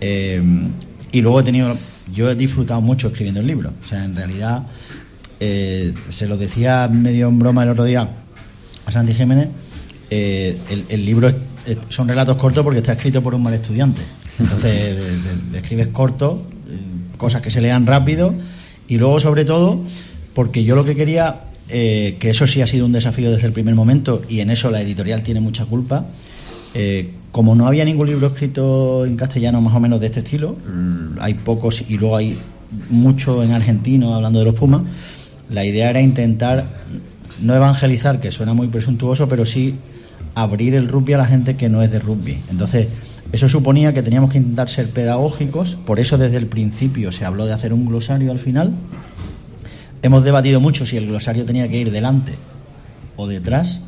Eh, 0.02 0.42
y 1.12 1.22
luego 1.22 1.40
he 1.40 1.44
tenido, 1.44 1.78
yo 2.14 2.30
he 2.30 2.36
disfrutado 2.36 2.82
mucho 2.82 3.08
escribiendo 3.08 3.40
el 3.40 3.48
libro. 3.48 3.72
O 3.84 3.88
sea, 3.88 4.04
en 4.04 4.16
realidad, 4.16 4.64
eh, 5.40 5.94
se 6.10 6.28
lo 6.28 6.38
decía 6.38 6.88
medio 6.92 7.30
en 7.30 7.40
broma 7.40 7.64
el 7.64 7.70
otro 7.70 7.84
día 7.84 8.10
a 8.86 8.92
Santi 8.92 9.14
Jiménez, 9.14 9.50
eh, 10.10 10.58
el, 10.90 11.06
libro 11.06 11.30
son 11.90 12.08
relatos 12.08 12.38
cortos 12.38 12.64
porque 12.64 12.80
está 12.80 12.94
escrito 12.94 13.22
por 13.22 13.36
un 13.36 13.44
mal 13.44 13.54
estudiante. 13.54 14.02
Entonces, 14.40 14.98
escribes 15.54 15.88
corto, 15.88 16.46
cosas 17.18 17.42
que 17.42 17.52
se 17.52 17.60
lean 17.60 17.86
rápido, 17.86 18.34
y 18.88 18.98
luego, 18.98 19.20
sobre 19.20 19.44
todo, 19.44 19.82
porque 20.34 20.64
yo 20.64 20.76
lo 20.76 20.86
que 20.86 20.96
quería, 20.96 21.42
que 21.68 22.18
eso 22.22 22.48
sí 22.48 22.62
ha 22.62 22.68
sido 22.68 22.86
un 22.86 22.94
desafío 22.94 23.30
desde 23.30 23.48
el 23.48 23.54
primer 23.54 23.76
momento, 23.76 24.22
y 24.30 24.40
en 24.40 24.52
eso 24.52 24.72
la 24.72 24.82
editorial 24.82 25.24
tiene 25.24 25.42
mucha 25.42 25.66
culpa, 25.66 26.06
eh, 26.80 27.10
como 27.32 27.56
no 27.56 27.66
había 27.66 27.84
ningún 27.86 28.06
libro 28.06 28.28
escrito 28.28 29.04
en 29.04 29.18
castellano 29.18 29.60
más 29.62 29.74
o 29.74 29.80
menos 29.80 30.00
de 30.00 30.06
este 30.06 30.20
estilo, 30.20 30.52
mm, 30.52 31.20
hay 31.20 31.34
pocos 31.34 31.84
y 31.90 31.98
luego 31.98 32.16
hay 32.16 32.38
mucho 32.92 33.42
en 33.42 33.52
argentino 33.52 34.14
hablando 34.14 34.38
de 34.38 34.46
los 34.46 34.54
Pumas, 34.54 34.84
la 35.50 35.66
idea 35.66 35.90
era 35.90 36.02
intentar 36.02 36.66
no 37.42 37.56
evangelizar, 37.56 38.20
que 38.20 38.32
suena 38.32 38.54
muy 38.54 38.68
presuntuoso, 38.68 39.28
pero 39.28 39.44
sí 39.48 39.74
abrir 40.36 40.76
el 40.76 40.88
rugby 40.88 41.14
a 41.14 41.18
la 41.18 41.26
gente 41.26 41.56
que 41.56 41.68
no 41.68 41.82
es 41.82 41.92
de 41.92 41.98
rugby. 41.98 42.38
Entonces, 42.52 42.90
eso 43.32 43.50
suponía 43.50 43.92
que 43.92 44.04
teníamos 44.04 44.32
que 44.32 44.38
intentar 44.38 44.70
ser 44.70 44.92
pedagógicos, 44.92 45.80
por 45.84 46.00
eso 46.00 46.20
desde 46.20 46.38
el 46.38 46.46
principio 46.46 47.12
se 47.12 47.26
habló 47.26 47.48
de 47.48 47.54
hacer 47.54 47.74
un 47.74 47.88
glosario 47.88 48.32
al 48.32 48.38
final. 48.38 48.72
Hemos 50.04 50.24
debatido 50.24 50.60
mucho 50.60 50.86
si 50.86 50.96
el 50.98 51.08
glosario 51.08 51.44
tenía 51.44 51.68
que 51.68 51.80
ir 51.80 51.90
delante 51.90 52.34
o 53.16 53.26
detrás. 53.26 53.82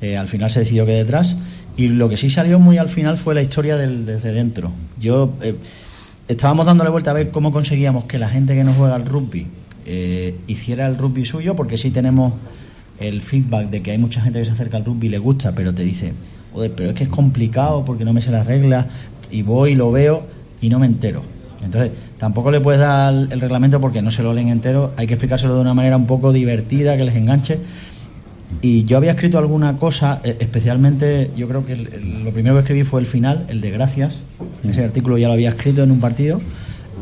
Eh, 0.00 0.16
al 0.16 0.28
final 0.28 0.50
se 0.50 0.60
decidió 0.60 0.86
que 0.86 0.92
detrás. 0.92 1.36
Y 1.78 1.88
lo 1.88 2.08
que 2.08 2.16
sí 2.16 2.28
salió 2.28 2.58
muy 2.58 2.76
al 2.76 2.88
final 2.88 3.16
fue 3.16 3.36
la 3.36 3.40
historia 3.40 3.76
del 3.76 4.04
desde 4.04 4.32
dentro. 4.32 4.72
Yo, 5.00 5.32
eh, 5.40 5.54
estábamos 6.26 6.66
dándole 6.66 6.90
vuelta 6.90 7.12
a 7.12 7.14
ver 7.14 7.30
cómo 7.30 7.52
conseguíamos 7.52 8.04
que 8.04 8.18
la 8.18 8.28
gente 8.28 8.56
que 8.56 8.64
no 8.64 8.74
juega 8.74 8.96
al 8.96 9.06
rugby 9.06 9.46
eh, 9.86 10.34
hiciera 10.48 10.88
el 10.88 10.98
rugby 10.98 11.24
suyo, 11.24 11.54
porque 11.54 11.78
sí 11.78 11.92
tenemos 11.92 12.32
el 12.98 13.22
feedback 13.22 13.70
de 13.70 13.80
que 13.80 13.92
hay 13.92 13.98
mucha 13.98 14.20
gente 14.20 14.40
que 14.40 14.44
se 14.44 14.50
acerca 14.50 14.76
al 14.76 14.84
rugby 14.84 15.06
y 15.06 15.10
le 15.10 15.18
gusta, 15.18 15.54
pero 15.54 15.72
te 15.72 15.84
dice, 15.84 16.14
joder, 16.52 16.72
pero 16.72 16.90
es 16.90 16.96
que 16.96 17.04
es 17.04 17.08
complicado 17.08 17.84
porque 17.84 18.04
no 18.04 18.12
me 18.12 18.20
sé 18.20 18.32
las 18.32 18.48
reglas 18.48 18.86
y 19.30 19.42
voy 19.42 19.70
y 19.70 19.74
lo 19.76 19.92
veo 19.92 20.24
y 20.60 20.70
no 20.70 20.80
me 20.80 20.86
entero. 20.86 21.22
Entonces, 21.64 21.92
tampoco 22.18 22.50
le 22.50 22.60
puedes 22.60 22.80
dar 22.80 23.14
el 23.14 23.40
reglamento 23.40 23.80
porque 23.80 24.02
no 24.02 24.10
se 24.10 24.24
lo 24.24 24.34
leen 24.34 24.48
entero, 24.48 24.92
hay 24.96 25.06
que 25.06 25.14
explicárselo 25.14 25.54
de 25.54 25.60
una 25.60 25.74
manera 25.74 25.96
un 25.96 26.06
poco 26.06 26.32
divertida, 26.32 26.96
que 26.96 27.04
les 27.04 27.14
enganche. 27.14 27.60
Y 28.60 28.84
yo 28.84 28.96
había 28.96 29.12
escrito 29.12 29.38
alguna 29.38 29.76
cosa, 29.76 30.20
eh, 30.24 30.36
especialmente, 30.40 31.30
yo 31.36 31.48
creo 31.48 31.64
que 31.64 31.76
lo 31.76 32.30
primero 32.32 32.54
que 32.56 32.60
escribí 32.60 32.82
fue 32.82 33.00
el 33.00 33.06
final, 33.06 33.46
el 33.48 33.60
de 33.60 33.70
gracias. 33.70 34.24
Ese 34.68 34.84
artículo 34.84 35.18
ya 35.18 35.28
lo 35.28 35.34
había 35.34 35.50
escrito 35.50 35.82
en 35.82 35.90
un 35.90 36.00
partido. 36.00 36.40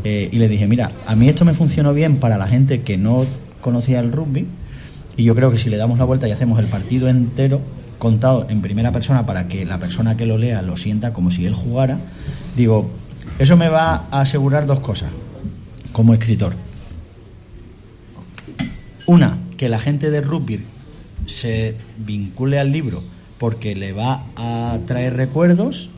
Eh, 0.05 0.29
y 0.31 0.39
le 0.39 0.49
dije, 0.49 0.67
mira, 0.67 0.93
a 1.07 1.17
mí 1.17 1.29
esto 1.29 1.45
me 1.45 1.55
funcionó 1.55 1.95
bien 1.95 2.17
para 2.17 2.37
la 2.37 2.47
gente 2.47 2.83
que 2.83 2.99
no 2.99 3.25
conocía 3.61 4.01
el 4.01 4.13
rugby. 4.13 4.47
Y 5.17 5.25
yo 5.25 5.35
creo 5.35 5.51
que 5.51 5.59
si 5.59 5.71
le 5.71 5.77
damos 5.77 5.99
la 5.99 6.05
vuelta 6.05 6.29
y 6.29 6.33
hacemos 6.33 6.59
el 6.59 6.67
partido 6.67 7.09
entero, 7.09 7.61
contado 7.99 8.47
en 8.51 8.61
primera 8.61 8.93
persona 8.93 9.25
para 9.25 9.49
que 9.49 9.65
la 9.65 9.79
persona 9.79 10.17
que 10.17 10.27
lo 10.27 10.37
lea 10.37 10.61
lo 10.61 10.77
sienta 10.77 11.15
como 11.15 11.31
si 11.31 11.47
él 11.47 11.55
jugara, 11.55 11.99
digo, 12.55 12.91
eso 13.39 13.57
me 13.57 13.69
va 13.69 14.07
a 14.11 14.21
asegurar 14.21 14.67
dos 14.67 14.81
cosas 14.81 15.11
como 15.93 16.13
escritor. 16.13 16.53
Una, 19.07 19.39
que 19.57 19.69
la 19.69 19.79
gente 19.79 20.11
de 20.11 20.21
rugby 20.21 20.61
se 21.27 21.75
vincule 21.99 22.59
al 22.59 22.73
libro 22.73 23.03
porque 23.39 23.75
le 23.75 23.93
va 23.93 24.27
a 24.37 24.79
traer 24.87 25.15
recuerdos, 25.15 25.91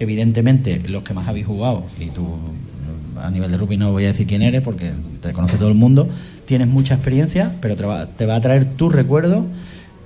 evidentemente 0.00 0.82
los 0.88 1.02
que 1.02 1.14
más 1.14 1.28
habéis 1.28 1.46
jugado, 1.46 1.84
y 1.98 2.06
tú 2.06 2.26
a 3.20 3.30
nivel 3.30 3.50
de 3.50 3.56
rugby 3.56 3.76
no 3.76 3.92
voy 3.92 4.04
a 4.04 4.08
decir 4.08 4.26
quién 4.26 4.42
eres 4.42 4.62
porque 4.62 4.92
te 5.20 5.32
conoce 5.32 5.56
todo 5.56 5.68
el 5.68 5.74
mundo, 5.74 6.08
tienes 6.46 6.68
mucha 6.68 6.94
experiencia, 6.94 7.54
pero 7.60 7.76
te 7.76 7.84
va, 7.84 8.06
te 8.06 8.26
va 8.26 8.36
a 8.36 8.40
traer 8.40 8.76
tus 8.76 8.92
recuerdos 8.92 9.44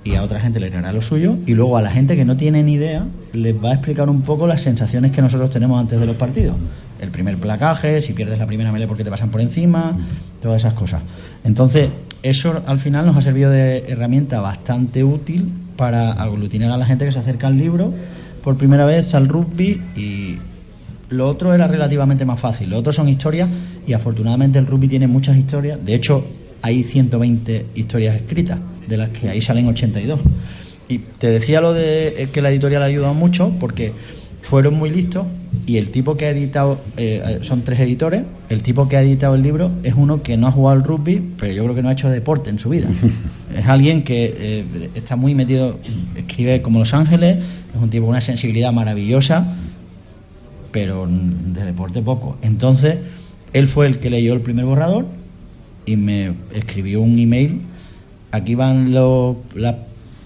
y 0.03 0.15
a 0.15 0.23
otra 0.23 0.39
gente 0.39 0.59
le 0.59 0.69
traerá 0.69 0.93
lo 0.93 1.01
suyo 1.01 1.35
y 1.45 1.55
luego 1.55 1.77
a 1.77 1.81
la 1.81 1.91
gente 1.91 2.15
que 2.15 2.25
no 2.25 2.37
tiene 2.37 2.63
ni 2.63 2.73
idea 2.73 3.05
les 3.33 3.61
va 3.61 3.71
a 3.71 3.73
explicar 3.73 4.09
un 4.09 4.21
poco 4.21 4.47
las 4.47 4.61
sensaciones 4.61 5.11
que 5.11 5.21
nosotros 5.21 5.49
tenemos 5.49 5.79
antes 5.79 5.99
de 5.99 6.05
los 6.05 6.15
partidos. 6.15 6.55
El 7.01 7.09
primer 7.09 7.37
placaje, 7.37 8.01
si 8.01 8.13
pierdes 8.13 8.39
la 8.39 8.47
primera 8.47 8.71
melee 8.71 8.87
porque 8.87 9.03
te 9.03 9.09
pasan 9.09 9.29
por 9.29 9.41
encima, 9.41 9.97
todas 10.41 10.61
esas 10.61 10.73
cosas. 10.73 11.01
Entonces, 11.43 11.89
eso 12.23 12.61
al 12.65 12.79
final 12.79 13.05
nos 13.05 13.15
ha 13.15 13.21
servido 13.21 13.49
de 13.49 13.85
herramienta 13.87 14.41
bastante 14.41 15.03
útil 15.03 15.51
para 15.77 16.11
aglutinar 16.11 16.71
a 16.71 16.77
la 16.77 16.85
gente 16.85 17.05
que 17.05 17.11
se 17.11 17.19
acerca 17.19 17.47
al 17.47 17.57
libro 17.57 17.93
por 18.43 18.57
primera 18.57 18.85
vez 18.85 19.15
al 19.15 19.27
rugby 19.27 19.81
y 19.95 20.37
lo 21.09 21.27
otro 21.27 21.53
era 21.53 21.67
relativamente 21.67 22.25
más 22.25 22.39
fácil. 22.39 22.69
Lo 22.69 22.77
otro 22.77 22.91
son 22.91 23.09
historias 23.09 23.49
y 23.87 23.93
afortunadamente 23.93 24.59
el 24.59 24.67
rugby 24.67 24.87
tiene 24.87 25.07
muchas 25.07 25.37
historias. 25.37 25.83
De 25.83 25.95
hecho, 25.95 26.25
hay 26.61 26.83
120 26.83 27.67
historias 27.75 28.15
escritas, 28.15 28.59
de 28.87 28.97
las 28.97 29.09
que 29.09 29.29
ahí 29.29 29.41
salen 29.41 29.67
82. 29.67 30.19
Y 30.87 30.97
te 30.99 31.27
decía 31.27 31.61
lo 31.61 31.73
de 31.73 32.29
que 32.33 32.41
la 32.41 32.49
editorial 32.49 32.83
ha 32.83 32.85
ayudado 32.85 33.13
mucho 33.13 33.51
porque 33.59 33.93
fueron 34.41 34.75
muy 34.75 34.89
listos 34.89 35.25
y 35.65 35.77
el 35.77 35.89
tipo 35.91 36.17
que 36.17 36.25
ha 36.25 36.29
editado, 36.29 36.79
eh, 36.97 37.21
eh, 37.25 37.39
son 37.41 37.61
tres 37.61 37.79
editores, 37.79 38.23
el 38.49 38.63
tipo 38.63 38.87
que 38.87 38.97
ha 38.97 39.01
editado 39.01 39.35
el 39.35 39.43
libro 39.43 39.71
es 39.83 39.93
uno 39.95 40.23
que 40.23 40.37
no 40.37 40.47
ha 40.47 40.51
jugado 40.51 40.77
al 40.77 40.83
rugby, 40.83 41.21
pero 41.37 41.53
yo 41.53 41.63
creo 41.63 41.75
que 41.75 41.81
no 41.81 41.89
ha 41.89 41.93
hecho 41.93 42.09
deporte 42.09 42.49
en 42.49 42.59
su 42.59 42.69
vida. 42.69 42.87
es 43.55 43.67
alguien 43.67 44.03
que 44.03 44.33
eh, 44.35 44.89
está 44.95 45.15
muy 45.15 45.35
metido, 45.35 45.79
escribe 46.15 46.61
como 46.61 46.79
Los 46.79 46.93
Ángeles, 46.93 47.37
es 47.37 47.81
un 47.81 47.89
tipo 47.89 48.05
con 48.05 48.11
una 48.11 48.21
sensibilidad 48.21 48.73
maravillosa, 48.73 49.53
pero 50.71 51.07
de 51.07 51.65
deporte 51.65 52.01
poco. 52.01 52.37
Entonces, 52.41 52.97
él 53.53 53.67
fue 53.67 53.87
el 53.87 53.99
que 53.99 54.09
leyó 54.09 54.33
el 54.33 54.41
primer 54.41 54.65
borrador 54.65 55.05
y 55.85 55.95
me 55.95 56.33
escribió 56.53 57.01
un 57.01 57.17
email. 57.17 57.61
Aquí 58.31 58.55
van 58.55 58.91
los, 58.91 59.37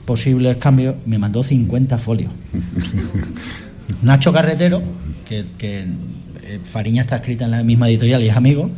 posibles 0.05 0.57
cambios. 0.57 0.95
Me 1.05 1.17
mandó 1.17 1.43
50 1.43 1.97
folios. 1.97 2.31
Nacho 4.01 4.33
Carretero, 4.33 4.81
que, 5.25 5.45
eh, 5.59 6.59
Fariña 6.63 7.01
está 7.01 7.17
escrita 7.17 7.45
en 7.45 7.51
la 7.51 7.63
misma 7.63 7.89
editorial 7.89 8.21
y 8.21 8.29
es 8.29 8.35
amigo, 8.35 8.69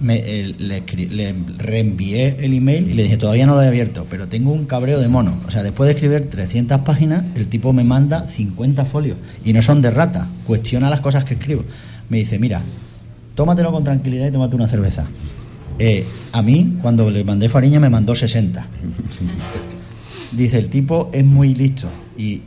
me, 0.00 0.16
eh, 0.18 0.54
le, 0.58 1.34
reenvié 1.58 2.36
el 2.40 2.52
email 2.52 2.90
y 2.90 2.94
le 2.94 3.04
dije, 3.04 3.16
todavía 3.16 3.46
no 3.46 3.54
lo 3.54 3.62
he 3.62 3.68
abierto, 3.68 4.06
pero 4.10 4.28
tengo 4.28 4.52
un 4.52 4.66
cabreo 4.66 5.00
de 5.00 5.08
mono. 5.08 5.40
O 5.46 5.50
sea, 5.50 5.62
después 5.62 5.88
de 5.88 5.94
escribir 5.94 6.28
300 6.28 6.80
páginas, 6.80 7.24
el 7.34 7.48
tipo 7.48 7.72
me 7.72 7.84
manda 7.84 8.26
50 8.28 8.84
folios. 8.84 9.16
Y 9.44 9.52
no 9.52 9.62
son 9.62 9.80
de 9.82 9.90
rata, 9.90 10.28
cuestiona 10.46 10.90
las 10.90 11.00
cosas 11.00 11.24
que 11.24 11.34
escribo. 11.34 11.64
Me 12.08 12.18
dice, 12.18 12.38
mira, 12.38 12.60
tómatelo 13.34 13.72
con 13.72 13.84
tranquilidad 13.84 14.28
y 14.28 14.32
tómate 14.32 14.56
una 14.56 14.68
cerveza. 14.68 15.06
Eh, 15.78 16.04
a 16.32 16.42
mí, 16.42 16.78
cuando 16.82 17.10
le 17.10 17.24
mandé 17.24 17.48
Fariña, 17.48 17.80
me 17.80 17.90
mandó 17.90 18.14
60. 18.14 18.66
Dice, 20.32 20.58
el 20.58 20.68
tipo 20.68 21.10
es 21.12 21.24
muy 21.24 21.54
listo 21.54 21.88
y 22.18 22.42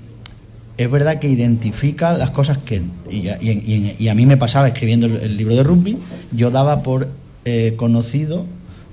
es 0.80 0.90
verdad 0.90 1.20
que 1.20 1.28
identifica 1.28 2.14
las 2.14 2.32
cosas 2.32 2.58
que... 2.58 2.82
Y, 3.10 4.08
a 4.08 4.16
mí 4.16 4.26
me 4.26 4.38
pasaba 4.38 4.70
escribiendo 4.70 5.08
el, 5.08 5.36
libro 5.36 5.54
de 5.54 5.62
rugby, 5.62 5.98
yo 6.32 6.52
daba 6.52 6.84
por 6.84 7.10
eh, 7.44 7.74
conocido 7.76 8.46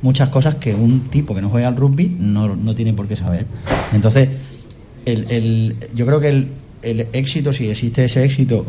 muchas 0.02 0.30
cosas 0.30 0.56
que 0.56 0.74
un 0.74 1.08
tipo 1.10 1.32
que 1.32 1.42
no 1.42 1.48
juega 1.48 1.68
al 1.68 1.76
rugby 1.76 2.16
no, 2.18 2.56
no 2.56 2.74
tiene 2.74 2.92
por 2.92 3.06
qué 3.06 3.14
saber. 3.14 3.46
Entonces, 3.94 4.30
el, 5.04 5.30
el, 5.30 5.76
yo 5.94 6.06
creo 6.06 6.18
que 6.18 6.28
el, 6.30 6.48
el 6.82 7.06
éxito, 7.12 7.52
si 7.52 7.68
existe 7.68 8.04
ese 8.04 8.24
éxito, 8.24 8.66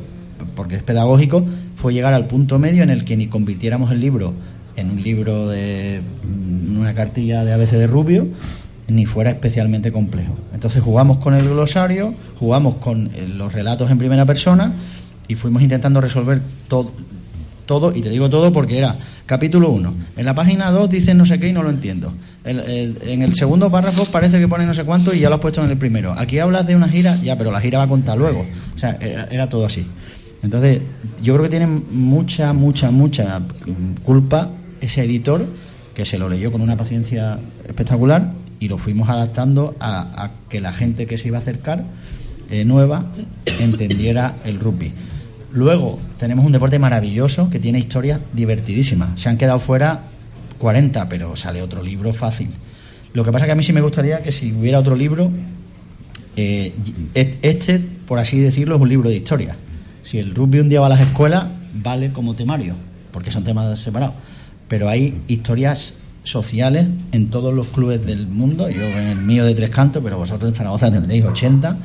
porque 0.56 0.76
es 0.76 0.84
pedagógico, 0.84 1.44
fue 1.76 1.94
llegar 1.94 2.14
al 2.14 2.28
punto 2.28 2.60
medio 2.60 2.84
en 2.84 2.92
el 2.92 3.04
que 3.04 3.18
ni 3.18 3.26
convirtiéramos 3.26 3.92
el 3.92 4.00
libro 4.00 4.34
en 4.76 4.92
un 4.92 5.02
libro 5.02 5.48
de 5.50 6.02
una 6.80 6.94
cartilla 6.94 7.44
de 7.44 7.52
ABC 7.52 7.72
de 7.72 7.88
Rubio, 7.88 8.28
ni 8.88 9.06
fuera 9.06 9.32
especialmente 9.32 9.92
complejo. 9.92 10.36
Entonces 10.54 10.82
jugamos 10.82 11.18
con 11.18 11.34
el 11.34 11.48
glosario, 11.48 12.14
jugamos 12.40 12.76
con 12.76 13.10
eh, 13.14 13.28
los 13.28 13.52
relatos 13.54 13.92
en 13.92 13.98
primera 13.98 14.26
persona 14.26 14.74
y 15.28 15.36
fuimos 15.36 15.62
intentando 15.62 16.00
resolver 16.00 16.42
todo, 16.68 16.92
todo 17.66 17.94
y 17.94 18.02
te 18.02 18.10
digo 18.10 18.30
todo 18.30 18.54
porque 18.54 18.78
era 18.78 18.96
capítulo 19.26 19.70
1. 19.72 19.94
En 20.16 20.26
la 20.26 20.34
página 20.34 20.72
2 20.72 20.90
dicen 20.90 21.18
no 21.18 21.26
sé 21.26 21.38
qué 21.40 21.50
y 21.50 21.54
no 21.54 21.64
lo 21.64 21.70
entiendo. 21.70 22.14
en 22.46 23.22
el 23.22 23.36
segundo 23.36 23.70
párrafo 23.70 24.06
parece 24.06 24.40
que 24.40 24.48
pone 24.48 24.66
no 24.66 24.74
sé 24.74 24.86
cuánto 24.86 25.14
y 25.14 25.20
ya 25.20 25.30
lo 25.30 25.36
has 25.36 25.42
puesto 25.42 25.64
en 25.64 25.70
el 25.70 25.78
primero. 25.78 26.14
Aquí 26.18 26.40
hablas 26.40 26.66
de 26.66 26.76
una 26.76 26.88
gira, 26.88 27.18
ya, 27.18 27.38
pero 27.38 27.52
la 27.52 27.60
gira 27.60 27.80
va 27.80 27.84
a 27.84 27.90
contar 27.90 28.18
luego. 28.18 28.46
O 28.74 28.80
sea, 28.80 28.98
era 29.02 29.50
todo 29.50 29.66
así. 29.66 29.86
Entonces, 30.44 30.80
yo 31.22 31.34
creo 31.34 31.44
que 31.44 31.50
tiene 31.50 31.68
mucha, 31.68 32.54
mucha, 32.54 32.90
mucha 32.90 33.42
culpa 34.04 34.50
ese 34.80 35.04
editor 35.04 35.46
que 35.94 36.06
se 36.06 36.18
lo 36.18 36.30
leyó 36.30 36.52
con 36.52 36.62
una 36.62 36.78
paciencia 36.78 37.40
espectacular 37.68 38.32
y 38.60 38.68
lo 38.68 38.78
fuimos 38.78 39.10
adaptando 39.10 39.76
a, 39.80 40.32
que 40.50 40.62
la 40.62 40.74
gente 40.74 41.06
que 41.06 41.18
se 41.18 41.28
iba 41.28 41.38
a 41.38 41.42
acercar 41.42 41.84
eh, 42.50 42.66
nueva 42.66 43.06
entendiera 43.60 44.38
el 44.46 44.60
rugby. 44.60 44.92
Luego 45.52 46.00
tenemos 46.18 46.46
un 46.46 46.52
deporte 46.52 46.80
maravilloso 46.80 47.50
que 47.50 47.60
tiene 47.60 47.80
historias 47.80 48.20
divertidísimas. 48.34 49.20
Se 49.20 49.30
han 49.30 49.38
quedado 49.38 49.60
fuera 49.60 50.04
40, 50.58 51.10
pero 51.10 51.36
sale 51.36 51.62
otro 51.62 51.84
libro 51.84 52.14
fácil. 52.14 52.50
Lo 53.14 53.24
que 53.24 53.32
pasa 53.32 53.46
que 53.46 53.52
a 53.52 53.56
mí 53.56 53.64
sí 53.64 53.74
me 53.74 53.82
gustaría 53.82 54.22
que 54.22 54.32
si 54.32 54.52
hubiera 54.52 54.80
otro 54.80 54.96
libro, 54.96 55.32
eh, 56.36 56.74
este, 57.14 57.80
por 57.80 58.20
así 58.20 58.40
decirlo, 58.40 58.76
es 58.76 58.82
un 58.82 58.90
libro 58.90 59.10
de 59.10 59.16
historia. 59.16 59.56
Si 60.04 60.20
el 60.20 60.36
rugby 60.36 60.60
un 60.60 60.70
día 60.70 60.80
va 60.80 60.88
a 60.88 60.90
las 60.90 61.02
escuelas, 61.02 61.48
vale 61.74 62.12
como 62.12 62.36
temario, 62.36 62.76
porque 63.12 63.32
son 63.32 63.44
temas 63.44 63.80
separados. 63.80 64.16
Pero 64.68 64.90
hay 64.90 65.22
historias 65.28 65.96
sociales 66.30 66.86
en 67.12 67.30
todos 67.30 67.54
los 67.54 67.68
clubes 67.68 68.06
del 68.06 68.28
mundo. 68.28 68.70
Yo 68.70 68.84
en 68.84 69.08
el 69.08 69.18
mío 69.18 69.46
de 69.46 69.56
Tres 69.56 69.70
Cantos, 69.70 70.04
pero 70.04 70.18
vosotros 70.18 70.52
en 70.52 70.56
Zaragoza 70.56 70.92
tendréis 70.92 71.26
80. 71.26 71.78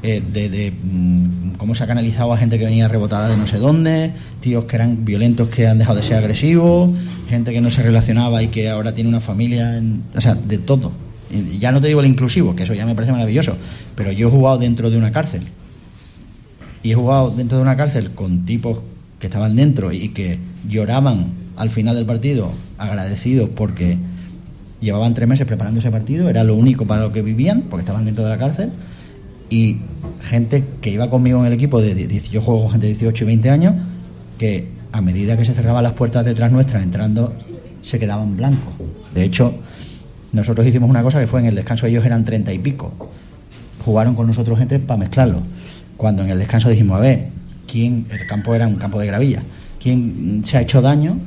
Eh, 0.00 0.22
de, 0.32 0.70
mm, 0.70 1.54
cómo 1.56 1.74
se 1.74 1.82
ha 1.82 1.88
canalizado 1.88 2.32
a 2.32 2.36
gente 2.36 2.56
que 2.56 2.64
venía 2.64 2.86
rebotada 2.86 3.28
de 3.28 3.36
no 3.36 3.48
sé 3.48 3.58
dónde, 3.58 4.12
tíos 4.40 4.64
que 4.66 4.76
eran 4.76 5.04
violentos 5.04 5.48
que 5.48 5.66
han 5.66 5.78
dejado 5.78 5.96
de 5.96 6.04
ser 6.04 6.18
agresivos, 6.18 6.90
gente 7.28 7.52
que 7.52 7.60
no 7.60 7.68
se 7.68 7.82
relacionaba 7.82 8.40
y 8.44 8.46
que 8.46 8.68
ahora 8.68 8.94
tiene 8.94 9.10
una 9.10 9.18
familia, 9.18 9.82
o 10.14 10.20
sea, 10.20 10.36
de 10.36 10.58
todo. 10.58 10.92
ya 11.58 11.72
no 11.72 11.80
te 11.80 11.88
digo 11.88 12.00
el 12.00 12.06
inclusivo, 12.06 12.54
que 12.54 12.62
eso 12.62 12.74
ya 12.74 12.86
me 12.86 12.94
parece 12.94 13.10
maravilloso, 13.10 13.56
pero 13.96 14.12
yo 14.12 14.28
he 14.28 14.30
jugado 14.30 14.58
dentro 14.58 14.88
de 14.88 14.96
una 14.96 15.10
cárcel 15.10 15.42
y 16.84 16.92
he 16.92 16.94
jugado 16.94 17.30
dentro 17.30 17.58
de 17.58 17.62
una 17.62 17.76
cárcel 17.76 18.12
con 18.12 18.44
tipos 18.44 18.78
que 19.18 19.26
estaban 19.26 19.56
dentro 19.56 19.92
y 19.92 20.10
que 20.10 20.38
lloraban 20.68 21.32
al 21.58 21.70
final 21.70 21.94
del 21.96 22.06
partido 22.06 22.50
agradecidos 22.78 23.50
porque 23.50 23.98
llevaban 24.80 25.14
tres 25.14 25.28
meses 25.28 25.46
preparando 25.46 25.80
ese 25.80 25.90
partido, 25.90 26.28
era 26.28 26.44
lo 26.44 26.56
único 26.56 26.86
para 26.86 27.02
lo 27.02 27.12
que 27.12 27.22
vivían, 27.22 27.62
porque 27.68 27.82
estaban 27.82 28.04
dentro 28.04 28.24
de 28.24 28.30
la 28.30 28.38
cárcel, 28.38 28.70
y 29.50 29.78
gente 30.22 30.64
que 30.80 30.90
iba 30.90 31.10
conmigo 31.10 31.40
en 31.40 31.46
el 31.46 31.52
equipo, 31.52 31.80
de, 31.80 32.20
yo 32.30 32.40
juego 32.40 32.62
con 32.62 32.70
gente 32.70 32.86
de 32.86 32.92
18 32.92 33.24
y 33.24 33.26
20 33.26 33.50
años, 33.50 33.74
que 34.38 34.68
a 34.92 35.00
medida 35.00 35.36
que 35.36 35.44
se 35.44 35.52
cerraban 35.52 35.82
las 35.82 35.92
puertas 35.92 36.24
detrás 36.24 36.52
nuestras 36.52 36.82
entrando, 36.82 37.34
se 37.82 37.98
quedaban 37.98 38.36
blancos. 38.36 38.74
De 39.14 39.24
hecho, 39.24 39.54
nosotros 40.32 40.66
hicimos 40.66 40.88
una 40.88 41.02
cosa 41.02 41.20
que 41.20 41.26
fue 41.26 41.40
en 41.40 41.46
el 41.46 41.54
descanso 41.54 41.86
ellos 41.86 42.04
eran 42.06 42.24
treinta 42.24 42.52
y 42.52 42.58
pico. 42.58 42.92
Jugaron 43.84 44.14
con 44.14 44.26
nosotros 44.26 44.58
gente 44.58 44.78
para 44.78 44.98
mezclarlo 44.98 45.42
cuando 45.98 46.22
en 46.22 46.30
el 46.30 46.38
descanso 46.38 46.70
dijimos, 46.70 46.96
a 46.96 47.00
ver, 47.00 47.28
¿quién? 47.66 48.06
El 48.10 48.26
campo 48.26 48.54
era 48.54 48.66
un 48.66 48.76
campo 48.76 48.98
de 48.98 49.06
gravilla. 49.06 49.42
quién 49.82 50.42
se 50.46 50.56
ha 50.56 50.62
hecho 50.62 50.80
daño. 50.80 51.18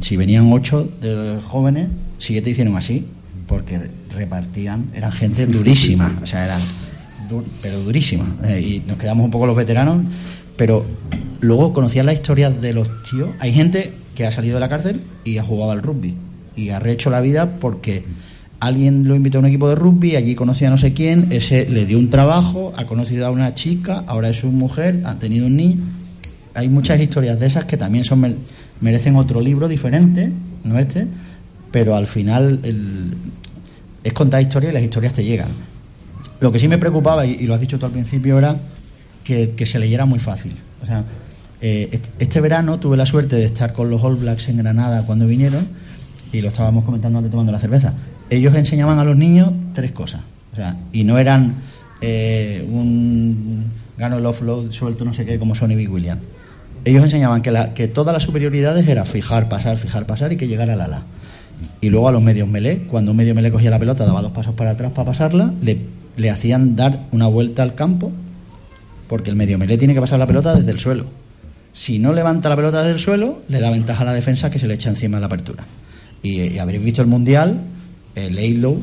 Si 0.00 0.16
venían 0.16 0.52
ocho 0.52 0.88
de 1.00 1.40
jóvenes, 1.44 1.88
siete 2.18 2.50
hicieron 2.50 2.76
así, 2.76 3.06
porque 3.46 3.80
repartían, 4.10 4.90
eran 4.94 5.12
gente 5.12 5.46
durísima, 5.46 6.14
o 6.22 6.26
sea, 6.26 6.44
eran 6.44 6.60
pero 7.62 7.80
durísima. 7.80 8.24
Eh, 8.44 8.60
y 8.60 8.88
nos 8.88 8.98
quedamos 8.98 9.24
un 9.24 9.30
poco 9.30 9.46
los 9.46 9.56
veteranos, 9.56 10.04
pero 10.56 10.84
luego 11.40 11.72
conocían 11.72 12.06
las 12.06 12.14
historias 12.14 12.60
de 12.60 12.72
los 12.72 12.88
tíos. 13.02 13.30
Hay 13.40 13.52
gente 13.52 13.92
que 14.14 14.26
ha 14.26 14.32
salido 14.32 14.54
de 14.54 14.60
la 14.60 14.68
cárcel 14.68 15.00
y 15.24 15.38
ha 15.38 15.42
jugado 15.42 15.72
al 15.72 15.82
rugby 15.82 16.14
y 16.56 16.70
ha 16.70 16.78
rehecho 16.78 17.10
la 17.10 17.20
vida 17.20 17.58
porque 17.60 18.04
alguien 18.60 19.06
lo 19.06 19.14
invitó 19.14 19.38
a 19.38 19.40
un 19.40 19.46
equipo 19.46 19.68
de 19.68 19.74
rugby, 19.74 20.16
allí 20.16 20.34
conocía 20.34 20.70
no 20.70 20.78
sé 20.78 20.94
quién, 20.94 21.28
ese 21.30 21.68
le 21.68 21.84
dio 21.84 21.98
un 21.98 22.08
trabajo, 22.08 22.72
ha 22.76 22.86
conocido 22.86 23.26
a 23.26 23.30
una 23.30 23.54
chica, 23.54 24.04
ahora 24.06 24.30
es 24.30 24.38
su 24.38 24.48
mujer, 24.48 25.02
ha 25.04 25.16
tenido 25.16 25.46
un 25.46 25.56
niño. 25.56 25.76
Hay 26.54 26.70
muchas 26.70 26.98
historias 27.00 27.38
de 27.38 27.46
esas 27.46 27.66
que 27.66 27.76
también 27.76 28.04
son 28.04 28.38
merecen 28.80 29.16
otro 29.16 29.40
libro 29.40 29.68
diferente, 29.68 30.30
no 30.64 30.78
este, 30.78 31.06
pero 31.70 31.96
al 31.96 32.06
final 32.06 32.60
es 34.04 34.12
contar 34.12 34.42
historias 34.42 34.72
y 34.72 34.74
las 34.74 34.82
historias 34.82 35.12
te 35.12 35.24
llegan. 35.24 35.48
Lo 36.40 36.52
que 36.52 36.58
sí 36.58 36.68
me 36.68 36.78
preocupaba, 36.78 37.24
y, 37.26 37.46
lo 37.46 37.54
has 37.54 37.60
dicho 37.60 37.78
tú 37.78 37.86
al 37.86 37.92
principio, 37.92 38.38
era 38.38 38.56
que, 39.24 39.66
se 39.66 39.78
leyera 39.78 40.04
muy 40.04 40.18
fácil. 40.18 40.52
O 40.82 40.86
sea, 40.86 41.04
eh, 41.60 41.88
est- 41.92 42.12
este 42.18 42.40
verano 42.40 42.78
tuve 42.78 42.96
la 42.96 43.06
suerte 43.06 43.36
de 43.36 43.46
estar 43.46 43.72
con 43.72 43.90
los 43.90 44.02
All 44.02 44.16
Blacks 44.16 44.48
en 44.48 44.58
Granada 44.58 45.02
cuando 45.06 45.26
vinieron 45.26 45.66
y 46.32 46.42
lo 46.42 46.48
estábamos 46.48 46.84
comentando 46.84 47.18
antes 47.18 47.30
tomando 47.30 47.52
la 47.52 47.58
cerveza. 47.58 47.94
Ellos 48.28 48.54
enseñaban 48.54 48.98
a 48.98 49.04
los 49.04 49.16
niños 49.16 49.50
tres 49.74 49.92
cosas. 49.92 50.20
O 50.52 50.56
sea, 50.56 50.76
y 50.92 51.04
no 51.04 51.18
eran 51.18 51.54
eh, 52.00 52.66
un 52.70 53.64
gano 53.96 54.18
el 54.18 54.26
offload 54.26 54.70
suelto 54.70 55.04
no 55.04 55.14
sé 55.14 55.24
qué 55.24 55.38
como 55.38 55.54
Sonny 55.54 55.74
Big 55.74 55.90
Williams. 55.90 56.20
Ellos 56.86 57.02
enseñaban 57.02 57.42
que, 57.42 57.88
todas 57.88 58.14
las 58.14 58.22
superioridades 58.22 58.86
era 58.86 59.04
fijar, 59.04 59.48
pasar, 59.48 59.76
fijar, 59.76 60.06
pasar 60.06 60.32
y 60.32 60.36
que 60.36 60.46
llegara 60.46 60.74
al 60.74 60.80
ala. 60.80 61.02
Y 61.80 61.90
luego 61.90 62.08
a 62.08 62.12
los 62.12 62.22
medios 62.22 62.48
melee, 62.48 62.86
cuando 62.86 63.10
un 63.10 63.16
medio 63.16 63.34
melee 63.34 63.50
cogía 63.50 63.70
la 63.70 63.78
pelota, 63.80 64.06
daba 64.06 64.22
dos 64.22 64.30
pasos 64.30 64.54
para 64.54 64.70
atrás 64.70 64.92
para 64.92 65.06
pasarla, 65.06 65.52
le, 65.60 65.80
le 66.16 66.30
hacían 66.30 66.76
dar 66.76 67.00
una 67.10 67.26
vuelta 67.26 67.64
al 67.64 67.74
campo, 67.74 68.12
porque 69.08 69.30
el 69.30 69.36
medio 69.36 69.58
melee 69.58 69.78
tiene 69.78 69.94
que 69.94 70.00
pasar 70.00 70.20
la 70.20 70.28
pelota 70.28 70.54
desde 70.54 70.70
el 70.70 70.78
suelo. 70.78 71.06
Si 71.72 71.98
no 71.98 72.12
levanta 72.12 72.48
la 72.48 72.54
pelota 72.54 72.82
desde 72.82 72.92
el 72.92 73.00
suelo, 73.00 73.42
le 73.48 73.58
da 73.58 73.72
ventaja 73.72 74.02
a 74.02 74.06
la 74.06 74.12
defensa 74.12 74.48
que 74.48 74.60
se 74.60 74.68
le 74.68 74.74
echa 74.74 74.88
encima 74.88 75.16
en 75.16 75.22
la 75.22 75.26
apertura. 75.26 75.64
Y, 76.22 76.40
y 76.40 76.58
habréis 76.60 76.84
visto 76.84 77.02
el 77.02 77.08
Mundial, 77.08 77.62
el 78.14 78.38
Eilow, 78.38 78.80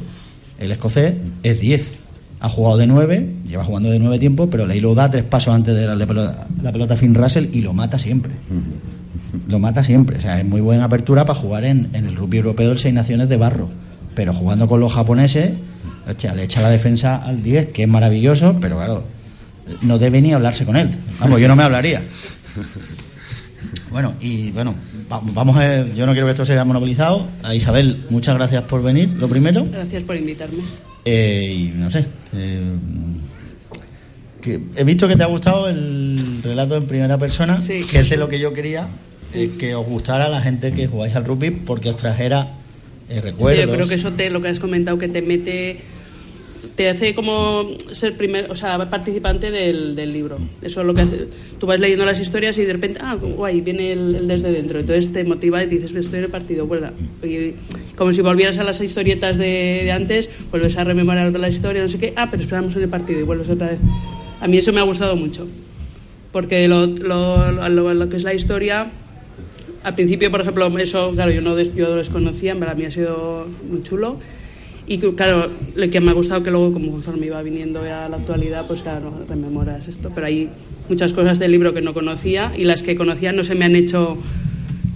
el 0.60 0.72
escocés, 0.74 1.14
es 1.42 1.62
10. 1.62 1.96
Ha 2.46 2.50
jugado 2.50 2.76
de 2.78 2.88
9, 2.88 3.30
lleva 3.48 3.64
jugando 3.64 3.90
de 3.90 4.00
9 4.00 4.20
tiempo, 4.20 4.50
pero 4.50 4.66
el 4.66 4.72
Eilow 4.72 4.94
da 4.94 5.10
tres 5.10 5.24
pasos 5.24 5.54
antes 5.56 5.74
de 5.74 5.86
darle 5.86 6.06
pelota, 6.06 6.46
la 6.62 6.74
pelota 6.74 6.94
a 6.96 6.98
Finn 6.98 7.16
Russell 7.16 7.48
y 7.54 7.62
lo 7.62 7.72
mata 7.74 7.98
siempre. 7.98 8.34
Lo 9.48 9.60
mata 9.60 9.82
siempre. 9.84 10.18
O 10.18 10.22
sea, 10.22 10.40
es 10.40 10.46
muy 10.46 10.60
buena 10.60 10.84
apertura 10.84 11.26
para 11.26 11.40
jugar 11.40 11.64
en, 11.64 11.90
en 11.94 12.06
el 12.06 12.16
rugby 12.18 12.38
europeo 12.38 12.68
del 12.70 12.80
Seis 12.80 12.94
Naciones 12.94 13.30
de 13.30 13.38
barro. 13.38 13.70
Pero 14.14 14.34
jugando 14.34 14.68
con 14.68 14.82
los 14.82 14.92
japoneses, 14.94 15.52
hostia, 16.08 16.36
le 16.36 16.44
echa 16.44 16.62
la 16.62 16.70
defensa 16.70 17.16
al 17.16 17.42
10, 17.42 17.68
que 17.70 17.84
es 17.84 17.90
maravilloso, 17.90 18.58
pero 18.60 18.76
claro, 18.76 19.06
no 19.82 19.98
debe 19.98 20.22
ni 20.22 20.34
hablarse 20.34 20.66
con 20.66 20.76
él. 20.76 20.90
Vamos, 21.22 21.40
yo 21.40 21.48
no 21.48 21.56
me 21.56 21.64
hablaría. 21.64 22.04
Bueno, 23.90 24.14
y 24.20 24.52
bueno, 24.52 24.76
va- 25.12 25.22
vamos 25.24 25.56
a, 25.58 25.86
yo 25.94 26.06
no 26.06 26.12
quiero 26.12 26.28
que 26.28 26.32
esto 26.32 26.46
sea 26.46 26.66
monopolizado. 26.66 27.26
A 27.44 27.56
Isabel, 27.56 28.04
muchas 28.10 28.36
gracias 28.36 28.64
por 28.64 28.84
venir, 28.84 29.10
lo 29.12 29.30
primero. 29.30 29.66
Gracias 29.72 30.04
por 30.04 30.16
invitarme. 30.18 30.64
Eh, 31.06 31.54
y 31.56 31.72
no 31.78 31.90
sé, 31.92 32.06
eh, 32.34 32.62
que 34.42 34.60
he 34.76 34.84
visto 34.84 35.08
que 35.08 35.16
te 35.16 35.24
ha 35.24 35.28
gustado 35.28 35.70
el 35.70 36.42
relato 36.44 36.76
en 36.76 36.86
primera 36.86 37.18
persona, 37.18 37.58
Sí. 37.58 37.84
que 37.90 38.00
es 38.00 38.10
de 38.10 38.18
lo 38.18 38.28
que 38.30 38.40
yo 38.40 38.54
quería, 38.54 38.88
eh, 39.34 39.52
que 39.58 39.76
os 39.76 39.86
gustara 39.86 40.26
a 40.26 40.30
la 40.30 40.42
gente 40.42 40.72
que 40.74 40.88
jugáis 40.88 41.16
al 41.16 41.26
rugby 41.26 41.52
porque 41.52 41.90
os 41.90 41.98
trajera 41.98 42.48
eh, 43.10 43.20
recuerdos. 43.22 43.66
Yo 43.66 43.72
creo 43.72 43.88
que 43.88 43.96
eso 43.96 44.14
te, 44.14 44.30
lo 44.30 44.42
que 44.42 44.48
has 44.48 44.60
comentado, 44.60 44.98
que 44.98 45.08
te 45.10 45.22
mete, 45.22 45.82
te 46.76 46.90
hace 46.90 47.14
como 47.14 47.68
ser 47.92 48.16
primer, 48.18 48.50
o 48.50 48.56
sea, 48.56 48.90
participante 48.90 49.52
del, 49.52 49.96
del 49.96 50.14
libro. 50.14 50.38
Eso 50.62 50.82
es 50.82 50.88
lo 50.88 50.94
que 50.94 51.02
hace. 51.02 51.28
Tú 51.60 51.68
vas 51.68 51.80
leyendo 51.80 52.06
las 52.06 52.20
historias 52.20 52.58
y 52.58 52.64
de 52.66 52.74
repente, 52.74 53.00
ah, 53.02 53.16
guay, 53.16 53.62
viene 53.62 53.92
el, 53.92 54.28
desde 54.28 54.52
dentro. 54.52 54.80
Entonces 54.80 55.12
te 55.14 55.24
motiva 55.24 55.64
y 55.64 55.68
dices, 55.68 55.94
estoy 55.94 56.20
en 56.24 56.32
partido. 56.32 56.68
Y 57.24 57.54
como 57.96 58.12
si 58.14 58.22
volvieras 58.22 58.58
a 58.58 58.64
las 58.64 58.82
historietas 58.82 59.38
de, 59.38 59.82
de 59.84 59.92
antes, 59.92 60.30
vuelves 60.52 60.78
a 60.78 60.84
rememorar 60.84 61.28
otra 61.28 61.40
la 61.42 61.50
historia, 61.50 61.82
no 61.82 61.90
sé 61.90 62.00
qué, 62.00 62.14
ah, 62.16 62.30
pero 62.32 62.44
esperamos 62.44 62.76
el 62.76 62.88
partido 62.90 63.20
y 63.20 63.24
vuelves 63.24 63.50
otra 63.50 63.68
vez. 63.70 63.80
A 64.42 64.48
mí 64.48 64.58
eso 64.58 64.74
me 64.74 64.80
ha 64.80 64.84
gustado 64.84 65.16
mucho. 65.16 65.48
Porque 66.32 66.68
lo, 66.68 66.88
lo, 66.88 67.52
lo- 67.70 67.94
lo 67.94 68.10
que 68.10 68.18
es 68.18 68.24
la 68.24 68.34
historia, 68.34 68.88
al 69.84 69.96
principio, 69.96 70.32
por 70.32 70.42
ejemplo, 70.42 70.66
eso, 70.80 71.12
claro, 71.14 71.32
yo 71.32 71.42
no 71.42 71.60
yo 71.62 71.96
desconocía, 71.96 72.56
para 72.56 72.74
mí 72.74 72.86
ha 72.86 72.92
sido 72.92 73.48
muy 73.70 73.84
chulo. 73.84 74.18
Y 74.86 74.98
claro, 74.98 75.50
lo 75.76 75.90
que 75.90 76.02
me 76.02 76.12
ha 76.12 76.14
gustado 76.14 76.44
que 76.44 76.52
luego, 76.52 76.74
como 76.74 76.92
conforme 76.92 77.28
iba 77.28 77.42
viniendo 77.42 77.80
a 77.82 78.10
la 78.10 78.18
actualidad, 78.18 78.66
pues 78.68 78.82
claro, 78.82 79.14
rememoras 79.30 79.88
esto. 79.88 80.12
Pero 80.14 80.28
hay 80.28 80.50
muchas 80.90 81.14
cosas 81.14 81.40
del 81.40 81.52
libro 81.52 81.74
que 81.74 81.82
no 81.82 81.94
conocía 81.94 82.52
y 82.56 82.66
las 82.66 82.84
que 82.84 82.96
conocía 82.96 83.32
no 83.32 83.46
se 83.46 83.56
me 83.56 83.64
han 83.64 83.76
hecho 83.76 84.18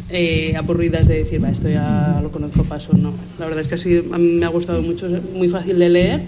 eh, 0.10 0.54
aburridas 0.58 1.08
de 1.08 1.20
decir, 1.20 1.42
va, 1.42 1.50
esto 1.50 1.70
ya 1.70 2.20
lo 2.22 2.32
conozco, 2.32 2.64
paso, 2.64 2.92
no. 2.98 3.14
La 3.40 3.46
verdad 3.46 3.62
es 3.62 3.70
que 3.70 3.78
sí, 3.78 4.02
me 4.02 4.46
ha 4.46 4.50
gustado 4.50 4.82
mucho, 4.82 5.08
es 5.08 5.24
muy 5.34 5.48
fácil 5.48 5.80
de 5.80 5.90
leer, 5.90 6.22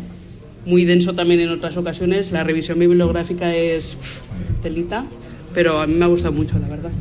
muy 0.66 0.86
denso 0.86 1.14
también 1.14 1.42
en 1.42 1.50
otras 1.50 1.76
ocasiones. 1.76 2.32
La 2.32 2.46
revisión 2.46 2.80
bibliográfica 2.80 3.54
es 3.54 3.98
pff, 3.98 4.22
telita, 4.64 5.06
pero 5.54 5.82
a 5.82 5.88
mí 5.88 5.96
me 5.96 6.06
ha 6.06 6.08
gustado 6.08 6.32
mucho, 6.32 6.58
la 6.60 6.70
verdad. 6.70 6.92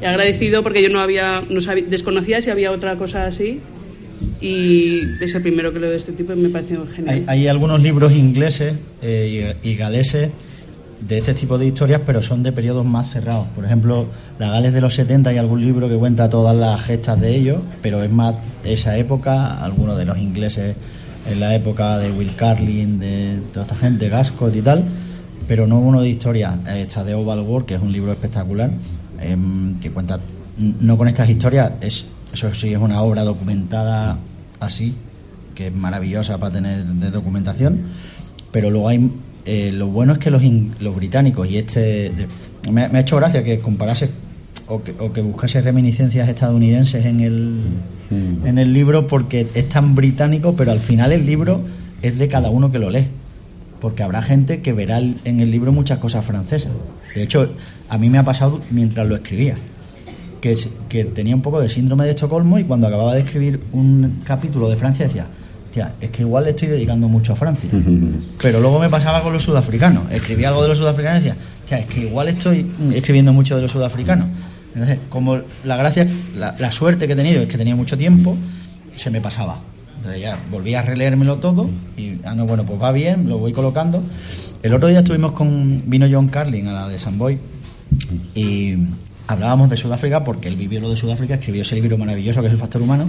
He 0.00 0.06
agradecido 0.06 0.62
porque 0.62 0.82
yo 0.82 0.88
no 0.88 1.00
había, 1.00 1.42
no 1.50 1.60
sabía, 1.60 1.84
desconocía 1.86 2.40
si 2.40 2.48
había 2.48 2.70
otra 2.70 2.96
cosa 2.96 3.26
así 3.26 3.60
y 4.40 5.02
es 5.20 5.34
el 5.34 5.42
primero 5.42 5.72
que 5.72 5.80
leo 5.80 5.90
de 5.90 5.96
este 5.96 6.12
tipo 6.12 6.32
y 6.32 6.36
me 6.36 6.48
pareció 6.48 6.86
genial. 6.86 7.24
Hay, 7.26 7.48
algunos 7.48 7.80
libros 7.80 8.12
ingleses 8.12 8.74
eh, 9.02 9.56
y, 9.62 9.70
y 9.70 9.76
galeses 9.76 10.30
de 11.00 11.18
este 11.18 11.34
tipo 11.34 11.58
de 11.58 11.66
historias, 11.66 12.00
pero 12.04 12.22
son 12.22 12.42
de 12.42 12.52
periodos 12.52 12.84
más 12.84 13.10
cerrados. 13.10 13.46
Por 13.54 13.64
ejemplo, 13.64 14.06
la 14.38 14.50
Gales 14.50 14.72
de 14.72 14.80
los 14.80 14.94
70 14.94 15.30
hay 15.30 15.38
algún 15.38 15.60
libro 15.60 15.88
que 15.88 15.96
cuenta 15.96 16.28
todas 16.28 16.56
las 16.56 16.80
gestas 16.82 17.20
de 17.20 17.36
ellos, 17.36 17.58
pero 17.82 18.02
es 18.02 18.10
más 18.10 18.38
esa 18.64 18.96
época, 18.96 19.62
algunos 19.62 19.98
de 19.98 20.04
los 20.04 20.18
ingleses 20.18 20.76
en 21.30 21.40
la 21.40 21.54
época 21.54 21.98
de 21.98 22.10
Will 22.10 22.34
Carlin, 22.36 22.98
de 22.98 23.40
toda 23.52 23.64
esta 23.64 23.76
gente, 23.76 24.08
Gascot 24.08 24.54
y 24.54 24.62
tal, 24.62 24.84
pero 25.46 25.66
no 25.66 25.78
uno 25.78 26.00
de 26.00 26.08
historia. 26.08 26.58
Eh, 26.68 26.82
Está 26.82 27.04
de 27.04 27.14
Oval 27.14 27.40
War, 27.40 27.64
que 27.64 27.74
es 27.74 27.80
un 27.80 27.92
libro 27.92 28.12
espectacular, 28.12 28.70
em, 29.20 29.78
que 29.80 29.90
cuenta 29.90 30.18
no 30.80 30.96
con 30.96 31.08
estas 31.08 31.28
historias, 31.28 31.72
es, 31.80 32.06
eso 32.32 32.52
sí 32.54 32.72
es 32.72 32.78
una 32.78 33.00
obra 33.02 33.22
documentada 33.24 34.18
así, 34.60 34.94
que 35.54 35.68
es 35.68 35.74
maravillosa 35.74 36.38
para 36.38 36.52
tener 36.54 36.84
de 36.84 37.10
documentación, 37.10 37.80
pero 38.52 38.70
luego 38.70 38.88
hay 38.88 39.10
eh, 39.44 39.70
lo 39.72 39.86
bueno 39.88 40.12
es 40.12 40.18
que 40.18 40.30
los, 40.30 40.42
in- 40.42 40.74
los 40.80 40.96
británicos 40.96 41.48
y 41.48 41.58
este 41.58 42.12
me, 42.70 42.88
me 42.88 42.98
ha 42.98 43.00
hecho 43.00 43.16
gracia 43.16 43.44
que 43.44 43.60
comparase 43.60 44.10
o 44.66 44.82
que, 44.82 44.94
o 44.98 45.12
que 45.12 45.22
buscase 45.22 45.60
reminiscencias 45.62 46.28
estadounidenses 46.28 47.04
en 47.06 47.20
el 47.20 47.60
en 48.44 48.58
el 48.58 48.72
libro 48.72 49.06
porque 49.08 49.46
es 49.54 49.68
tan 49.68 49.94
británico 49.94 50.54
pero 50.56 50.72
al 50.72 50.80
final 50.80 51.12
el 51.12 51.26
libro 51.26 51.60
es 52.02 52.18
de 52.18 52.26
cada 52.28 52.50
uno 52.50 52.70
que 52.72 52.78
lo 52.80 52.90
lee 52.90 53.06
porque 53.80 54.02
habrá 54.02 54.22
gente 54.22 54.60
que 54.62 54.72
verá 54.72 54.98
el- 54.98 55.16
en 55.24 55.38
el 55.40 55.50
libro 55.50 55.70
muchas 55.72 55.98
cosas 55.98 56.24
francesas. 56.24 56.72
De 57.14 57.22
hecho 57.22 57.54
a 57.88 57.98
mí 57.98 58.10
me 58.10 58.18
ha 58.18 58.24
pasado 58.24 58.60
mientras 58.70 59.06
lo 59.06 59.14
escribía 59.16 59.56
que, 60.88 61.04
tenía 61.04 61.34
un 61.34 61.42
poco 61.42 61.60
de 61.60 61.68
síndrome 61.68 62.04
de 62.04 62.10
Estocolmo 62.10 62.58
y 62.58 62.64
cuando 62.64 62.86
acababa 62.86 63.14
de 63.14 63.20
escribir 63.20 63.60
un 63.72 64.20
capítulo 64.24 64.68
de 64.68 64.76
Francia 64.76 65.06
decía, 65.06 65.26
"Tía, 65.72 65.94
es 66.00 66.10
que 66.10 66.22
igual 66.22 66.44
le 66.44 66.50
estoy 66.50 66.68
dedicando 66.68 67.08
mucho 67.08 67.32
a 67.32 67.36
Francia. 67.36 67.70
Pero 68.42 68.60
luego 68.60 68.78
me 68.78 68.88
pasaba 68.88 69.22
con 69.22 69.32
los 69.32 69.42
sudafricanos. 69.42 70.10
Escribía 70.12 70.48
algo 70.48 70.62
de 70.62 70.68
los 70.68 70.78
sudafricanos 70.78 71.22
y 71.22 71.24
decía, 71.24 71.40
"Tía, 71.66 71.78
es 71.78 71.86
que 71.86 72.00
igual 72.00 72.28
estoy 72.28 72.66
escribiendo 72.94 73.32
mucho 73.32 73.56
de 73.56 73.62
los 73.62 73.72
sudafricanos. 73.72 74.26
Entonces, 74.74 74.98
como 75.08 75.40
la 75.64 75.76
gracia, 75.76 76.06
la, 76.34 76.54
la 76.58 76.70
suerte 76.70 77.06
que 77.06 77.14
he 77.14 77.16
tenido 77.16 77.42
es 77.42 77.48
que 77.48 77.56
tenía 77.56 77.74
mucho 77.74 77.96
tiempo, 77.96 78.36
se 78.96 79.10
me 79.10 79.20
pasaba. 79.20 79.60
Entonces 79.96 80.20
ya 80.20 80.38
volví 80.50 80.74
a 80.74 80.82
releérmelo 80.82 81.36
todo 81.36 81.68
y, 81.96 82.18
ah, 82.24 82.34
no, 82.34 82.46
bueno, 82.46 82.64
pues 82.64 82.80
va 82.80 82.92
bien, 82.92 83.28
lo 83.28 83.38
voy 83.38 83.52
colocando. 83.52 84.02
El 84.62 84.74
otro 84.74 84.88
día 84.88 84.98
estuvimos 84.98 85.32
con, 85.32 85.82
vino 85.86 86.06
John 86.10 86.28
Carlin 86.28 86.68
a 86.68 86.72
la 86.72 86.88
de 86.88 86.98
San 86.98 87.18
Boy 87.18 87.38
y 88.34 88.74
hablábamos 89.26 89.70
de 89.70 89.76
Sudáfrica 89.76 90.24
porque 90.24 90.48
él 90.48 90.56
vivió 90.56 90.80
lo 90.80 90.90
de 90.90 90.96
Sudáfrica, 90.96 91.34
escribió 91.34 91.62
ese 91.62 91.74
libro 91.76 91.98
maravilloso 91.98 92.40
que 92.40 92.46
es 92.46 92.52
El 92.52 92.58
Factor 92.58 92.82
Humano 92.82 93.06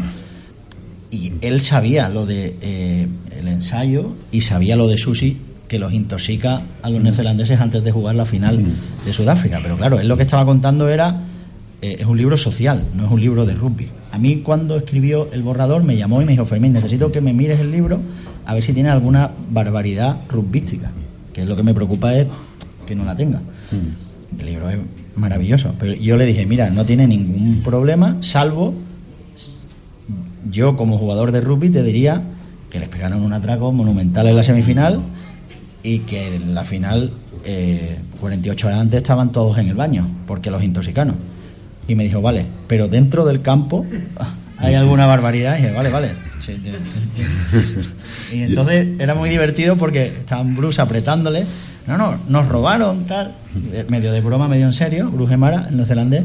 y 1.12 1.34
él 1.42 1.62
sabía 1.62 2.10
lo 2.10 2.26
de 2.26 2.56
eh, 2.62 3.08
el 3.38 3.48
ensayo 3.48 4.14
y 4.32 4.42
sabía 4.42 4.76
lo 4.76 4.88
de 4.88 4.98
Susi 4.98 5.38
que 5.68 5.80
los 5.80 5.94
intoxica 5.94 6.62
a 6.82 6.90
los 6.90 7.02
neozelandeses 7.02 7.60
antes 7.60 7.84
de 7.84 7.92
jugar 7.92 8.16
la 8.16 8.26
final 8.26 8.64
de 9.06 9.14
Sudáfrica. 9.14 9.60
Pero 9.62 9.78
claro, 9.78 10.00
él 10.00 10.08
lo 10.08 10.16
que 10.16 10.24
estaba 10.24 10.46
contando 10.46 10.88
era 10.90 11.24
eh, 11.82 11.98
es 12.00 12.06
un 12.06 12.18
libro 12.18 12.38
social, 12.38 12.84
no 12.96 13.06
es 13.06 13.12
un 13.12 13.20
libro 13.20 13.46
de 13.46 13.54
rugby. 13.54 13.90
A 14.12 14.18
mí 14.18 14.38
cuando 14.38 14.78
escribió 14.78 15.30
el 15.32 15.44
borrador 15.44 15.84
me 15.84 15.98
llamó 15.98 16.22
y 16.22 16.26
me 16.26 16.32
dijo, 16.32 16.46
Fermín, 16.46 16.74
necesito 16.74 17.12
que 17.12 17.22
me 17.22 17.34
mires 17.34 17.60
el 17.60 17.72
libro 17.72 18.00
a 18.46 18.54
ver 18.54 18.64
si 18.64 18.74
tiene 18.74 18.90
alguna 18.90 19.32
barbaridad 19.50 20.18
rugbística, 20.30 20.92
que 21.34 21.42
es 21.42 21.48
lo 21.48 21.56
que 21.56 21.64
me 21.64 21.74
preocupa 21.74 22.14
es 22.16 22.28
que 22.86 22.96
no 22.96 23.04
la 23.04 23.16
tenga. 23.16 23.42
El 24.40 24.46
libro 24.46 24.70
es 24.70 24.78
maravilloso. 25.18 25.74
Pero 25.80 25.94
yo 25.94 26.18
le 26.18 26.26
dije, 26.26 26.46
mira, 26.46 26.70
no 26.70 26.86
tiene 26.86 27.08
ningún 27.08 27.62
problema, 27.64 28.18
salvo 28.22 28.74
yo 30.52 30.76
como 30.78 30.98
jugador 30.98 31.32
de 31.32 31.42
rugby 31.42 31.70
te 31.70 31.84
diría 31.84 32.22
que 32.70 32.80
les 32.80 32.90
pegaron 32.90 33.24
un 33.24 33.34
atraco 33.34 33.72
monumental 33.72 34.28
en 34.28 34.36
la 34.36 34.44
semifinal 34.44 35.02
y 35.84 36.00
que 36.00 36.36
en 36.36 36.54
la 36.54 36.64
final, 36.64 37.14
eh, 37.46 37.98
48 38.20 38.68
horas 38.68 38.80
antes, 38.80 38.98
estaban 38.98 39.32
todos 39.32 39.58
en 39.58 39.70
el 39.70 39.76
baño, 39.76 40.08
porque 40.26 40.52
los 40.52 40.64
intoxicaron. 40.64 41.16
Y 41.88 41.96
me 41.96 42.04
dijo, 42.04 42.22
vale, 42.22 42.46
pero 42.68 42.88
dentro 42.88 43.26
del 43.26 43.42
campo 43.42 43.86
hay 44.58 44.76
alguna 44.76 45.06
barbaridad. 45.06 45.58
Y 45.58 45.62
dije, 45.62 45.74
vale, 45.74 45.90
vale. 45.90 46.10
Y 48.34 48.42
entonces 48.42 48.88
era 49.00 49.16
muy 49.16 49.30
divertido 49.30 49.78
porque 49.78 50.08
estaban 50.08 50.56
Bruce 50.56 50.82
apretándole. 50.82 51.46
No, 51.88 51.98
no, 51.98 52.18
nos 52.28 52.48
robaron, 52.48 53.06
tal. 53.06 53.34
Medio 53.88 54.12
de 54.12 54.22
broma, 54.22 54.48
medio 54.48 54.66
en 54.66 54.74
serio, 54.74 55.10
Bruce 55.10 55.32
Gemara, 55.32 55.68
el 55.70 55.78
neozelandés. 55.78 56.24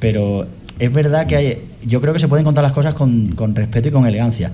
Pero 0.00 0.46
es 0.78 0.92
verdad 0.92 1.26
que 1.26 1.36
hay, 1.36 1.62
yo 1.84 2.00
creo 2.00 2.14
que 2.14 2.18
se 2.18 2.28
pueden 2.28 2.44
contar 2.44 2.64
las 2.64 2.72
cosas 2.72 2.94
con, 2.94 3.36
respeto 3.54 3.88
y 3.88 3.90
con 3.90 4.06
elegancia. 4.06 4.50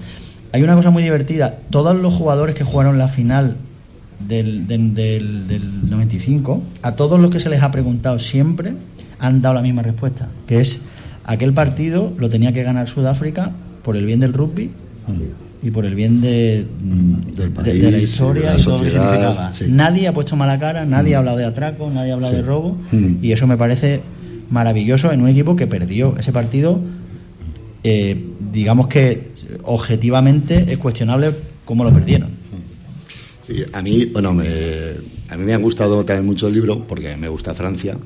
Hay 0.52 0.62
una 0.62 0.74
cosa 0.74 0.90
muy 0.90 1.02
divertida. 1.02 1.58
Todos 1.70 1.96
los 1.96 2.12
jugadores 2.14 2.54
que 2.54 2.64
jugaron 2.64 2.98
la 2.98 3.08
final 3.08 3.56
del 4.26 4.66
95, 5.88 6.62
a 6.82 6.92
todos 6.92 7.20
los 7.20 7.30
que 7.30 7.38
se 7.38 7.48
les 7.48 7.62
ha 7.62 7.70
preguntado 7.70 8.18
siempre, 8.18 8.74
han 9.20 9.40
dado 9.40 9.54
la 9.54 9.62
misma 9.62 9.82
respuesta, 9.82 10.28
que 10.46 10.60
es 10.60 10.80
aquel 11.24 11.52
partido 11.52 12.12
lo 12.18 12.28
tenía 12.28 12.52
que 12.52 12.62
ganar 12.62 12.88
Sudáfrica 12.88 13.52
por 13.82 13.96
el 13.96 14.06
bien 14.06 14.20
del 14.20 14.32
rugby 14.32 14.70
y 15.62 15.70
por 15.70 15.84
el 15.84 15.94
bien 15.94 16.20
de, 16.20 16.66
Del 17.36 17.52
de- 17.54 17.72
de 17.74 17.90
la 17.90 17.98
historia 17.98 18.52
de 18.52 18.56
la 18.56 18.60
y 18.60 18.64
todo 18.64 18.78
lo 18.78 18.84
que 18.84 18.90
significaba. 18.90 19.52
sí. 19.52 19.64
Nadie 19.68 20.06
ha 20.08 20.14
puesto 20.14 20.36
mala 20.36 20.58
cara, 20.58 20.84
nadie 20.84 21.14
ha 21.14 21.18
hablado 21.18 21.36
de 21.38 21.44
atraco, 21.44 21.90
nadie 21.90 22.12
ha 22.12 22.14
hablado 22.14 22.32
Sí. 22.32 22.36
de 22.40 22.42
robo 22.46 22.78
Mm. 22.92 23.16
y 23.24 23.32
eso 23.32 23.46
me 23.46 23.56
parece 23.56 24.00
maravilloso 24.50 25.12
en 25.12 25.20
un 25.22 25.28
equipo 25.28 25.56
que 25.56 25.66
perdió 25.66 26.16
ese 26.18 26.32
partido. 26.32 26.80
eh, 27.84 28.20
digamos 28.52 28.88
que 28.88 29.30
objetivamente 29.62 30.66
es 30.72 30.78
cuestionable 30.78 31.30
cómo 31.64 31.84
lo 31.84 31.92
perdieron. 31.92 32.28
Sí, 33.46 33.62
a 33.72 33.80
mí, 33.82 34.06
bueno, 34.06 34.34
me, 34.34 34.44
a 35.30 35.36
mí 35.36 35.44
me 35.44 35.54
ha 35.54 35.58
gustado 35.58 36.04
también 36.04 36.26
mucho 36.26 36.48
el 36.48 36.54
libro 36.54 36.84
porque 36.86 37.16
me 37.16 37.28
gusta 37.28 37.54
Francia. 37.54 37.96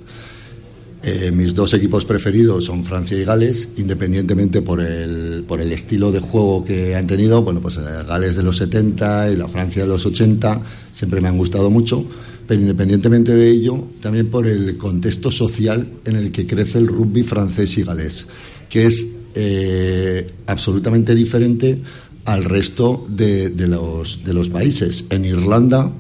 Eh, 1.05 1.33
mis 1.33 1.53
dos 1.53 1.75
equipos 1.75 2.05
preferidos 2.05 2.67
son 2.67 2.85
Francia 2.85 3.19
y 3.19 3.25
Gales, 3.25 3.71
independientemente 3.77 4.63
por 4.63 4.81
el, 4.81 5.43
por 5.49 5.61
el 5.61 5.73
estilo 5.73 6.13
de 6.13 6.21
juego 6.21 6.65
que 6.65 6.95
han 6.95 7.09
tenido. 7.09 7.43
Bueno, 7.43 7.61
pues 7.61 7.77
eh, 7.77 8.05
Gales 8.07 8.37
de 8.37 8.45
los 8.45 8.59
70 8.59 9.33
y 9.33 9.37
la 9.37 9.49
Francia 9.49 9.83
de 9.83 9.89
los 9.89 10.07
80 10.07 10.63
siempre 10.93 11.21
me 11.21 11.27
han 11.27 11.37
gustado 11.37 11.71
mucho, 11.71 12.07
pero 12.47 12.61
independientemente 12.61 13.35
de 13.35 13.51
ello, 13.51 13.85
también 14.01 14.31
por 14.31 14.47
el 14.47 14.77
contexto 14.77 15.33
social 15.33 15.89
en 16.05 16.15
el 16.15 16.31
que 16.31 16.47
crece 16.47 16.79
el 16.79 16.87
rugby 16.87 17.25
francés 17.25 17.77
y 17.79 17.83
galés, 17.83 18.29
que 18.71 18.87
es 18.87 19.05
eh, 19.35 20.31
absolutamente 20.47 21.17
diferente 21.17 21.81
al 22.27 22.45
resto 22.45 23.05
de, 23.09 23.53
los, 23.67 24.23
de 24.23 24.35
los 24.35 24.51
países. 24.51 25.07
En 25.11 25.25
Irlanda, 25.25 25.91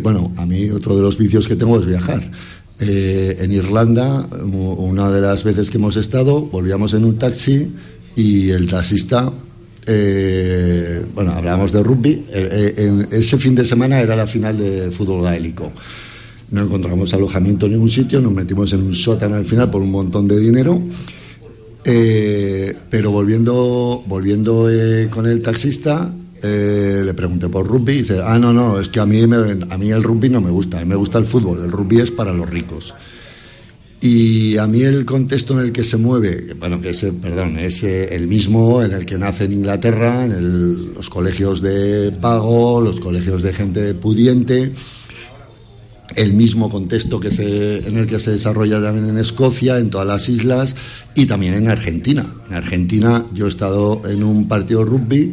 bueno, 0.00 0.32
a 0.36 0.46
mí 0.46 0.70
otro 0.70 0.94
de 0.94 1.02
los 1.02 1.18
vicios 1.18 1.48
que 1.48 1.56
tengo 1.56 1.78
es 1.80 1.86
viajar. 1.86 2.30
Eh, 2.82 3.36
en 3.38 3.52
Irlanda, 3.52 4.26
una 4.42 5.10
de 5.10 5.20
las 5.20 5.44
veces 5.44 5.68
que 5.68 5.76
hemos 5.76 5.98
estado, 5.98 6.40
volvíamos 6.40 6.94
en 6.94 7.04
un 7.04 7.18
taxi 7.18 7.70
y 8.16 8.48
el 8.50 8.66
taxista, 8.68 9.30
eh, 9.86 11.04
bueno, 11.14 11.32
hablábamos 11.32 11.72
de 11.72 11.82
rugby, 11.82 12.24
eh, 12.30 13.06
ese 13.10 13.36
fin 13.36 13.54
de 13.54 13.66
semana 13.66 14.00
era 14.00 14.16
la 14.16 14.26
final 14.26 14.56
de 14.56 14.90
fútbol 14.90 15.24
gaélico. 15.24 15.70
No 16.52 16.62
encontramos 16.62 17.12
alojamiento 17.12 17.66
en 17.66 17.72
ningún 17.72 17.90
sitio, 17.90 18.18
nos 18.18 18.32
metimos 18.32 18.72
en 18.72 18.82
un 18.82 18.94
sótano 18.94 19.36
al 19.36 19.44
final 19.44 19.70
por 19.70 19.82
un 19.82 19.90
montón 19.90 20.26
de 20.26 20.38
dinero. 20.38 20.80
Pero 21.84 23.10
volviendo, 23.10 24.02
volviendo 24.06 24.68
con 25.10 25.26
el 25.26 25.42
taxista, 25.42 26.12
eh, 26.42 27.02
le 27.04 27.14
pregunté 27.14 27.48
por 27.48 27.66
rugby 27.66 27.92
y 27.92 27.98
dice, 27.98 28.20
ah, 28.24 28.38
no, 28.38 28.52
no, 28.52 28.78
es 28.80 28.88
que 28.88 29.00
a 29.00 29.06
mí, 29.06 29.26
me- 29.26 29.64
a 29.70 29.78
mí 29.78 29.90
el 29.90 30.02
rugby 30.02 30.28
no 30.28 30.40
me 30.40 30.50
gusta, 30.50 30.78
a 30.78 30.80
mí 30.80 30.86
me 30.86 30.96
gusta 30.96 31.18
el 31.18 31.24
fútbol, 31.26 31.64
el 31.64 31.70
rugby 31.72 32.00
es 32.00 32.10
para 32.10 32.32
los 32.32 32.48
ricos. 32.48 32.94
Y 34.02 34.56
a 34.56 34.66
mí 34.66 34.80
el 34.82 35.04
contexto 35.04 35.52
en 35.58 35.66
el 35.66 35.72
que 35.72 35.84
se 35.84 35.98
mueve, 35.98 36.54
bueno, 36.58 36.80
que 36.80 36.90
es, 36.90 37.04
perdón, 37.20 37.58
es 37.58 37.82
el 37.82 38.26
mismo 38.28 38.82
en 38.82 38.92
el 38.92 39.04
que 39.04 39.18
nace 39.18 39.44
en 39.44 39.52
Inglaterra, 39.52 40.24
en 40.24 40.32
el- 40.32 40.94
los 40.94 41.10
colegios 41.10 41.60
de 41.60 42.10
pago, 42.12 42.80
los 42.80 42.98
colegios 42.98 43.42
de 43.42 43.52
gente 43.52 43.92
pudiente, 43.92 44.72
el 46.16 46.32
mismo 46.32 46.70
contexto 46.70 47.20
que 47.20 47.30
se, 47.30 47.86
en 47.86 47.98
el 47.98 48.06
que 48.06 48.18
se 48.18 48.32
desarrolla 48.32 48.80
también 48.82 49.08
en 49.10 49.18
Escocia, 49.18 49.78
en 49.78 49.90
todas 49.90 50.06
las 50.06 50.28
islas 50.30 50.74
y 51.14 51.26
también 51.26 51.54
en 51.54 51.68
Argentina. 51.68 52.26
En 52.48 52.54
Argentina 52.56 53.26
yo 53.34 53.46
he 53.46 53.48
estado 53.50 54.00
en 54.08 54.24
un 54.24 54.48
partido 54.48 54.82
rugby 54.84 55.32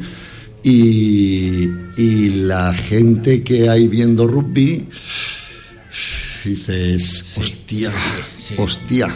y, 0.69 1.71
y 1.95 2.29
la 2.41 2.73
gente 2.73 3.41
que 3.41 3.69
hay 3.69 3.87
viendo 3.87 4.27
rugby 4.27 4.85
dices, 6.43 7.23
hostia, 7.37 7.91
hostia. 8.57 9.07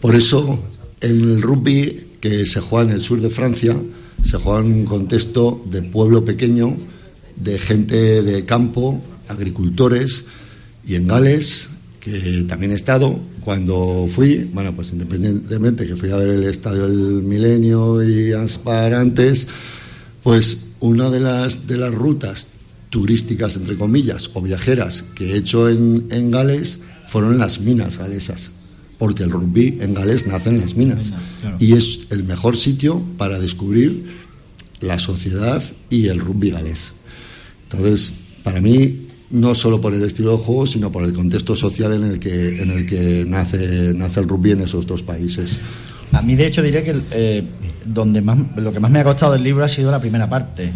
Por 0.00 0.16
eso 0.16 0.58
en 1.00 1.20
el 1.20 1.42
rugby 1.42 1.94
que 2.20 2.44
se 2.46 2.60
juega 2.60 2.90
en 2.90 2.96
el 2.96 3.02
sur 3.02 3.20
de 3.20 3.30
Francia, 3.30 3.76
se 4.24 4.38
juega 4.38 4.60
en 4.60 4.72
un 4.72 4.84
contexto 4.84 5.62
de 5.70 5.82
pueblo 5.82 6.24
pequeño, 6.24 6.76
de 7.36 7.58
gente 7.58 8.22
de 8.22 8.44
campo, 8.44 9.00
agricultores, 9.28 10.24
y 10.84 10.96
en 10.96 11.06
Gales, 11.06 11.70
que 12.00 12.44
también 12.48 12.72
he 12.72 12.74
estado, 12.74 13.20
cuando 13.44 14.08
fui, 14.08 14.50
bueno, 14.52 14.74
pues 14.74 14.90
independientemente 14.92 15.86
que 15.86 15.94
fui 15.94 16.10
a 16.10 16.16
ver 16.16 16.28
el 16.28 16.44
estadio 16.44 16.88
del 16.88 17.22
Milenio 17.22 18.02
y 18.02 18.32
Aspar 18.32 18.94
antes, 18.94 19.46
pues 20.22 20.64
una 20.80 21.10
de 21.10 21.20
las, 21.20 21.66
de 21.66 21.76
las 21.76 21.92
rutas 21.94 22.48
turísticas, 22.90 23.56
entre 23.56 23.76
comillas, 23.76 24.30
o 24.34 24.42
viajeras 24.42 25.04
que 25.14 25.32
he 25.32 25.36
hecho 25.36 25.68
en, 25.68 26.06
en 26.10 26.30
Gales 26.30 26.78
fueron 27.06 27.38
las 27.38 27.60
minas 27.60 27.96
galesas, 27.96 28.52
porque 28.98 29.22
el 29.22 29.30
rugby 29.30 29.78
en 29.80 29.94
Gales 29.94 30.26
nace 30.26 30.50
en 30.50 30.60
las 30.60 30.76
minas. 30.76 31.12
Claro. 31.40 31.56
Y 31.58 31.72
es 31.72 32.06
el 32.10 32.24
mejor 32.24 32.56
sitio 32.56 33.02
para 33.16 33.38
descubrir 33.38 34.04
la 34.80 34.98
sociedad 34.98 35.62
y 35.90 36.08
el 36.08 36.18
rugby 36.18 36.50
galés. 36.50 36.92
Entonces, 37.70 38.14
para 38.42 38.60
mí, 38.60 39.06
no 39.30 39.54
solo 39.54 39.80
por 39.80 39.94
el 39.94 40.02
estilo 40.02 40.36
de 40.36 40.44
juego, 40.44 40.66
sino 40.66 40.92
por 40.92 41.04
el 41.04 41.12
contexto 41.12 41.56
social 41.56 41.92
en 41.94 42.04
el 42.04 42.18
que, 42.18 42.60
en 42.60 42.70
el 42.70 42.86
que 42.86 43.24
nace, 43.26 43.94
nace 43.94 44.20
el 44.20 44.28
rugby 44.28 44.50
en 44.50 44.60
esos 44.60 44.86
dos 44.86 45.02
países. 45.02 45.60
A 46.12 46.20
mí, 46.20 46.34
de 46.34 46.46
hecho, 46.46 46.62
diré 46.62 46.84
que 46.84 47.00
eh, 47.12 47.44
donde 47.84 48.20
más, 48.20 48.38
lo 48.56 48.72
que 48.72 48.80
más 48.80 48.90
me 48.90 49.00
ha 49.00 49.04
costado 49.04 49.32
del 49.32 49.42
libro 49.42 49.64
ha 49.64 49.68
sido 49.68 49.90
la 49.90 50.00
primera 50.00 50.28
parte, 50.28 50.72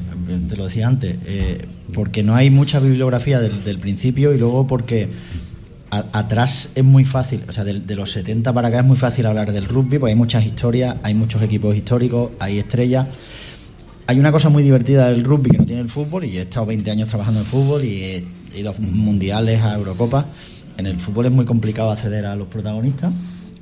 te 0.48 0.56
lo 0.56 0.64
decía 0.64 0.86
antes, 0.86 1.16
eh, 1.24 1.66
porque 1.94 2.22
no 2.22 2.34
hay 2.34 2.50
mucha 2.50 2.80
bibliografía 2.80 3.40
del, 3.40 3.78
principio 3.78 4.32
y 4.32 4.38
luego 4.38 4.66
porque 4.66 5.08
atrás 5.90 6.68
es 6.74 6.84
muy 6.84 7.04
fácil, 7.04 7.42
o 7.48 7.52
sea, 7.52 7.64
de, 7.64 7.80
de 7.80 7.96
los 7.96 8.10
70 8.12 8.52
para 8.52 8.68
acá 8.68 8.80
es 8.80 8.84
muy 8.84 8.96
fácil 8.96 9.26
hablar 9.26 9.52
del 9.52 9.66
rugby, 9.66 9.98
porque 9.98 10.12
hay 10.12 10.16
muchas 10.18 10.44
historias, 10.44 10.96
hay 11.02 11.14
muchos 11.14 11.42
equipos 11.42 11.76
históricos, 11.76 12.30
hay 12.38 12.58
estrellas. 12.58 13.06
Hay 14.08 14.20
una 14.20 14.30
cosa 14.30 14.50
muy 14.50 14.62
divertida 14.62 15.10
del 15.10 15.24
rugby 15.24 15.50
que 15.50 15.58
no 15.58 15.66
tiene 15.66 15.82
el 15.82 15.88
fútbol, 15.88 16.24
y 16.24 16.38
he 16.38 16.42
estado 16.42 16.66
20 16.66 16.90
años 16.90 17.08
trabajando 17.08 17.40
en 17.40 17.46
fútbol 17.46 17.84
y 17.84 18.02
he 18.02 18.24
ido 18.54 18.70
a 18.70 18.74
mundiales, 18.78 19.62
a 19.62 19.74
Eurocopa. 19.74 20.26
En 20.76 20.86
el 20.86 21.00
fútbol 21.00 21.26
es 21.26 21.32
muy 21.32 21.44
complicado 21.44 21.90
acceder 21.90 22.26
a 22.26 22.36
los 22.36 22.48
protagonistas 22.48 23.12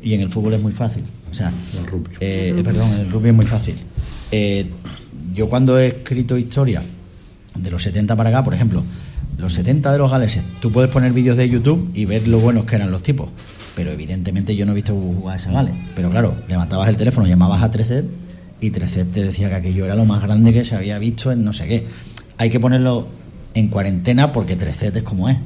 y 0.04 0.14
en 0.14 0.20
el 0.20 0.30
fútbol 0.30 0.54
es 0.54 0.62
muy 0.62 0.72
fácil. 0.72 1.02
O 1.30 1.34
sea, 1.34 1.50
eh, 2.20 2.60
perdón, 2.62 2.92
en 2.92 3.00
el 3.00 3.10
rugby 3.10 3.30
es 3.30 3.34
muy 3.34 3.46
fácil. 3.46 3.74
Eh, 4.30 4.66
yo 5.34 5.48
cuando 5.48 5.78
he 5.78 5.88
escrito 5.88 6.36
historia 6.36 6.82
de 7.54 7.70
los 7.70 7.82
70 7.82 8.14
para 8.14 8.28
acá, 8.28 8.44
por 8.44 8.54
ejemplo, 8.54 8.82
los 9.38 9.54
70 9.54 9.90
de 9.90 9.98
los 9.98 10.10
galeses, 10.10 10.44
tú 10.60 10.70
puedes 10.70 10.90
poner 10.90 11.12
vídeos 11.12 11.36
de 11.36 11.48
YouTube 11.48 11.90
y 11.94 12.04
ver 12.04 12.28
lo 12.28 12.38
buenos 12.38 12.66
que 12.66 12.76
eran 12.76 12.90
los 12.90 13.02
tipos. 13.02 13.30
Pero 13.74 13.90
evidentemente 13.90 14.54
yo 14.54 14.66
no 14.66 14.72
he 14.72 14.74
visto 14.76 14.94
jugar 14.94 15.34
a 15.34 15.40
esa 15.40 15.50
Gales. 15.50 15.74
Pero 15.96 16.10
claro, 16.10 16.34
levantabas 16.48 16.88
el 16.88 16.96
teléfono, 16.96 17.26
llamabas 17.26 17.62
a 17.62 17.70
Trecet 17.70 18.04
y 18.60 18.70
Trecet 18.70 19.10
te 19.10 19.24
decía 19.24 19.48
que 19.48 19.56
aquello 19.56 19.86
era 19.86 19.96
lo 19.96 20.04
más 20.04 20.22
grande 20.22 20.52
que 20.52 20.64
se 20.64 20.76
había 20.76 20.98
visto 20.98 21.32
en 21.32 21.44
no 21.44 21.52
sé 21.52 21.66
qué. 21.66 21.86
Hay 22.36 22.50
que 22.50 22.60
ponerlo 22.60 23.08
en 23.54 23.68
cuarentena 23.68 24.32
porque 24.32 24.54
Trecet 24.54 24.96
es 24.96 25.02
como 25.02 25.28
es. 25.28 25.38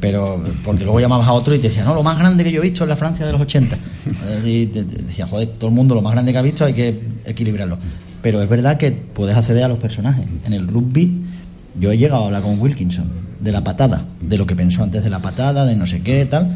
Pero 0.00 0.42
porque 0.64 0.84
luego 0.84 0.98
llamabas 1.00 1.28
a 1.28 1.32
otro 1.32 1.54
y 1.54 1.58
te 1.58 1.68
decía, 1.68 1.84
no, 1.84 1.94
lo 1.94 2.02
más 2.02 2.18
grande 2.18 2.42
que 2.44 2.50
yo 2.50 2.60
he 2.60 2.62
visto 2.64 2.84
es 2.84 2.88
la 2.88 2.96
Francia 2.96 3.24
de 3.26 3.32
los 3.32 3.40
80. 3.40 3.76
Y 4.44 4.66
te- 4.66 4.84
te 4.84 5.02
decía, 5.02 5.26
joder, 5.26 5.48
todo 5.58 5.68
el 5.70 5.76
mundo 5.76 5.94
lo 5.94 6.02
más 6.02 6.12
grande 6.12 6.32
que 6.32 6.38
ha 6.38 6.42
visto 6.42 6.64
hay 6.64 6.72
que 6.74 7.00
equilibrarlo. 7.24 7.78
Pero 8.22 8.40
es 8.42 8.48
verdad 8.48 8.76
que 8.78 8.90
puedes 8.92 9.36
acceder 9.36 9.64
a 9.64 9.68
los 9.68 9.78
personajes. 9.78 10.24
En 10.44 10.52
el 10.52 10.66
rugby 10.68 11.22
yo 11.78 11.90
he 11.92 11.98
llegado 11.98 12.22
a 12.22 12.26
hablar 12.26 12.42
con 12.42 12.58
Wilkinson 12.60 13.06
de 13.40 13.52
la 13.52 13.62
patada, 13.64 14.04
de 14.20 14.38
lo 14.38 14.46
que 14.46 14.54
pensó 14.56 14.82
antes 14.82 15.02
de 15.04 15.10
la 15.10 15.18
patada, 15.20 15.64
de 15.66 15.74
no 15.76 15.86
sé 15.86 16.00
qué, 16.02 16.24
tal. 16.26 16.52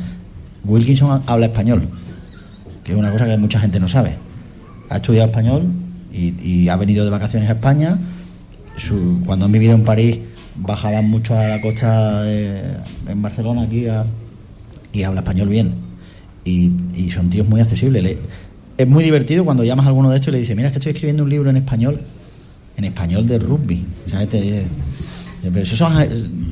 Wilkinson 0.65 1.23
habla 1.27 1.47
español, 1.47 1.89
que 2.85 2.93
es 2.93 2.99
una 2.99 3.11
cosa 3.11 3.27
que 3.27 3.37
mucha 3.37 3.59
gente 3.61 3.79
no 3.81 3.89
sabe. 3.89 4.17
Ha 4.89 4.97
estudiado 4.97 5.27
español 5.29 5.65
y, 6.13 6.35
y 6.43 6.69
ha 6.69 6.77
venido 6.77 7.05
de 7.05 7.11
vacaciones 7.11 7.49
a 7.49 7.53
España. 7.53 7.99
Su- 8.79 9.23
cuando 9.27 9.45
han 9.47 9.53
vivido 9.53 9.75
en 9.75 9.85
París 9.85 10.19
bajaban 10.59 11.09
mucho 11.09 11.37
a 11.39 11.45
la 11.49 11.61
costa 11.61 12.23
de- 12.23 12.63
en 13.09 13.23
Barcelona 13.23 13.63
aquí 13.63 13.87
a- 13.87 14.07
y 14.93 15.03
habla 15.03 15.21
español 15.21 15.49
bien. 15.49 15.75
y, 16.45 16.71
y 16.95 17.11
son 17.11 17.29
tíos 17.29 17.49
muy 17.49 17.61
accesibles. 17.61 18.03
Le- 18.05 18.19
es 18.79 18.87
muy 18.87 19.03
divertido 19.03 19.45
cuando 19.45 19.65
llamas 19.65 19.87
a 19.87 19.89
alguno 19.89 20.11
de 20.11 20.17
estos 20.17 20.29
y 20.29 20.33
le 20.33 20.39
dices, 20.39 20.55
mira, 20.55 20.69
es 20.69 20.73
que 20.73 20.79
estoy 20.79 20.93
escribiendo 20.93 21.25
un 21.25 21.31
libro 21.31 21.51
en 21.51 21.57
español, 21.57 22.01
en 22.77 22.85
español 22.85 23.27
de 23.27 23.39
rugby. 23.41 23.85
¿sabes? 24.09 24.29
Te 24.29 24.41
dice, 24.41 24.67
pero 25.53 25.67
sos, 25.67 25.93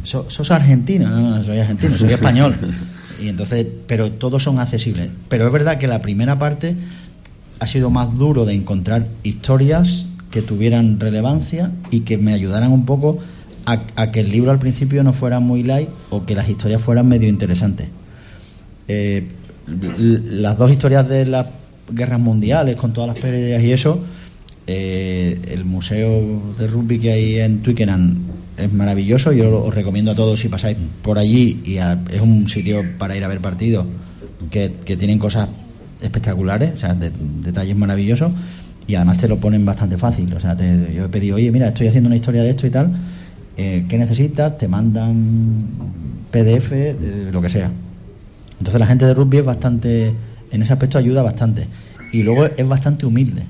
sos, 0.03 0.33
sos 0.35 0.51
argentino, 0.51 1.09
no, 1.09 1.37
no, 1.37 1.45
soy 1.45 1.59
argentino, 1.59 1.95
soy 1.95 2.09
español. 2.13 2.57
Y 3.23 3.29
entonces, 3.29 3.65
pero 3.87 4.11
todos 4.11 4.43
son 4.43 4.59
accesibles. 4.59 5.11
Pero 5.29 5.47
es 5.47 5.53
verdad 5.53 5.79
que 5.79 5.87
la 5.87 6.03
primera 6.03 6.39
parte 6.41 6.75
ha 7.61 7.67
sido 7.69 7.89
más 7.91 8.19
duro 8.19 8.45
de 8.47 8.55
encontrar 8.55 9.07
historias 9.23 10.09
que 10.33 10.43
tuvieran 10.43 10.99
relevancia 10.99 11.71
y 11.93 12.01
que 12.01 12.19
me 12.19 12.33
ayudaran 12.33 12.73
un 12.73 12.85
poco 12.85 13.21
a, 13.67 14.11
que 14.11 14.21
el 14.21 14.31
libro 14.31 14.51
al 14.51 14.59
principio 14.59 15.03
no 15.03 15.13
fuera 15.13 15.41
muy 15.41 15.63
light 15.63 15.89
o 16.11 16.25
que 16.25 16.35
las 16.35 16.49
historias 16.49 16.83
fueran 16.83 17.09
medio 17.09 17.29
interesantes. 17.29 17.89
Eh, 18.89 19.27
las 19.67 20.59
dos 20.59 20.71
historias 20.71 21.09
de 21.09 21.25
las 21.25 21.47
guerras 21.91 22.21
mundiales 22.21 22.77
con 22.77 22.93
todas 22.93 23.09
las 23.09 23.19
pérdidas 23.19 23.63
y 23.63 23.73
eso, 23.73 24.01
eh, 24.67 25.41
el 25.49 25.65
museo 25.65 26.55
de 26.59 26.67
rugby 26.67 26.99
que 26.99 27.13
hay 27.13 27.39
en 27.41 27.63
Twickenham 27.63 28.17
es 28.57 28.73
maravilloso. 28.73 29.33
Yo 29.33 29.63
os 29.63 29.75
recomiendo 29.75 30.11
a 30.11 30.15
todos 30.15 30.41
si 30.41 30.49
pasáis 30.49 30.77
por 31.03 31.19
allí 31.19 31.63
y 31.65 31.77
es 31.77 32.21
un 32.21 32.49
sitio 32.49 32.85
para 32.99 33.17
ir 33.17 33.25
a 33.25 33.29
ver 33.29 33.41
partidos 33.41 33.87
que, 34.51 34.69
tienen 34.69 35.19
cosas 35.19 35.49
espectaculares, 36.01 36.73
o 36.75 36.79
sea, 36.79 36.95
de- 36.95 37.13
detalles 37.43 37.77
maravillosos 37.77 38.33
y 38.87 38.95
además 38.95 39.19
te 39.19 39.29
lo 39.29 39.39
ponen 39.39 39.65
bastante 39.65 39.97
fácil. 39.97 40.33
O 40.35 40.41
sea, 40.41 40.57
yo 40.57 41.07
he 41.07 41.09
pedido, 41.09 41.37
oye, 41.37 41.51
mira, 41.51 41.69
estoy 41.69 41.89
haciendo 41.89 42.09
una 42.09 42.17
historia 42.17 42.43
de 42.43 42.51
esto 42.51 42.67
y 42.67 42.71
tal, 42.71 42.93
eh, 43.57 43.85
¿qué 43.89 43.99
necesitas? 43.99 44.59
Te 44.59 44.69
mandan 44.69 45.67
PDF, 46.31 46.73
eh, 46.73 47.31
lo 47.33 47.41
que 47.41 47.49
sea. 47.49 47.71
Entonces 48.59 48.81
la 48.81 48.87
gente 48.87 49.07
de 49.07 49.15
rugby 49.15 49.39
es 49.39 49.45
bastante, 49.45 50.13
en 50.51 50.63
ese 50.63 50.73
aspecto 50.73 50.99
ayuda 50.99 51.23
bastante. 51.23 51.67
Y 52.13 52.23
luego 52.23 52.47
es 52.47 52.69
bastante 52.69 53.07
humilde. 53.07 53.43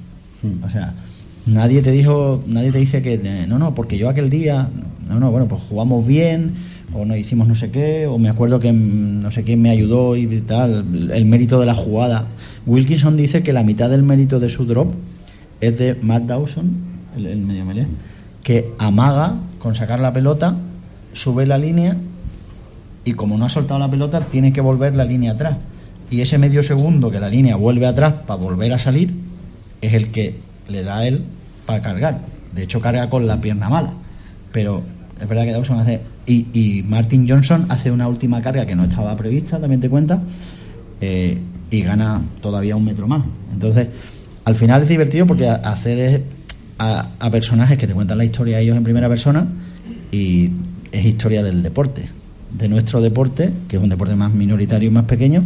O 0.63 0.69
sea, 0.69 0.95
nadie 1.47 1.81
te 1.83 1.91
dijo, 1.91 2.43
nadie 2.47 2.71
te 2.73 2.79
dice 2.79 3.01
que 3.01 3.15
eh, 3.15 3.47
no, 3.49 3.59
no, 3.59 3.75
porque 3.75 3.97
yo 3.97 4.09
aquel 4.09 4.29
día, 4.29 4.69
no, 5.09 5.19
no, 5.19 5.31
bueno, 5.31 5.49
pues 5.49 5.63
jugamos 5.63 6.07
bien, 6.07 6.53
o 6.93 7.05
no 7.05 7.17
hicimos 7.17 7.49
no 7.49 7.55
sé 7.55 7.71
qué, 7.71 8.07
o 8.07 8.19
me 8.19 8.29
acuerdo 8.29 8.61
que 8.61 8.73
mm, 8.73 9.23
no 9.23 9.31
sé 9.31 9.43
quién 9.43 9.63
me 9.63 9.71
ayudó 9.71 10.17
y 10.17 10.27
tal, 10.43 11.11
el 11.13 11.25
mérito 11.25 11.59
de 11.61 11.67
la 11.67 11.75
jugada. 11.75 12.27
Wilkinson 12.67 13.17
dice 13.17 13.43
que 13.43 13.53
la 13.55 13.63
mitad 13.63 13.89
del 13.89 14.03
mérito 14.03 14.39
de 14.41 14.51
su 14.51 14.67
drop 14.67 14.93
es 15.61 15.79
de 15.79 15.95
Matt 16.03 16.25
Dawson, 16.25 16.73
el, 17.17 17.27
el 17.27 17.39
medio 17.39 17.65
melee, 17.65 17.87
que 18.45 18.73
amaga 18.79 19.35
con 19.59 19.75
sacar 19.75 19.99
la 19.99 20.13
pelota, 20.13 20.55
sube 21.13 21.47
la 21.47 21.59
línea 21.59 21.97
y 23.05 23.15
como 23.15 23.37
no 23.37 23.47
ha 23.47 23.49
soltado 23.49 23.81
la 23.81 23.91
pelota, 23.91 24.21
tiene 24.21 24.53
que 24.53 24.61
volver 24.61 24.95
la 24.95 25.05
línea 25.05 25.33
atrás. 25.33 25.57
Y 26.11 26.21
ese 26.21 26.39
medio 26.39 26.63
segundo 26.63 27.11
que 27.11 27.19
la 27.19 27.29
línea 27.29 27.57
vuelve 27.57 27.87
atrás 27.87 28.13
para 28.27 28.41
volver 28.41 28.73
a 28.73 28.79
salir 28.79 29.13
es 29.81 29.95
el 29.95 30.13
que 30.13 30.39
le 30.69 30.85
da 30.85 30.99
a 30.99 31.07
él 31.07 31.25
para 31.67 31.83
cargar. 31.83 32.21
De 32.55 32.63
hecho, 32.63 32.81
carga 32.81 33.11
con 33.11 33.27
la 33.27 33.41
pierna 33.41 33.69
mala. 33.69 33.95
Pero 34.53 34.83
es 35.21 35.29
verdad 35.29 35.45
que 35.45 35.53
Dawson 35.53 35.79
hace. 35.79 36.01
Y, 36.27 36.47
y 36.53 36.83
Martin 36.85 37.29
Johnson 37.29 37.67
hace 37.69 37.91
una 37.91 38.09
última 38.09 38.41
carga 38.43 38.65
que 38.65 38.75
no 38.75 38.85
estaba 38.85 39.17
prevista, 39.17 39.59
también 39.59 39.81
te 39.81 39.91
cuenta, 39.91 40.23
eh, 41.01 41.39
y 41.71 41.83
gana 41.83 42.23
todavía 42.41 42.77
un 42.77 42.85
metro 42.85 43.07
más. 43.07 43.23
Entonces, 43.53 43.89
al 44.45 44.57
final 44.57 44.83
es 44.83 44.89
divertido 44.89 45.27
porque 45.27 45.49
accedes 45.49 46.23
a, 46.79 47.09
a 47.19 47.31
personajes 47.31 47.79
que 47.79 47.87
te 47.87 47.95
cuentan 47.95 48.19
la 48.19 48.25
historia 48.25 48.61
ellos 48.61 48.77
en 48.77 48.85
primera 48.85 49.09
persona 49.09 49.47
y 50.11 50.51
es 50.93 51.05
historia 51.05 51.43
del 51.43 51.63
deporte, 51.63 52.09
de 52.57 52.69
nuestro 52.69 53.01
deporte, 53.01 53.53
que 53.69 53.77
es 53.77 53.83
un 53.83 53.89
deporte 53.89 54.15
más 54.15 54.33
minoritario 54.33 54.89
y 54.89 54.93
más 54.93 55.05
pequeño, 55.05 55.43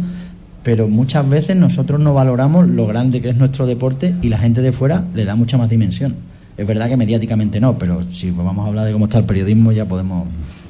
pero 0.63 0.87
muchas 0.87 1.27
veces 1.27 1.55
nosotros 1.55 1.99
no 1.99 2.13
valoramos 2.13 2.67
lo 2.67 2.85
grande 2.85 3.21
que 3.21 3.29
es 3.29 3.37
nuestro 3.37 3.65
deporte 3.65 4.15
y 4.21 4.29
la 4.29 4.37
gente 4.37 4.61
de 4.61 4.71
fuera 4.71 5.05
le 5.15 5.25
da 5.25 5.35
mucha 5.35 5.57
más 5.57 5.69
dimensión. 5.69 6.15
Es 6.57 6.67
verdad 6.67 6.89
que 6.89 6.97
mediáticamente 6.97 7.59
no, 7.59 7.77
pero 7.77 8.03
si 8.11 8.31
vamos 8.31 8.65
a 8.65 8.67
hablar 8.67 8.85
de 8.85 8.91
cómo 8.91 9.05
está 9.05 9.17
el 9.17 9.23
periodismo 9.23 9.71
ya 9.71 9.85
podemos 9.85 10.27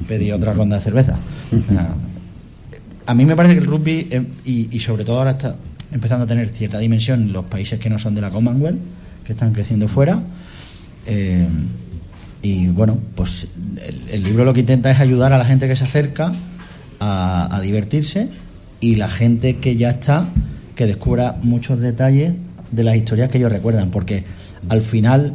pedir 0.07 0.33
otra 0.33 0.53
ronda 0.53 0.77
de 0.77 0.83
cerveza. 0.83 1.17
A 3.05 3.13
mí 3.15 3.25
me 3.25 3.35
parece 3.35 3.55
que 3.55 3.61
el 3.61 3.65
rugby, 3.65 4.07
eh, 4.11 4.23
y, 4.45 4.67
y 4.71 4.79
sobre 4.79 5.03
todo 5.03 5.17
ahora 5.17 5.31
está 5.31 5.55
empezando 5.91 6.25
a 6.25 6.27
tener 6.27 6.47
cierta 6.49 6.77
dimensión 6.77 7.23
en 7.23 7.33
los 7.33 7.45
países 7.45 7.79
que 7.79 7.89
no 7.89 7.97
son 7.97 8.13
de 8.13 8.21
la 8.21 8.29
Commonwealth, 8.29 8.77
que 9.25 9.33
están 9.33 9.51
creciendo 9.51 9.87
fuera. 9.87 10.21
Eh, 11.05 11.47
y 12.41 12.67
bueno, 12.67 12.97
pues 13.15 13.47
el, 14.09 14.23
libro 14.23 14.45
lo 14.45 14.53
que 14.53 14.61
intenta 14.61 14.91
es 14.91 14.99
ayudar 14.99 15.33
a 15.33 15.37
la 15.37 15.45
gente 15.45 15.67
que 15.67 15.75
se 15.75 15.83
acerca 15.83 16.31
a, 16.99 17.55
a 17.55 17.61
divertirse 17.61 18.29
y 18.79 18.95
la 18.95 19.09
gente 19.09 19.57
que 19.57 19.75
ya 19.75 19.89
está, 19.89 20.29
que 20.75 20.85
descubra 20.85 21.37
muchos 21.41 21.79
detalles 21.79 22.33
de 22.71 22.83
las 22.83 22.95
historias 22.95 23.29
que 23.29 23.37
ellos 23.37 23.51
recuerdan, 23.51 23.89
porque 23.89 24.23
al 24.69 24.81
final 24.81 25.33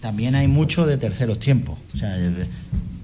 también 0.00 0.34
hay 0.34 0.48
mucho 0.48 0.86
de 0.86 0.98
terceros 0.98 1.38
tiempos, 1.38 1.78
o 1.94 1.96
sea, 1.96 2.14
de, 2.16 2.46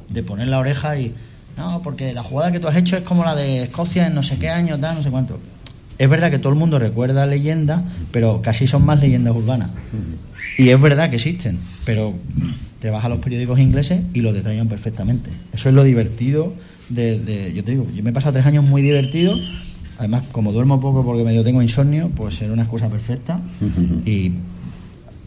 de 0.09 0.23
poner 0.23 0.49
la 0.49 0.59
oreja 0.59 0.99
y 0.99 1.15
no, 1.57 1.83
porque 1.83 2.13
la 2.13 2.23
jugada 2.23 2.53
que 2.53 2.61
tú 2.61 2.69
has 2.69 2.77
hecho 2.77 2.97
es 2.97 3.03
como 3.03 3.25
la 3.25 3.35
de 3.35 3.65
Escocia 3.65 4.07
en 4.07 4.15
no 4.15 4.23
sé 4.23 4.39
qué 4.39 4.49
año, 4.49 4.79
tal, 4.79 4.97
no 4.97 5.03
sé 5.03 5.11
cuánto. 5.11 5.39
Es 5.99 6.09
verdad 6.09 6.31
que 6.31 6.39
todo 6.39 6.53
el 6.53 6.59
mundo 6.59 6.79
recuerda 6.79 7.27
leyendas, 7.27 7.83
pero 8.11 8.41
casi 8.43 8.67
son 8.67 8.85
más 8.85 9.01
leyendas 9.01 9.35
urbanas. 9.35 9.71
Y 10.57 10.69
es 10.69 10.81
verdad 10.81 11.11
que 11.11 11.17
existen, 11.17 11.59
pero 11.85 12.15
te 12.81 12.91
vas 12.91 13.05
a 13.05 13.09
los 13.09 13.19
periódicos 13.21 13.59
ingleses 13.59 14.03
y 14.13 14.21
lo 14.21 14.33
detallan 14.33 14.69
perfectamente. 14.69 15.31
Eso 15.53 15.69
es 15.69 15.75
lo 15.75 15.85
divertido 15.85 16.53
de, 16.89 17.19
de- 17.19 17.53
yo 17.55 17.65
te 17.65 17.73
digo, 17.73 17.87
yo 17.95 18.03
me 18.03 18.11
he 18.11 18.13
pasado 18.13 18.33
tres 18.35 18.47
años 18.47 18.65
muy 18.65 18.83
divertido. 18.83 19.39
Además, 19.99 20.25
como 20.33 20.53
duermo 20.53 20.81
poco 20.81 21.05
porque 21.05 21.23
medio 21.25 21.45
tengo 21.45 21.63
insomnio, 21.63 22.11
pues 22.17 22.41
era 22.43 22.53
una 22.53 22.63
excusa 22.63 22.89
perfecta. 22.89 23.41
Y 24.07 24.33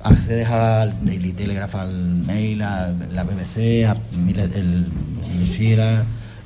accedes 0.01 0.47
al 0.49 1.03
Daily 1.05 1.31
Telegraph, 1.31 1.75
al 1.75 1.93
Mail, 2.25 2.61
a 2.61 2.93
la 3.11 3.23
BBC, 3.23 3.85
a 3.87 3.97
el, 4.13 4.39
el 4.39 5.47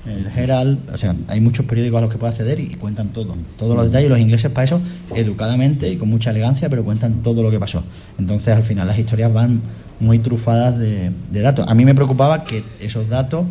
el 0.09 0.27
Herald, 0.27 0.79
o 0.93 0.97
sea, 0.97 1.15
hay 1.27 1.39
muchos 1.39 1.65
periódicos 1.65 1.97
a 1.97 2.01
los 2.01 2.11
que 2.11 2.17
puedes 2.17 2.35
acceder 2.35 2.59
y 2.59 2.67
cuentan 2.75 3.09
todo, 3.09 3.35
todos 3.57 3.75
los 3.75 3.85
detalles. 3.85 4.09
Los 4.09 4.19
ingleses 4.19 4.51
para 4.51 4.65
eso, 4.65 4.81
educadamente 5.15 5.89
y 5.89 5.97
con 5.97 6.09
mucha 6.09 6.31
elegancia, 6.31 6.69
pero 6.69 6.83
cuentan 6.83 7.21
todo 7.23 7.43
lo 7.43 7.51
que 7.51 7.59
pasó. 7.59 7.83
Entonces, 8.17 8.55
al 8.55 8.63
final, 8.63 8.87
las 8.87 8.99
historias 8.99 9.31
van 9.31 9.61
muy 9.99 10.19
trufadas 10.19 10.77
de, 10.77 11.11
de 11.31 11.41
datos. 11.41 11.65
A 11.67 11.75
mí 11.75 11.85
me 11.85 11.95
preocupaba 11.95 12.43
que 12.43 12.63
esos 12.79 13.09
datos 13.09 13.45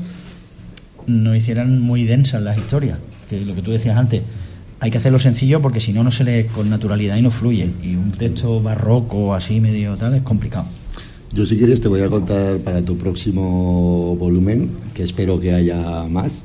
no 1.06 1.34
hicieran 1.34 1.80
muy 1.80 2.04
densas 2.04 2.42
las 2.42 2.59
historias, 2.59 2.98
que 3.28 3.40
lo 3.40 3.54
que 3.54 3.62
tú 3.62 3.70
decías 3.70 3.96
antes, 3.96 4.22
hay 4.80 4.90
que 4.90 4.98
hacerlo 4.98 5.18
sencillo 5.18 5.61
porque 5.61 5.80
si 5.80 5.92
no, 5.92 6.04
no 6.04 6.11
se 6.11 6.24
lee 6.24 6.44
con 6.44 6.70
naturalidad 6.70 7.16
y 7.16 7.22
no 7.22 7.30
fluye. 7.30 7.70
Y 7.82 7.96
un 7.96 8.12
texto 8.12 8.62
barroco, 8.62 9.34
así 9.34 9.61
medio 9.61 9.96
tal, 9.96 10.14
es 10.14 10.22
complicado. 10.22 10.66
Yo 11.33 11.45
si 11.45 11.59
quieres 11.59 11.81
te 11.81 11.89
voy 11.89 12.01
a 12.01 12.09
contar 12.09 12.59
para 12.59 12.83
tu 12.83 12.97
próximo 12.97 14.16
volumen, 14.16 14.70
que 14.95 15.03
espero 15.03 15.39
que 15.39 15.53
haya 15.53 16.05
más, 16.09 16.45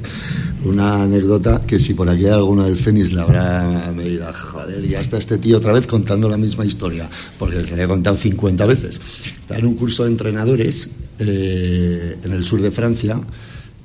una 0.64 1.02
anécdota 1.02 1.60
que 1.66 1.80
si 1.80 1.94
por 1.94 2.08
aquí 2.08 2.26
hay 2.26 2.30
alguno 2.30 2.62
del 2.64 2.76
Fénix 2.76 3.12
la 3.12 3.22
habrá, 3.22 3.92
me 3.94 4.18
joder, 4.32 4.86
ya 4.86 5.00
está 5.00 5.18
este 5.18 5.38
tío 5.38 5.56
otra 5.56 5.72
vez 5.72 5.88
contando 5.88 6.28
la 6.28 6.36
misma 6.36 6.64
historia, 6.64 7.10
porque 7.36 7.66
se 7.66 7.76
le 7.76 7.82
he 7.82 7.88
contado 7.88 8.16
50 8.16 8.64
veces. 8.64 9.00
Está 9.40 9.58
en 9.58 9.66
un 9.66 9.74
curso 9.74 10.04
de 10.04 10.10
entrenadores 10.12 10.88
eh, 11.18 12.16
en 12.22 12.32
el 12.32 12.44
sur 12.44 12.62
de 12.62 12.70
Francia, 12.70 13.20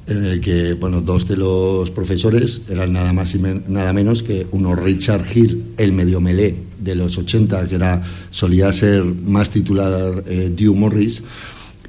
en 0.08 0.26
el 0.26 0.42
que 0.42 0.74
bueno 0.74 1.02
dos 1.02 1.28
de 1.28 1.36
los 1.38 1.92
profesores 1.92 2.62
eran 2.70 2.94
nada 2.94 3.12
más 3.14 3.36
y 3.36 3.40
men- 3.40 3.64
nada 3.68 3.92
menos 3.94 4.24
que 4.24 4.48
uno 4.52 4.76
Richard 4.76 5.26
Hill 5.34 5.64
el 5.78 5.92
medio 5.94 6.22
melé 6.22 6.56
de 6.80 6.96
los 6.96 7.18
80 7.18 7.68
que 7.68 7.76
era 7.76 8.02
solía 8.30 8.72
ser 8.72 9.04
más 9.04 9.50
titular 9.50 10.24
eh, 10.28 10.52
Dew 10.56 10.74
Morris. 10.76 11.24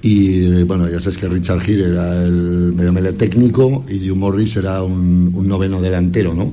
Y 0.01 0.45
eh, 0.47 0.65
bueno 0.65 0.89
ya 0.89 1.01
sabes 1.01 1.19
que 1.19 1.29
Richard 1.29 1.69
Hill 1.69 1.81
era 1.83 2.23
el 2.25 2.73
medio 2.75 2.93
melé 2.93 3.13
técnico 3.13 3.85
y 3.89 3.99
Dew 3.99 4.15
Morris 4.17 4.57
era 4.57 4.83
un, 4.83 5.33
noveno 5.47 5.81
delantero 5.81 6.35
no 6.35 6.53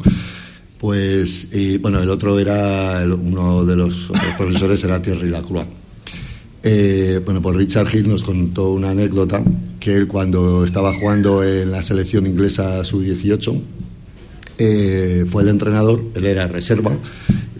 pues 0.80 1.48
y, 1.54 1.78
bueno 1.78 2.02
el 2.02 2.10
otro 2.10 2.38
era 2.40 3.04
uno 3.06 3.64
de 3.66 3.76
los 3.76 4.10
otros 4.10 4.34
profesores 4.38 4.84
era 4.84 5.02
Thierry 5.02 5.30
Lacroix 5.30 5.66
eh, 6.66 7.22
bueno, 7.24 7.42
pues 7.42 7.56
Richard 7.56 7.88
Hill 7.96 8.10
nos 8.10 8.24
contó 8.24 8.72
una 8.74 8.90
anécdota 8.90 9.42
que 9.80 9.96
él 9.96 10.08
cuando 10.08 10.66
estaba 10.66 10.94
jugando 10.94 11.44
en 11.44 11.72
la 11.72 11.82
selección 11.82 12.26
inglesa 12.26 12.84
sub-18 12.84 13.62
eh, 14.58 15.26
fue 15.30 15.44
el 15.44 15.50
entrenador, 15.50 16.04
él 16.16 16.26
era 16.26 16.48
reserva, 16.48 16.98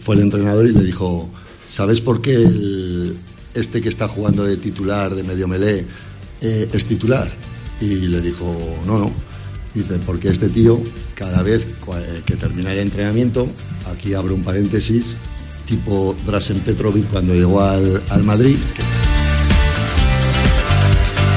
fue 0.00 0.16
el 0.16 0.22
entrenador 0.22 0.66
y 0.66 0.72
le 0.72 0.82
dijo, 0.82 1.28
¿sabes 1.68 2.00
por 2.00 2.20
qué 2.20 2.34
el- 2.34 3.16
este 3.54 3.80
que 3.80 3.88
está 3.88 4.08
jugando 4.08 4.44
de 4.44 4.56
titular, 4.56 5.14
de 5.14 5.22
medio 5.22 5.46
melé, 5.48 5.84
eh, 6.40 6.68
es 6.72 6.86
titular? 6.86 7.30
Y 7.80 7.86
le 7.86 8.20
dijo, 8.20 8.56
no, 8.86 8.98
no. 8.98 9.10
Dice, 9.74 9.98
porque 10.06 10.30
este 10.30 10.48
tío, 10.48 10.80
cada 11.14 11.42
vez 11.42 11.64
eh, 11.66 12.22
que 12.24 12.34
termina 12.36 12.72
el 12.72 12.78
entrenamiento, 12.80 13.46
aquí 13.86 14.14
abro 14.14 14.34
un 14.34 14.42
paréntesis, 14.42 15.14
tipo 15.66 16.16
Drasen 16.24 16.60
Petrovic 16.60 17.08
cuando 17.10 17.34
llegó 17.34 17.60
al, 17.60 18.02
al 18.08 18.22
Madrid, 18.22 18.56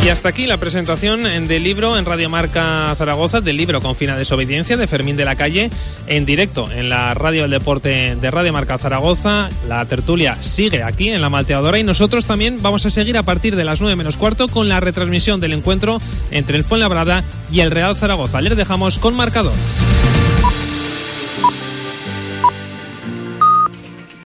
Y 0.06 0.08
hasta 0.08 0.30
aquí 0.30 0.48
la 0.48 0.58
presentación 0.58 1.24
del 1.24 1.62
libro 1.64 1.98
en 1.98 2.06
Radio 2.06 2.30
Marca 2.30 2.96
Zaragoza, 2.98 3.42
del 3.42 3.58
libro 3.58 3.82
con 3.82 3.98
fina 3.98 4.16
desobediencia 4.16 4.78
de 4.78 4.88
Fermín 4.88 5.18
de 5.18 5.26
la 5.26 5.36
Calle, 5.36 5.70
en 6.08 6.26
directo 6.26 6.72
en 6.72 6.88
la 6.88 7.14
Radio 7.14 7.42
del 7.42 7.52
Deporte 7.52 8.16
de 8.16 8.32
Radio 8.32 8.54
Marca 8.54 8.78
Zaragoza. 8.78 9.50
La 9.68 9.84
tertulia 9.86 10.42
sigue 10.42 10.84
aquí 10.84 11.10
en 11.10 11.22
la 11.22 11.30
Malteadora 11.30 11.80
y 11.80 11.84
nosotros 11.84 12.26
también 12.26 12.62
vamos 12.62 12.86
a 12.86 12.92
seguir 12.92 13.18
a 13.18 13.24
partir 13.24 13.58
de 13.58 13.66
las 13.66 13.82
9 13.82 13.98
menos 13.98 14.16
cuarto 14.16 14.48
con 14.48 14.70
la 14.70 14.80
retransmisión 14.80 15.42
del 15.42 15.52
encuentro 15.52 16.00
entre 16.32 16.58
el 16.58 16.64
Fuenlabrada 16.64 17.26
y 17.52 17.60
el 17.60 17.72
Real 17.72 17.96
Zaragoza. 17.96 18.40
Les 18.40 18.56
dejamos 18.56 19.00
con 19.00 19.16
marcador. 19.16 19.54